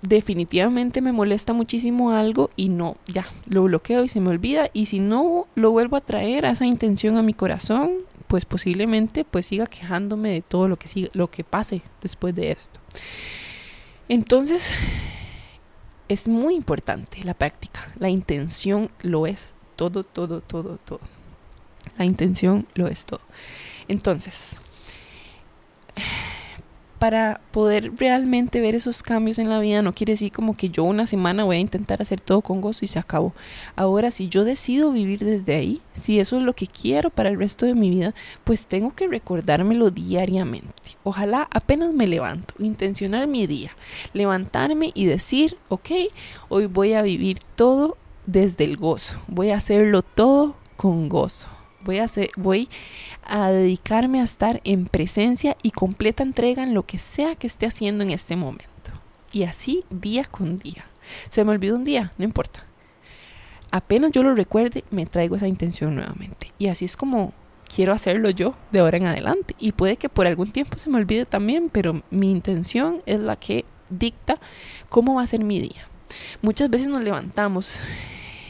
definitivamente 0.03 1.01
me 1.01 1.13
molesta 1.13 1.53
muchísimo 1.53 2.11
algo 2.11 2.49
y 2.55 2.69
no, 2.69 2.97
ya, 3.07 3.25
lo 3.47 3.63
bloqueo 3.63 4.03
y 4.03 4.09
se 4.09 4.19
me 4.19 4.29
olvida 4.29 4.69
y 4.73 4.85
si 4.87 4.99
no 4.99 5.47
lo 5.55 5.71
vuelvo 5.71 5.95
a 5.95 6.01
traer 6.01 6.45
a 6.45 6.51
esa 6.51 6.65
intención 6.65 7.17
a 7.17 7.23
mi 7.23 7.33
corazón, 7.33 7.91
pues 8.27 8.45
posiblemente 8.45 9.23
pues 9.23 9.45
siga 9.45 9.65
quejándome 9.65 10.31
de 10.31 10.41
todo 10.41 10.67
lo 10.67 10.77
que 10.77 10.87
siga, 10.87 11.09
lo 11.13 11.31
que 11.31 11.43
pase 11.43 11.81
después 12.01 12.35
de 12.35 12.51
esto. 12.51 12.79
Entonces, 14.09 14.73
es 16.09 16.27
muy 16.27 16.55
importante 16.55 17.23
la 17.23 17.33
práctica, 17.33 17.87
la 17.97 18.09
intención 18.09 18.91
lo 19.01 19.25
es 19.25 19.53
todo, 19.77 20.03
todo, 20.03 20.41
todo, 20.41 20.77
todo. 20.77 20.99
La 21.97 22.05
intención 22.05 22.67
lo 22.75 22.87
es 22.87 23.05
todo. 23.05 23.21
Entonces, 23.87 24.59
para 27.03 27.41
poder 27.51 27.91
realmente 27.97 28.61
ver 28.61 28.75
esos 28.75 29.03
cambios 29.03 29.37
en 29.37 29.49
la 29.49 29.59
vida 29.59 29.81
no 29.81 29.93
quiere 29.93 30.13
decir 30.13 30.31
como 30.31 30.55
que 30.55 30.69
yo 30.69 30.85
una 30.85 31.05
semana 31.05 31.43
voy 31.43 31.57
a 31.57 31.59
intentar 31.59 32.01
hacer 32.01 32.21
todo 32.21 32.39
con 32.39 32.61
gozo 32.61 32.85
y 32.85 32.87
se 32.87 32.97
acabó. 32.97 33.33
Ahora, 33.75 34.09
si 34.09 34.29
yo 34.29 34.45
decido 34.45 34.89
vivir 34.89 35.19
desde 35.19 35.53
ahí, 35.53 35.81
si 35.91 36.21
eso 36.21 36.37
es 36.37 36.43
lo 36.43 36.53
que 36.53 36.65
quiero 36.65 37.09
para 37.09 37.27
el 37.27 37.37
resto 37.37 37.65
de 37.65 37.75
mi 37.75 37.89
vida, 37.89 38.13
pues 38.45 38.67
tengo 38.67 38.95
que 38.95 39.09
recordármelo 39.09 39.91
diariamente. 39.91 40.71
Ojalá 41.03 41.49
apenas 41.51 41.93
me 41.93 42.07
levanto, 42.07 42.53
intencionar 42.59 43.27
mi 43.27 43.47
día, 43.47 43.71
levantarme 44.13 44.91
y 44.93 45.05
decir, 45.05 45.57
ok, 45.67 45.89
hoy 46.47 46.67
voy 46.67 46.93
a 46.93 47.01
vivir 47.01 47.39
todo 47.57 47.97
desde 48.27 48.63
el 48.63 48.77
gozo, 48.77 49.19
voy 49.27 49.49
a 49.49 49.57
hacerlo 49.57 50.03
todo 50.03 50.55
con 50.77 51.09
gozo. 51.09 51.49
Voy 51.83 51.99
a, 51.99 52.05
hacer, 52.05 52.31
voy 52.37 52.69
a 53.23 53.49
dedicarme 53.49 54.21
a 54.21 54.23
estar 54.23 54.61
en 54.63 54.85
presencia 54.85 55.57
y 55.63 55.71
completa 55.71 56.23
entrega 56.23 56.63
en 56.63 56.73
lo 56.73 56.85
que 56.85 56.97
sea 56.97 57.35
que 57.35 57.47
esté 57.47 57.65
haciendo 57.65 58.03
en 58.03 58.11
este 58.11 58.35
momento. 58.35 58.71
Y 59.31 59.43
así 59.43 59.83
día 59.89 60.25
con 60.25 60.59
día. 60.59 60.85
Se 61.29 61.43
me 61.43 61.51
olvidó 61.51 61.75
un 61.75 61.83
día, 61.83 62.13
no 62.17 62.23
importa. 62.23 62.65
Apenas 63.71 64.11
yo 64.11 64.21
lo 64.21 64.35
recuerde, 64.35 64.83
me 64.91 65.05
traigo 65.05 65.35
esa 65.35 65.47
intención 65.47 65.95
nuevamente. 65.95 66.51
Y 66.59 66.67
así 66.67 66.85
es 66.85 66.95
como 66.95 67.33
quiero 67.73 67.91
hacerlo 67.93 68.29
yo 68.29 68.55
de 68.71 68.79
ahora 68.79 68.97
en 68.97 69.07
adelante. 69.07 69.55
Y 69.59 69.71
puede 69.71 69.97
que 69.97 70.09
por 70.09 70.27
algún 70.27 70.51
tiempo 70.51 70.77
se 70.77 70.89
me 70.89 70.97
olvide 70.97 71.25
también, 71.25 71.69
pero 71.69 72.03
mi 72.11 72.29
intención 72.29 73.01
es 73.05 73.19
la 73.19 73.35
que 73.35 73.65
dicta 73.89 74.39
cómo 74.89 75.15
va 75.15 75.23
a 75.23 75.27
ser 75.27 75.43
mi 75.43 75.59
día. 75.59 75.87
Muchas 76.41 76.69
veces 76.69 76.87
nos 76.87 77.03
levantamos 77.03 77.79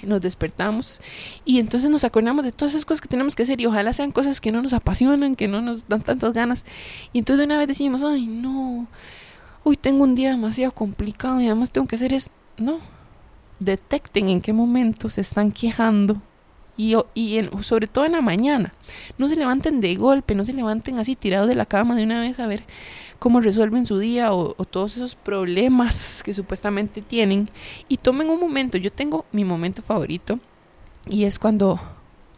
nos 0.05 0.21
despertamos 0.21 1.01
y 1.45 1.59
entonces 1.59 1.89
nos 1.89 2.03
acordamos 2.03 2.43
de 2.45 2.51
todas 2.51 2.73
esas 2.73 2.85
cosas 2.85 3.01
que 3.01 3.07
tenemos 3.07 3.35
que 3.35 3.43
hacer 3.43 3.59
y 3.61 3.65
ojalá 3.65 3.93
sean 3.93 4.11
cosas 4.11 4.41
que 4.41 4.51
no 4.51 4.61
nos 4.61 4.73
apasionan, 4.73 5.35
que 5.35 5.47
no 5.47 5.61
nos 5.61 5.87
dan 5.87 6.01
tantas 6.01 6.33
ganas. 6.33 6.65
Y 7.11 7.19
entonces 7.19 7.45
una 7.45 7.57
vez 7.57 7.67
decimos, 7.67 8.03
ay, 8.03 8.27
no, 8.27 8.87
hoy 9.63 9.77
tengo 9.77 10.03
un 10.03 10.15
día 10.15 10.31
demasiado 10.31 10.73
complicado 10.73 11.41
y 11.41 11.45
además 11.45 11.71
tengo 11.71 11.87
que 11.87 11.95
hacer 11.95 12.13
eso. 12.13 12.29
No, 12.57 12.79
detecten 13.59 14.29
en 14.29 14.41
qué 14.41 14.53
momento 14.53 15.09
se 15.09 15.21
están 15.21 15.51
quejando 15.51 16.21
Y, 16.75 16.95
y 17.13 17.49
sobre 17.61 17.87
todo 17.87 18.05
en 18.05 18.13
la 18.13 18.21
mañana. 18.21 18.73
No 19.17 19.27
se 19.27 19.35
levanten 19.35 19.79
de 19.79 19.95
golpe, 19.95 20.35
no 20.35 20.43
se 20.43 20.53
levanten 20.53 20.99
así 20.99 21.15
tirados 21.15 21.47
de 21.47 21.55
la 21.55 21.65
cama 21.65 21.95
de 21.95 22.03
una 22.03 22.19
vez 22.19 22.39
a 22.39 22.47
ver 22.47 22.63
cómo 23.23 23.39
resuelven 23.39 23.85
su 23.85 23.99
día 23.99 24.33
o, 24.33 24.53
todos 24.65 24.97
esos 24.97 25.15
problemas 25.15 26.21
que 26.25 26.33
supuestamente 26.33 27.01
tienen. 27.01 27.47
Y 27.87 27.95
tomen 27.95 28.29
un 28.29 28.37
momento. 28.37 28.77
Yo 28.77 28.91
tengo 28.91 29.25
mi 29.31 29.45
momento 29.45 29.81
favorito 29.81 30.39
y 31.07 31.23
es 31.23 31.39
cuando 31.39 31.79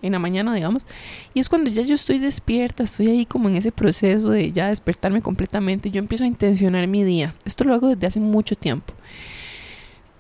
en 0.04 0.12
la 0.12 0.20
mañana, 0.20 0.54
digamos, 0.54 0.86
y 1.34 1.40
es 1.40 1.50
cuando 1.50 1.72
ya 1.72 1.82
yo 1.82 1.96
estoy 1.96 2.20
despierta, 2.20 2.84
estoy 2.84 3.08
ahí 3.08 3.26
como 3.26 3.50
en 3.50 3.56
ese 3.56 3.72
proceso 3.72 4.30
de 4.30 4.52
ya 4.52 4.68
despertarme 4.68 5.24
completamente, 5.24 5.90
yo 5.90 5.98
empiezo 5.98 6.24
a 6.24 6.28
intencionar 6.28 6.86
mi 6.86 7.04
día. 7.04 7.34
Esto 7.46 7.64
lo 7.64 7.74
hago 7.74 7.88
desde 7.88 8.06
hace 8.06 8.20
mucho 8.20 8.56
tiempo. 8.56 8.94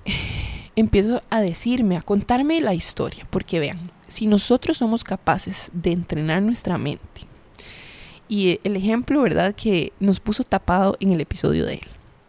Empiezo 0.76 1.22
a 1.30 1.42
decirme, 1.42 1.96
a 1.96 2.02
contarme 2.02 2.60
la 2.60 2.74
historia, 2.74 3.28
porque 3.30 3.60
vean, 3.60 3.78
si 4.08 4.26
nosotros 4.26 4.78
somos 4.80 5.04
capaces 5.04 5.70
de 5.74 5.92
entrenar 5.92 6.42
nuestra 6.42 6.80
mente, 6.80 7.28
y 8.28 8.60
el 8.64 8.76
ejemplo, 8.76 9.22
¿verdad?, 9.22 9.56
que 9.56 9.94
nos 10.00 10.20
puso 10.20 10.44
tapado 10.44 10.98
en 11.00 11.12
el 11.12 11.22
episodio 11.22 11.66
de 11.66 11.76
él, 11.76 11.88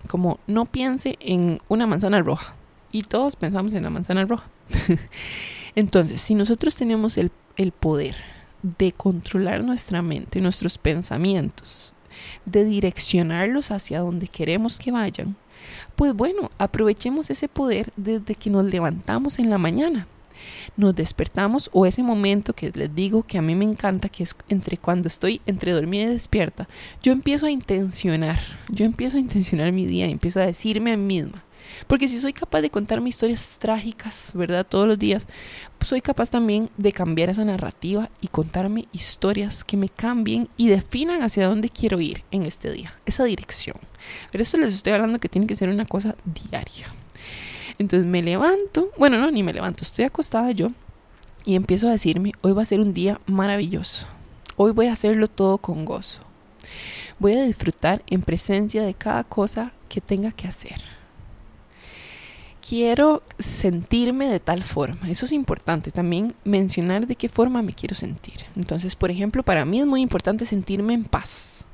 como 0.09 0.39
no 0.47 0.67
piense 0.67 1.17
en 1.21 1.61
una 1.69 1.87
manzana 1.87 2.23
roja, 2.23 2.55
y 2.93 3.03
todos 3.03 3.37
pensamos 3.37 3.75
en 3.75 3.83
la 3.83 3.91
manzana 3.91 4.25
roja. 4.25 4.49
Entonces, 5.75 6.21
si 6.21 6.35
nosotros 6.35 6.75
tenemos 6.77 7.19
el, 7.19 7.31
el 7.57 7.73
poder 7.73 8.17
de 8.63 8.93
controlar 8.93 9.63
nuestra 9.65 10.03
mente, 10.03 10.41
nuestros 10.41 10.79
pensamientos, 10.79 11.93
de 12.45 12.65
direccionarlos 12.65 13.71
hacia 13.71 14.01
donde 14.01 14.29
queremos 14.29 14.79
que 14.79 14.93
vayan, 14.93 15.37
pues 15.95 16.15
bueno, 16.15 16.51
aprovechemos 16.59 17.31
ese 17.31 17.49
poder 17.49 17.93
desde 17.97 18.35
que 18.35 18.51
nos 18.51 18.65
levantamos 18.65 19.39
en 19.39 19.51
la 19.51 19.59
mañana. 19.59 20.07
Nos 20.77 20.95
despertamos 20.95 21.71
o 21.73 21.87
ese 21.87 22.03
momento 22.03 22.55
que 22.55 22.71
les 22.75 22.95
digo 22.95 23.23
que 23.23 23.39
a 23.39 23.43
mí 23.43 23.55
me 23.55 23.65
encanta, 23.65 24.09
que 24.09 24.23
es 24.23 24.37
entre 24.49 24.79
cuando 24.79 25.09
estoy 25.09 25.41
entre 25.47 25.73
dormida 25.73 26.05
y 26.05 26.09
despierta, 26.09 26.69
yo 27.03 27.13
empiezo 27.13 27.47
a 27.47 27.51
intencionar, 27.51 28.39
yo 28.69 28.85
empiezo 28.85 29.17
a 29.17 29.21
intencionar 29.21 29.73
mi 29.73 29.87
día, 29.87 30.07
empiezo 30.07 30.41
a 30.41 30.47
decirme 30.47 30.93
a 30.93 30.97
mí 30.97 31.07
misma, 31.07 31.45
porque 31.87 32.09
si 32.09 32.19
soy 32.19 32.33
capaz 32.33 32.61
de 32.61 32.71
contarme 32.71 33.09
historias 33.09 33.59
trágicas, 33.59 34.33
¿verdad? 34.35 34.67
Todos 34.69 34.87
los 34.87 34.99
días, 34.99 35.27
soy 35.85 36.01
capaz 36.01 36.31
también 36.31 36.71
de 36.77 36.93
cambiar 36.93 37.31
esa 37.31 37.45
narrativa 37.45 38.11
y 38.21 38.29
contarme 38.29 38.89
historias 38.93 39.65
que 39.65 39.77
me 39.77 39.89
cambien 39.89 40.49
y 40.57 40.69
definan 40.69 41.23
hacia 41.23 41.49
dónde 41.49 41.71
quiero 41.71 42.01
ir 42.01 42.25
en 42.31 42.47
este 42.47 42.73
día, 42.73 42.95
esa 43.07 43.25
dirección. 43.25 43.77
Pero 44.33 44.43
esto 44.43 44.57
les 44.59 44.75
estoy 44.75 44.93
hablando 44.93 45.21
que 45.21 45.29
tiene 45.29 45.47
que 45.47 45.57
ser 45.57 45.69
una 45.69 45.87
cosa 45.87 46.17
diaria. 46.25 46.87
Entonces 47.79 48.07
me 48.07 48.23
levanto, 48.23 48.91
bueno, 48.99 49.19
no, 49.19 49.31
ni 49.31 49.43
me 49.43 49.53
levanto, 49.53 49.83
estoy 49.83 50.05
acostada 50.05 50.51
yo 50.53 50.71
y 51.45 51.55
empiezo 51.55 51.89
a 51.89 51.93
decirme, 51.93 52.33
hoy 52.41 52.53
va 52.53 52.63
a 52.63 52.67
ser 52.67 52.81
un 52.81 52.93
día 52.93 53.21
maravilloso. 53.27 54.07
Hoy 54.57 54.73
voy 54.73 54.87
a 54.87 54.93
hacerlo 54.93 55.29
todo 55.29 55.59
con 55.59 55.85
gozo. 55.85 56.23
Voy 57.19 57.35
a 57.35 57.45
disfrutar 57.45 58.03
en 58.09 58.23
presencia 58.23 58.83
de 58.83 58.95
cada 58.95 59.25
cosa 59.25 59.73
que 59.89 60.01
tenga 60.01 60.33
que 60.33 60.49
hacer 60.49 60.83
quiero 62.67 63.23
sentirme 63.39 64.29
de 64.29 64.41
tal 64.41 64.63
forma. 64.65 65.09
Eso 65.09 65.27
es 65.27 65.33
importante 65.33 65.91
también 65.91 66.35
mencionar 66.45 67.07
de 67.07 67.15
qué 67.15 67.29
forma 67.29 67.63
me 67.63 67.73
quiero 67.73 67.95
sentir. 67.95 68.35
Entonces, 68.57 68.97
por 68.97 69.11
ejemplo, 69.11 69.43
para 69.43 69.65
mí 69.65 69.81
es 69.81 69.87
muy 69.87 70.01
importante 70.01 70.47
sentirme 70.47 70.95
en 70.95 71.05
paz. 71.05 71.65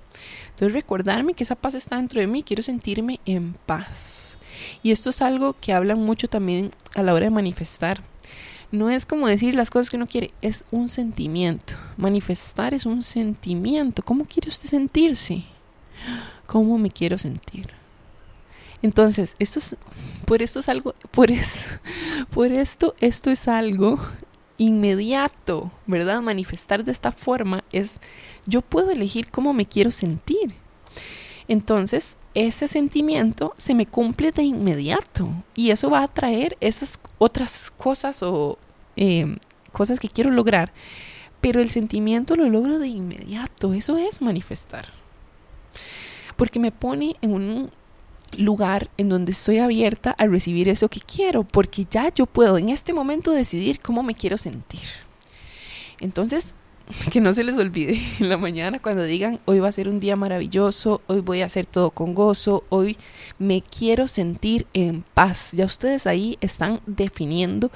Entonces, 0.50 0.74
recordarme 0.74 1.34
que 1.34 1.44
esa 1.44 1.56
paz 1.56 1.74
está 1.74 1.96
dentro 1.96 2.20
de 2.20 2.26
mí, 2.26 2.42
quiero 2.42 2.62
sentirme 2.62 3.20
en 3.24 3.54
paz. 3.64 4.21
Y 4.82 4.90
esto 4.90 5.10
es 5.10 5.22
algo 5.22 5.54
que 5.60 5.72
hablan 5.72 6.00
mucho 6.00 6.28
también 6.28 6.72
a 6.94 7.02
la 7.02 7.14
hora 7.14 7.24
de 7.24 7.30
manifestar. 7.30 8.02
No 8.70 8.88
es 8.88 9.04
como 9.04 9.28
decir 9.28 9.54
las 9.54 9.70
cosas 9.70 9.90
que 9.90 9.96
uno 9.96 10.06
quiere, 10.06 10.32
es 10.40 10.64
un 10.70 10.88
sentimiento. 10.88 11.74
Manifestar 11.96 12.72
es 12.72 12.86
un 12.86 13.02
sentimiento. 13.02 14.02
¿Cómo 14.02 14.24
quiere 14.24 14.48
usted 14.48 14.68
sentirse? 14.68 15.44
¿Cómo 16.46 16.78
me 16.78 16.90
quiero 16.90 17.18
sentir? 17.18 17.68
Entonces, 18.80 19.36
esto 19.38 19.58
es, 19.58 19.76
por 20.24 20.42
esto 20.42 20.58
es 20.60 20.68
algo, 20.68 20.94
por 21.12 21.30
por 22.30 22.50
esto, 22.50 22.94
esto 22.98 23.30
es 23.30 23.46
algo 23.46 23.98
inmediato, 24.58 25.70
¿verdad? 25.86 26.20
Manifestar 26.20 26.84
de 26.84 26.92
esta 26.92 27.12
forma 27.12 27.62
es, 27.72 28.00
yo 28.46 28.60
puedo 28.62 28.90
elegir 28.90 29.30
cómo 29.30 29.52
me 29.52 29.66
quiero 29.66 29.90
sentir. 29.90 30.54
Entonces, 31.52 32.16
ese 32.32 32.66
sentimiento 32.66 33.52
se 33.58 33.74
me 33.74 33.84
cumple 33.84 34.32
de 34.32 34.42
inmediato 34.42 35.28
y 35.54 35.70
eso 35.70 35.90
va 35.90 36.02
a 36.02 36.08
traer 36.08 36.56
esas 36.62 36.98
otras 37.18 37.70
cosas 37.70 38.22
o 38.22 38.56
em, 38.96 39.36
cosas 39.70 40.00
que 40.00 40.08
quiero 40.08 40.30
lograr. 40.30 40.72
Pero 41.42 41.60
el 41.60 41.68
sentimiento 41.68 42.36
lo 42.36 42.48
logro 42.48 42.78
de 42.78 42.88
inmediato, 42.88 43.74
eso 43.74 43.98
es 43.98 44.22
manifestar. 44.22 44.86
Porque 46.36 46.58
me 46.58 46.72
pone 46.72 47.16
en 47.20 47.34
un 47.34 47.70
lugar 48.38 48.88
en 48.96 49.10
donde 49.10 49.32
estoy 49.32 49.58
abierta 49.58 50.12
a 50.12 50.26
recibir 50.26 50.70
eso 50.70 50.88
que 50.88 51.00
quiero, 51.00 51.44
porque 51.44 51.86
ya 51.90 52.14
yo 52.14 52.24
puedo 52.24 52.56
en 52.56 52.70
este 52.70 52.94
momento 52.94 53.30
decidir 53.30 53.80
cómo 53.80 54.02
me 54.02 54.14
quiero 54.14 54.38
sentir. 54.38 54.88
Entonces, 56.00 56.54
que 57.10 57.20
no 57.20 57.32
se 57.32 57.44
les 57.44 57.58
olvide 57.58 58.00
en 58.20 58.28
la 58.28 58.36
mañana 58.36 58.78
cuando 58.78 59.04
digan, 59.04 59.40
hoy 59.44 59.58
va 59.60 59.68
a 59.68 59.72
ser 59.72 59.88
un 59.88 60.00
día 60.00 60.16
maravilloso, 60.16 61.00
hoy 61.06 61.20
voy 61.20 61.42
a 61.42 61.46
hacer 61.46 61.66
todo 61.66 61.90
con 61.90 62.14
gozo, 62.14 62.64
hoy 62.68 62.96
me 63.38 63.62
quiero 63.62 64.08
sentir 64.08 64.66
en 64.72 65.04
paz. 65.14 65.52
Ya 65.52 65.64
ustedes 65.64 66.06
ahí 66.06 66.38
están 66.40 66.80
definiendo 66.86 67.70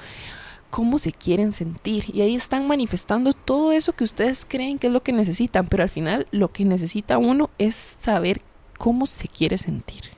cómo 0.69 0.99
se 0.99 1.11
quieren 1.11 1.53
sentir 1.53 2.05
y 2.13 2.21
ahí 2.21 2.35
están 2.35 2.67
manifestando 2.67 3.33
todo 3.33 3.71
eso 3.71 3.93
que 3.93 4.03
ustedes 4.03 4.45
creen 4.47 4.77
que 4.77 4.87
es 4.87 4.93
lo 4.93 5.01
que 5.01 5.13
necesitan, 5.13 5.67
pero 5.67 5.83
al 5.83 5.89
final 5.89 6.27
lo 6.31 6.51
que 6.51 6.65
necesita 6.65 7.17
uno 7.17 7.49
es 7.57 7.75
saber 7.75 8.41
cómo 8.77 9.07
se 9.07 9.27
quiere 9.27 9.57
sentir 9.57 10.11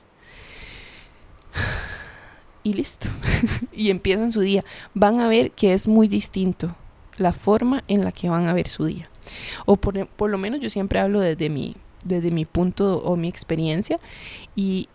y 2.62 2.72
listo. 2.72 3.08
y 3.72 3.90
empiezan 3.90 4.32
su 4.32 4.40
día. 4.40 4.64
Van 4.92 5.20
a 5.20 5.28
ver 5.28 5.52
que 5.52 5.72
es 5.72 5.88
muy 5.88 6.08
distinto 6.08 6.74
la 7.20 7.32
forma 7.32 7.84
en 7.86 8.04
la 8.04 8.12
que 8.12 8.28
van 8.28 8.48
a 8.48 8.54
ver 8.54 8.68
su 8.68 8.84
día. 8.86 9.08
O 9.66 9.76
por, 9.76 10.06
por 10.08 10.30
lo 10.30 10.38
menos 10.38 10.60
yo 10.60 10.70
siempre 10.70 10.98
hablo 10.98 11.20
desde 11.20 11.48
mi, 11.50 11.76
desde 12.04 12.30
mi 12.30 12.44
punto 12.44 12.98
o 12.98 13.16
mi 13.16 13.28
experiencia 13.28 14.00
y 14.56 14.88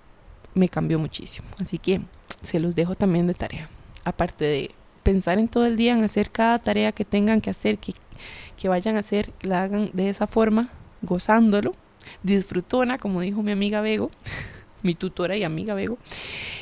me 0.54 0.68
cambió 0.70 1.00
muchísimo. 1.00 1.48
Así 1.60 1.78
que 1.78 2.02
se 2.42 2.60
los 2.60 2.76
dejo 2.76 2.96
también 2.96 3.28
de 3.28 3.34
tarea. 3.34 3.70
Aparte 4.04 4.46
de 4.46 4.72
pensar 5.04 5.40
en 5.40 5.48
todo 5.48 5.66
el 5.66 5.78
día, 5.78 5.94
en 5.94 6.04
hacer 6.04 6.32
cada 6.32 6.60
tarea 6.60 6.92
que 6.92 7.06
tengan 7.06 7.42
que 7.42 7.50
hacer, 7.50 7.78
que, 7.78 7.94
que 8.58 8.68
vayan 8.68 8.98
a 8.98 9.00
hacer, 9.00 9.32
la 9.42 9.64
hagan 9.64 9.92
de 9.94 10.10
esa 10.10 10.28
forma, 10.28 10.70
gozándolo, 11.02 11.76
disfrutona, 12.24 12.98
como 12.98 13.22
dijo 13.22 13.44
mi 13.44 13.52
amiga 13.52 13.82
Bego. 13.82 14.10
mi 14.86 14.94
tutora 14.94 15.36
y 15.36 15.44
amiga 15.44 15.74
Bego, 15.74 15.98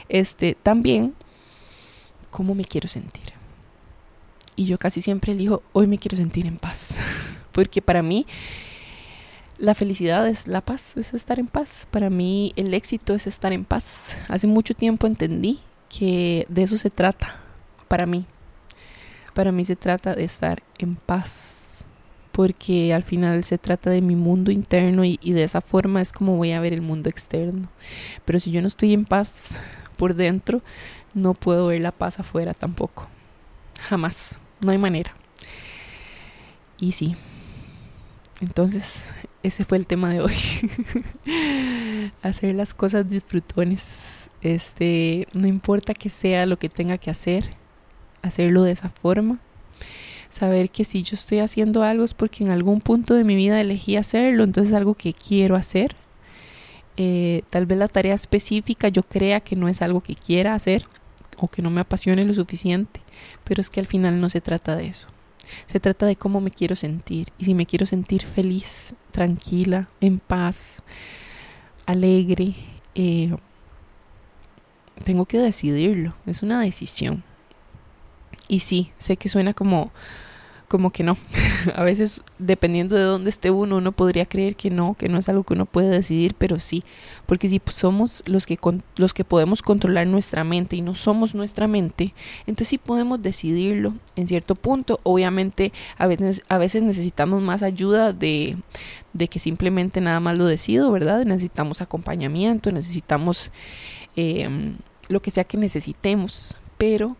este, 0.07 0.55
también 0.55 1.13
cómo 2.31 2.55
me 2.55 2.63
quiero 2.63 2.87
sentir. 2.87 3.32
Y 4.55 4.65
yo 4.65 4.77
casi 4.77 5.01
siempre 5.01 5.33
elijo, 5.33 5.63
hoy 5.73 5.87
me 5.87 5.97
quiero 5.97 6.17
sentir 6.17 6.45
en 6.45 6.57
paz, 6.57 6.99
porque 7.51 7.81
para 7.81 8.03
mí 8.03 8.25
la 9.57 9.75
felicidad 9.75 10.27
es 10.27 10.47
la 10.47 10.61
paz, 10.61 10.97
es 10.97 11.13
estar 11.13 11.39
en 11.39 11.47
paz. 11.47 11.87
Para 11.91 12.09
mí 12.09 12.53
el 12.55 12.73
éxito 12.73 13.13
es 13.13 13.27
estar 13.27 13.53
en 13.53 13.65
paz. 13.65 14.17
Hace 14.27 14.47
mucho 14.47 14.73
tiempo 14.73 15.07
entendí 15.07 15.59
que 15.89 16.45
de 16.49 16.63
eso 16.63 16.77
se 16.77 16.89
trata, 16.89 17.39
para 17.87 18.05
mí. 18.05 18.25
Para 19.33 19.51
mí 19.51 19.65
se 19.65 19.75
trata 19.75 20.15
de 20.15 20.23
estar 20.23 20.61
en 20.77 20.95
paz 20.95 21.63
porque 22.33 22.95
al 22.95 23.03
final 23.03 23.43
se 23.43 23.59
trata 23.59 23.91
de 23.91 24.01
mi 24.01 24.15
mundo 24.15 24.51
interno 24.51 25.05
y, 25.05 25.17
de 25.17 25.43
esa 25.43 25.61
forma 25.61 26.01
es 26.01 26.11
como 26.11 26.35
voy 26.35 26.51
a 26.51 26.59
ver 26.59 26.73
el 26.73 26.81
mundo 26.81 27.09
externo. 27.09 27.69
Pero 28.25 28.39
si 28.39 28.51
yo 28.51 28.59
no 28.59 28.67
estoy 28.67 28.93
en 28.93 29.05
paz 29.05 29.59
por 29.97 30.15
dentro, 30.15 30.61
no 31.13 31.35
puedo 31.35 31.67
ver 31.67 31.79
la 31.79 31.91
paz 31.91 32.19
afuera 32.19 32.55
tampoco. 32.55 33.07
Jamás. 33.87 34.39
No 34.63 34.71
hay 34.71 34.77
manera. 34.77 35.13
Y 36.79 36.93
sí. 36.93 37.15
Entonces, 38.41 39.13
ese 39.43 39.65
fue 39.65 39.77
el 39.77 39.87
tema 39.87 40.09
de 40.09 40.21
hoy. 40.21 40.33
hacer 42.21 42.55
las 42.55 42.73
cosas 42.73 43.09
disfrutones. 43.09 44.29
Este, 44.41 45.27
no 45.33 45.47
importa 45.47 45.93
que 45.93 46.09
sea 46.09 46.45
lo 46.45 46.57
que 46.57 46.69
tenga 46.69 46.97
que 46.97 47.09
hacer, 47.09 47.55
hacerlo 48.21 48.63
de 48.63 48.71
esa 48.71 48.89
forma 48.89 49.39
saber 50.33 50.71
que 50.71 50.83
si 50.83 51.03
yo 51.03 51.13
estoy 51.13 51.39
haciendo 51.39 51.83
algo 51.83 52.03
es 52.03 52.13
porque 52.13 52.43
en 52.43 52.49
algún 52.49 52.81
punto 52.81 53.13
de 53.13 53.23
mi 53.23 53.35
vida 53.35 53.61
elegí 53.61 53.95
hacerlo, 53.95 54.43
entonces 54.43 54.71
es 54.71 54.75
algo 54.75 54.95
que 54.95 55.13
quiero 55.13 55.55
hacer. 55.55 55.95
Eh, 56.97 57.43
tal 57.49 57.65
vez 57.65 57.77
la 57.77 57.87
tarea 57.87 58.15
específica 58.15 58.87
yo 58.89 59.03
crea 59.03 59.39
que 59.39 59.55
no 59.55 59.67
es 59.67 59.81
algo 59.81 60.01
que 60.01 60.15
quiera 60.15 60.53
hacer 60.55 60.87
o 61.43 61.49
que 61.49 61.61
no 61.61 61.69
me 61.69 61.81
apasione 61.81 62.23
lo 62.23 62.33
suficiente, 62.33 63.01
pero 63.43 63.59
es 63.59 63.69
que 63.69 63.81
al 63.81 63.85
final 63.85 64.21
no 64.21 64.29
se 64.29 64.39
trata 64.39 64.77
de 64.77 64.85
eso. 64.87 65.09
Se 65.65 65.81
trata 65.81 66.05
de 66.05 66.15
cómo 66.15 66.39
me 66.39 66.51
quiero 66.51 66.77
sentir 66.77 67.33
y 67.37 67.43
si 67.43 67.53
me 67.53 67.65
quiero 67.65 67.85
sentir 67.85 68.23
feliz, 68.23 68.95
tranquila, 69.11 69.89
en 69.99 70.19
paz, 70.19 70.83
alegre, 71.85 72.55
eh, 72.95 73.35
tengo 75.03 75.25
que 75.25 75.37
decidirlo, 75.37 76.15
es 76.25 76.43
una 76.43 76.61
decisión. 76.61 77.25
Y 78.47 78.59
sí, 78.59 78.93
sé 78.97 79.17
que 79.17 79.27
suena 79.27 79.53
como 79.53 79.91
como 80.67 80.91
que 80.91 81.03
no. 81.03 81.17
a 81.75 81.83
veces, 81.83 82.23
dependiendo 82.39 82.95
de 82.95 83.03
dónde 83.03 83.29
esté 83.29 83.51
uno, 83.51 83.77
uno 83.77 83.91
podría 83.91 84.25
creer 84.25 84.55
que 84.55 84.69
no, 84.69 84.95
que 84.95 85.09
no 85.09 85.17
es 85.17 85.29
algo 85.29 85.43
que 85.43 85.53
uno 85.53 85.65
puede 85.65 85.89
decidir, 85.89 86.35
pero 86.37 86.59
sí, 86.59 86.83
porque 87.25 87.49
si 87.49 87.61
somos 87.69 88.23
los 88.25 88.45
que, 88.45 88.59
los 88.95 89.13
que 89.13 89.23
podemos 89.23 89.61
controlar 89.61 90.07
nuestra 90.07 90.43
mente 90.43 90.75
y 90.75 90.81
no 90.81 90.95
somos 90.95 91.35
nuestra 91.35 91.67
mente, 91.67 92.13
entonces 92.41 92.69
sí 92.69 92.77
podemos 92.77 93.21
decidirlo 93.21 93.93
en 94.15 94.27
cierto 94.27 94.55
punto. 94.55 94.99
Obviamente, 95.03 95.71
a 95.97 96.07
veces, 96.07 96.43
a 96.49 96.57
veces 96.57 96.83
necesitamos 96.83 97.41
más 97.41 97.63
ayuda 97.63 98.13
de, 98.13 98.57
de 99.13 99.27
que 99.27 99.39
simplemente 99.39 100.01
nada 100.01 100.19
más 100.19 100.37
lo 100.37 100.45
decido, 100.45 100.91
¿verdad? 100.91 101.25
Necesitamos 101.25 101.81
acompañamiento, 101.81 102.71
necesitamos 102.71 103.51
eh, 104.15 104.75
lo 105.07 105.21
que 105.21 105.31
sea 105.31 105.43
que 105.43 105.57
necesitemos, 105.57 106.57
pero 106.77 107.15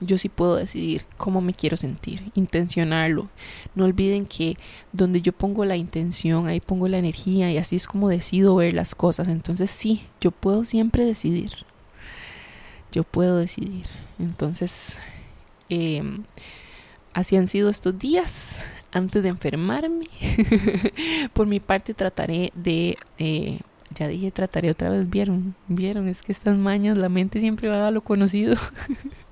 yo 0.00 0.18
sí 0.18 0.28
puedo 0.28 0.56
decidir 0.56 1.04
cómo 1.16 1.40
me 1.40 1.54
quiero 1.54 1.76
sentir, 1.76 2.30
intencionarlo. 2.34 3.28
No 3.74 3.84
olviden 3.84 4.26
que 4.26 4.56
donde 4.92 5.22
yo 5.22 5.32
pongo 5.32 5.64
la 5.64 5.76
intención, 5.76 6.46
ahí 6.46 6.60
pongo 6.60 6.88
la 6.88 6.98
energía 6.98 7.50
y 7.50 7.58
así 7.58 7.76
es 7.76 7.86
como 7.86 8.08
decido 8.08 8.56
ver 8.56 8.74
las 8.74 8.94
cosas. 8.94 9.28
Entonces 9.28 9.70
sí, 9.70 10.04
yo 10.20 10.30
puedo 10.30 10.64
siempre 10.64 11.04
decidir. 11.04 11.52
Yo 12.92 13.04
puedo 13.04 13.36
decidir. 13.36 13.86
Entonces, 14.18 14.98
em, 15.68 16.24
así 17.12 17.36
han 17.36 17.48
sido 17.48 17.68
estos 17.68 17.98
días 17.98 18.66
antes 18.92 19.22
de 19.22 19.28
enfermarme. 19.30 20.06
Por 21.32 21.46
mi 21.46 21.60
parte 21.60 21.94
trataré 21.94 22.52
de... 22.54 22.96
Eh, 23.18 23.60
ya 23.90 24.08
dije, 24.08 24.32
trataré 24.32 24.70
otra 24.70 24.90
vez, 24.90 25.08
vieron, 25.08 25.54
vieron, 25.68 26.08
es 26.08 26.22
que 26.22 26.32
estas 26.32 26.58
mañas, 26.58 26.96
la 26.96 27.08
mente 27.08 27.38
siempre 27.38 27.68
va 27.68 27.86
a 27.86 27.90
lo 27.92 28.02
conocido. 28.02 28.56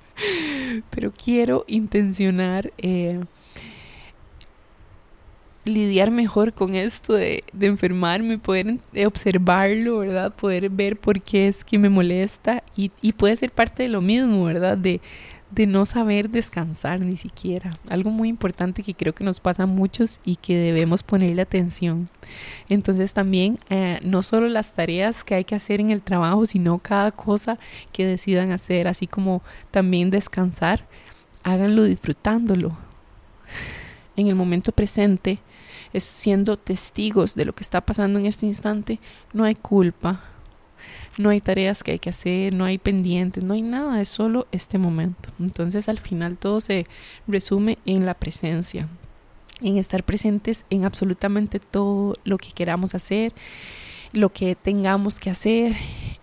pero 0.89 1.11
quiero 1.11 1.65
intencionar 1.67 2.71
eh, 2.77 3.19
lidiar 5.65 6.11
mejor 6.11 6.53
con 6.53 6.75
esto 6.75 7.13
de, 7.13 7.43
de 7.53 7.67
enfermarme, 7.67 8.37
poder 8.37 8.77
observarlo, 9.05 9.99
¿verdad? 9.99 10.33
Poder 10.33 10.69
ver 10.69 10.97
por 10.97 11.21
qué 11.21 11.47
es 11.47 11.63
que 11.63 11.77
me 11.77 11.89
molesta 11.89 12.63
y, 12.75 12.91
y 13.01 13.13
puede 13.13 13.35
ser 13.37 13.51
parte 13.51 13.83
de 13.83 13.89
lo 13.89 14.01
mismo, 14.01 14.45
¿verdad? 14.45 14.77
De, 14.77 14.99
de 15.53 15.67
no 15.67 15.85
saber 15.85 16.29
descansar 16.29 16.99
ni 16.99 17.15
siquiera. 17.15 17.77
Algo 17.89 18.09
muy 18.09 18.27
importante 18.27 18.81
que 18.81 18.95
creo 18.95 19.13
que 19.13 19.23
nos 19.23 19.39
pasa 19.39 19.63
a 19.63 19.67
muchos 19.67 20.19
y 20.25 20.37
que 20.37 20.57
debemos 20.57 21.03
ponerle 21.03 21.43
atención. 21.43 22.09
Entonces 22.69 23.13
también 23.13 23.59
eh, 23.69 23.99
no 24.03 24.23
solo 24.23 24.47
las 24.47 24.73
tareas 24.73 25.23
que 25.23 25.35
hay 25.35 25.43
que 25.43 25.53
hacer 25.55 25.79
en 25.79 25.91
el 25.91 26.01
trabajo, 26.01 26.45
sino 26.47 26.79
cada 26.79 27.11
cosa 27.11 27.59
que 27.91 28.05
decidan 28.05 28.51
hacer, 28.51 28.87
así 28.87 29.05
como 29.05 29.43
también 29.69 30.09
descansar, 30.09 30.87
háganlo 31.43 31.83
disfrutándolo. 31.83 32.75
En 34.15 34.27
el 34.27 34.35
momento 34.35 34.71
presente, 34.71 35.39
es 35.91 36.03
siendo 36.03 36.57
testigos 36.57 37.35
de 37.35 37.45
lo 37.45 37.53
que 37.53 37.63
está 37.63 37.81
pasando 37.81 38.17
en 38.17 38.25
este 38.25 38.47
instante, 38.47 38.99
no 39.33 39.43
hay 39.43 39.53
culpa, 39.53 40.21
no 41.17 41.29
hay 41.29 41.41
tareas 41.41 41.83
que 41.83 41.91
hay 41.91 41.99
que 41.99 42.09
hacer, 42.09 42.53
no 42.53 42.65
hay 42.65 42.77
pendientes, 42.77 43.43
no 43.43 43.53
hay 43.53 43.61
nada, 43.61 44.01
es 44.01 44.09
solo 44.09 44.47
este 44.51 44.77
momento. 44.77 45.29
Entonces 45.39 45.89
al 45.89 45.99
final 45.99 46.37
todo 46.37 46.61
se 46.61 46.87
resume 47.27 47.77
en 47.85 48.05
la 48.05 48.13
presencia, 48.13 48.87
en 49.61 49.77
estar 49.77 50.03
presentes 50.03 50.65
en 50.69 50.85
absolutamente 50.85 51.59
todo 51.59 52.15
lo 52.23 52.37
que 52.37 52.51
queramos 52.51 52.95
hacer, 52.95 53.33
lo 54.11 54.29
que 54.31 54.55
tengamos 54.55 55.19
que 55.19 55.29
hacer, 55.29 55.75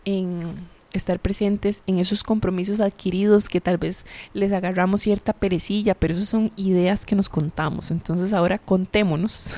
en 0.05 0.71
estar 0.93 1.21
presentes 1.21 1.83
en 1.87 1.99
esos 1.99 2.23
compromisos 2.23 2.81
adquiridos 2.81 3.49
que 3.49 3.61
tal 3.61 3.79
vez 3.79 4.05
les 4.35 4.53
agarramos 4.53 5.03
cierta 5.03 5.33
perecilla, 5.33 5.95
pero 5.95 6.15
eso 6.15 6.25
son 6.25 6.51
ideas 6.57 7.07
que 7.07 7.15
nos 7.15 7.29
contamos. 7.29 7.91
Entonces 7.91 8.33
ahora 8.33 8.59
contémonos 8.59 9.55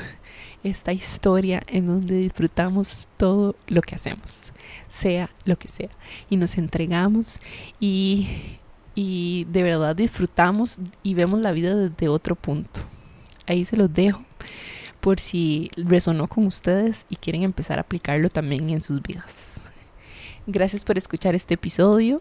esta 0.64 0.92
historia 0.92 1.62
en 1.66 1.86
donde 1.86 2.16
disfrutamos 2.16 3.08
todo 3.16 3.56
lo 3.66 3.82
que 3.82 3.94
hacemos, 3.94 4.52
sea 4.88 5.30
lo 5.44 5.56
que 5.56 5.68
sea, 5.68 5.90
y 6.30 6.36
nos 6.36 6.56
entregamos 6.58 7.40
y, 7.80 8.28
y 8.94 9.46
de 9.50 9.62
verdad 9.62 9.96
disfrutamos 9.96 10.78
y 11.02 11.14
vemos 11.14 11.40
la 11.40 11.52
vida 11.52 11.74
desde 11.74 12.08
otro 12.08 12.36
punto. 12.36 12.80
Ahí 13.46 13.64
se 13.64 13.76
los 13.76 13.92
dejo 13.92 14.24
por 15.00 15.18
si 15.18 15.70
resonó 15.76 16.28
con 16.28 16.46
ustedes 16.46 17.06
y 17.10 17.16
quieren 17.16 17.42
empezar 17.42 17.78
a 17.78 17.82
aplicarlo 17.82 18.30
también 18.30 18.70
en 18.70 18.80
sus 18.80 19.02
vidas. 19.02 19.51
Gracias 20.48 20.84
por 20.84 20.98
escuchar 20.98 21.36
este 21.36 21.54
episodio. 21.54 22.20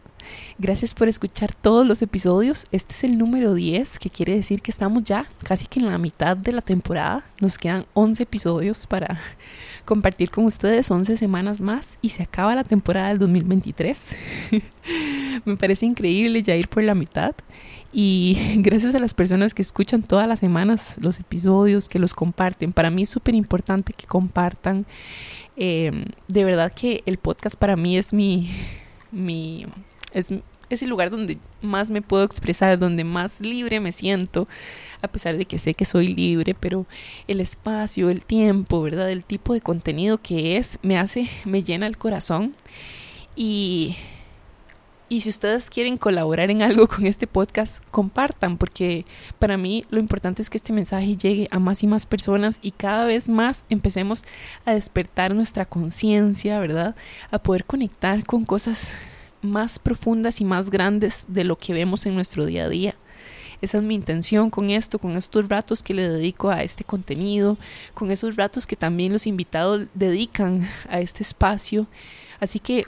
Gracias 0.60 0.94
por 0.94 1.08
escuchar 1.08 1.56
todos 1.56 1.88
los 1.88 2.04
episodios. 2.04 2.68
Este 2.72 2.94
es 2.94 3.04
el 3.04 3.18
número 3.18 3.56
10, 3.56 3.98
que 3.98 4.12
quiere 4.12 4.36
decir 4.36 4.62
que 4.62 4.70
estamos 4.70 5.04
ya 5.04 5.28
casi 5.44 5.66
que 5.66 5.80
en 5.80 5.88
la 5.88 5.98
mitad 5.98 6.38
de 6.38 6.52
la 6.52 6.62
temporada. 6.62 7.26
Nos 7.40 7.58
quedan 7.58 7.88
11 7.94 8.22
episodios 8.22 8.86
para 8.86 9.20
compartir 9.86 10.30
con 10.30 10.46
ustedes, 10.46 10.92
11 10.92 11.18
semanas 11.18 11.62
más 11.62 11.98
y 12.04 12.10
se 12.10 12.22
acaba 12.22 12.54
la 12.54 12.64
temporada 12.64 13.10
del 13.10 13.18
2023. 13.18 14.16
Me 15.46 15.58
parece 15.58 15.88
increíble 15.88 16.44
ya 16.44 16.56
ir 16.56 16.68
por 16.68 16.84
la 16.84 16.94
mitad. 16.94 17.34
Y 17.94 18.38
gracias 18.58 18.96
a 18.96 19.00
las 19.00 19.14
personas 19.14 19.54
que 19.54 19.62
escuchan 19.62 20.04
todas 20.04 20.28
las 20.28 20.40
semanas 20.40 20.96
los 21.00 21.20
episodios, 21.20 21.90
que 21.90 22.00
los 22.00 22.14
comparten. 22.14 22.74
Para 22.74 22.90
mí 22.90 23.04
es 23.04 23.10
súper 23.10 23.36
importante 23.36 23.94
que 23.94 24.06
compartan 24.06 24.86
Em, 25.64 26.06
de 26.28 26.44
verdad 26.44 26.74
que 26.74 27.04
el 27.06 27.18
podcast 27.18 27.56
para 27.56 27.76
mí 27.76 27.98
es 27.98 28.14
mi, 28.14 28.50
mi 29.12 29.66
es, 30.14 30.34
es 30.70 30.82
el 30.82 30.90
lugar 30.90 31.10
donde 31.10 31.38
más 31.62 31.92
me 31.92 32.02
puedo 32.02 32.24
expresar, 32.24 32.80
donde 32.80 33.04
más 33.04 33.42
libre 33.42 33.80
me 33.80 33.92
siento, 33.92 34.48
a 35.02 35.08
pesar 35.08 35.38
de 35.38 35.46
que 35.46 35.60
sé 35.60 35.74
que 35.74 35.86
soy 35.86 36.08
libre, 36.08 36.56
pero 36.60 36.88
el 37.28 37.42
espacio, 37.42 38.10
el 38.10 38.24
tiempo, 38.24 38.82
¿verdad? 38.82 39.12
El 39.12 39.24
tipo 39.24 39.54
de 39.54 39.62
contenido 39.62 40.20
que 40.20 40.58
es, 40.58 40.80
me 40.82 40.98
hace, 40.98 41.30
me 41.46 41.64
llena 41.64 41.86
el 41.86 41.98
corazón 41.98 42.56
y 43.36 43.98
y 45.12 45.20
si 45.20 45.28
ustedes 45.28 45.70
quieren 45.70 45.98
colaborar 45.98 46.52
en 46.52 46.62
algo 46.62 46.88
con 46.88 47.06
este 47.06 47.28
podcast, 47.28 47.84
compartan, 47.92 48.58
porque 48.58 49.06
para 49.40 49.58
mí 49.58 49.84
lo 49.90 50.00
importante 50.00 50.42
es 50.42 50.50
que 50.50 50.56
este 50.56 50.72
mensaje 50.72 51.18
llegue 51.18 51.50
a 51.52 51.60
más 51.60 51.84
y 51.84 51.88
más 51.88 52.06
personas 52.06 52.60
y 52.62 52.72
cada 52.72 53.04
vez 53.04 53.28
más 53.28 53.66
empecemos 53.68 54.24
a 54.64 54.74
despertar 54.74 55.36
nuestra 55.36 55.66
conciencia, 55.66 56.62
¿verdad? 56.62 56.96
A 57.30 57.40
poder 57.40 57.66
conectar 57.66 58.26
con 58.26 58.46
cosas 58.46 58.90
más 59.42 59.80
profundas 59.80 60.40
y 60.40 60.46
más 60.46 60.70
grandes 60.70 61.26
de 61.28 61.44
lo 61.44 61.58
que 61.58 61.74
vemos 61.74 62.06
en 62.06 62.16
nuestro 62.16 62.46
día 62.46 62.64
a 62.64 62.70
día. 62.70 62.96
Esa 63.60 63.80
es 63.80 63.84
mi 63.84 63.96
intención 63.96 64.50
con 64.50 64.70
esto, 64.70 64.98
con 64.98 65.18
estos 65.18 65.50
ratos 65.50 65.84
que 65.84 65.94
le 65.94 66.08
dedico 66.08 66.52
a 66.52 66.64
este 66.64 66.86
contenido, 66.86 67.58
con 67.94 68.12
esos 68.12 68.38
ratos 68.38 68.66
que 68.66 68.78
también 68.78 69.12
los 69.12 69.28
invitados 69.28 69.88
dedican 69.94 70.70
a 70.88 71.02
este 71.02 71.22
espacio. 71.22 71.88
Así 72.40 72.60
que 72.60 72.86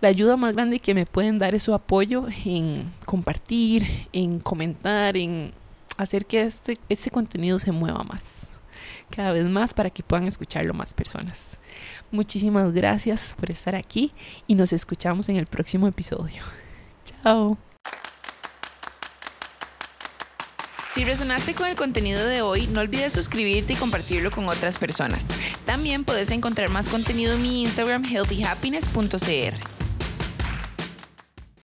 la 0.00 0.08
ayuda 0.08 0.36
más 0.36 0.54
grande 0.54 0.78
que 0.78 0.94
me 0.94 1.06
pueden 1.06 1.38
dar 1.38 1.54
es 1.54 1.62
su 1.62 1.74
apoyo 1.74 2.26
en 2.44 2.90
compartir, 3.04 3.86
en 4.12 4.40
comentar, 4.40 5.16
en 5.16 5.52
hacer 5.96 6.26
que 6.26 6.42
este, 6.42 6.78
este 6.88 7.10
contenido 7.10 7.58
se 7.58 7.72
mueva 7.72 8.04
más, 8.04 8.48
cada 9.10 9.32
vez 9.32 9.46
más 9.46 9.72
para 9.72 9.90
que 9.90 10.02
puedan 10.02 10.26
escucharlo 10.26 10.74
más 10.74 10.92
personas. 10.92 11.58
Muchísimas 12.10 12.72
gracias 12.72 13.34
por 13.38 13.50
estar 13.50 13.74
aquí 13.74 14.12
y 14.46 14.54
nos 14.54 14.72
escuchamos 14.72 15.28
en 15.28 15.36
el 15.36 15.46
próximo 15.46 15.88
episodio. 15.88 16.42
Chao. 17.22 17.56
Si 20.92 21.04
resonaste 21.04 21.54
con 21.54 21.68
el 21.68 21.76
contenido 21.76 22.24
de 22.26 22.40
hoy, 22.40 22.66
no 22.68 22.80
olvides 22.80 23.12
suscribirte 23.12 23.74
y 23.74 23.76
compartirlo 23.76 24.30
con 24.30 24.48
otras 24.48 24.78
personas. 24.78 25.26
También 25.66 26.04
puedes 26.04 26.30
encontrar 26.30 26.70
más 26.70 26.88
contenido 26.88 27.34
en 27.34 27.42
mi 27.42 27.62
Instagram 27.64 28.02
healthyhappiness.cr. 28.02 29.75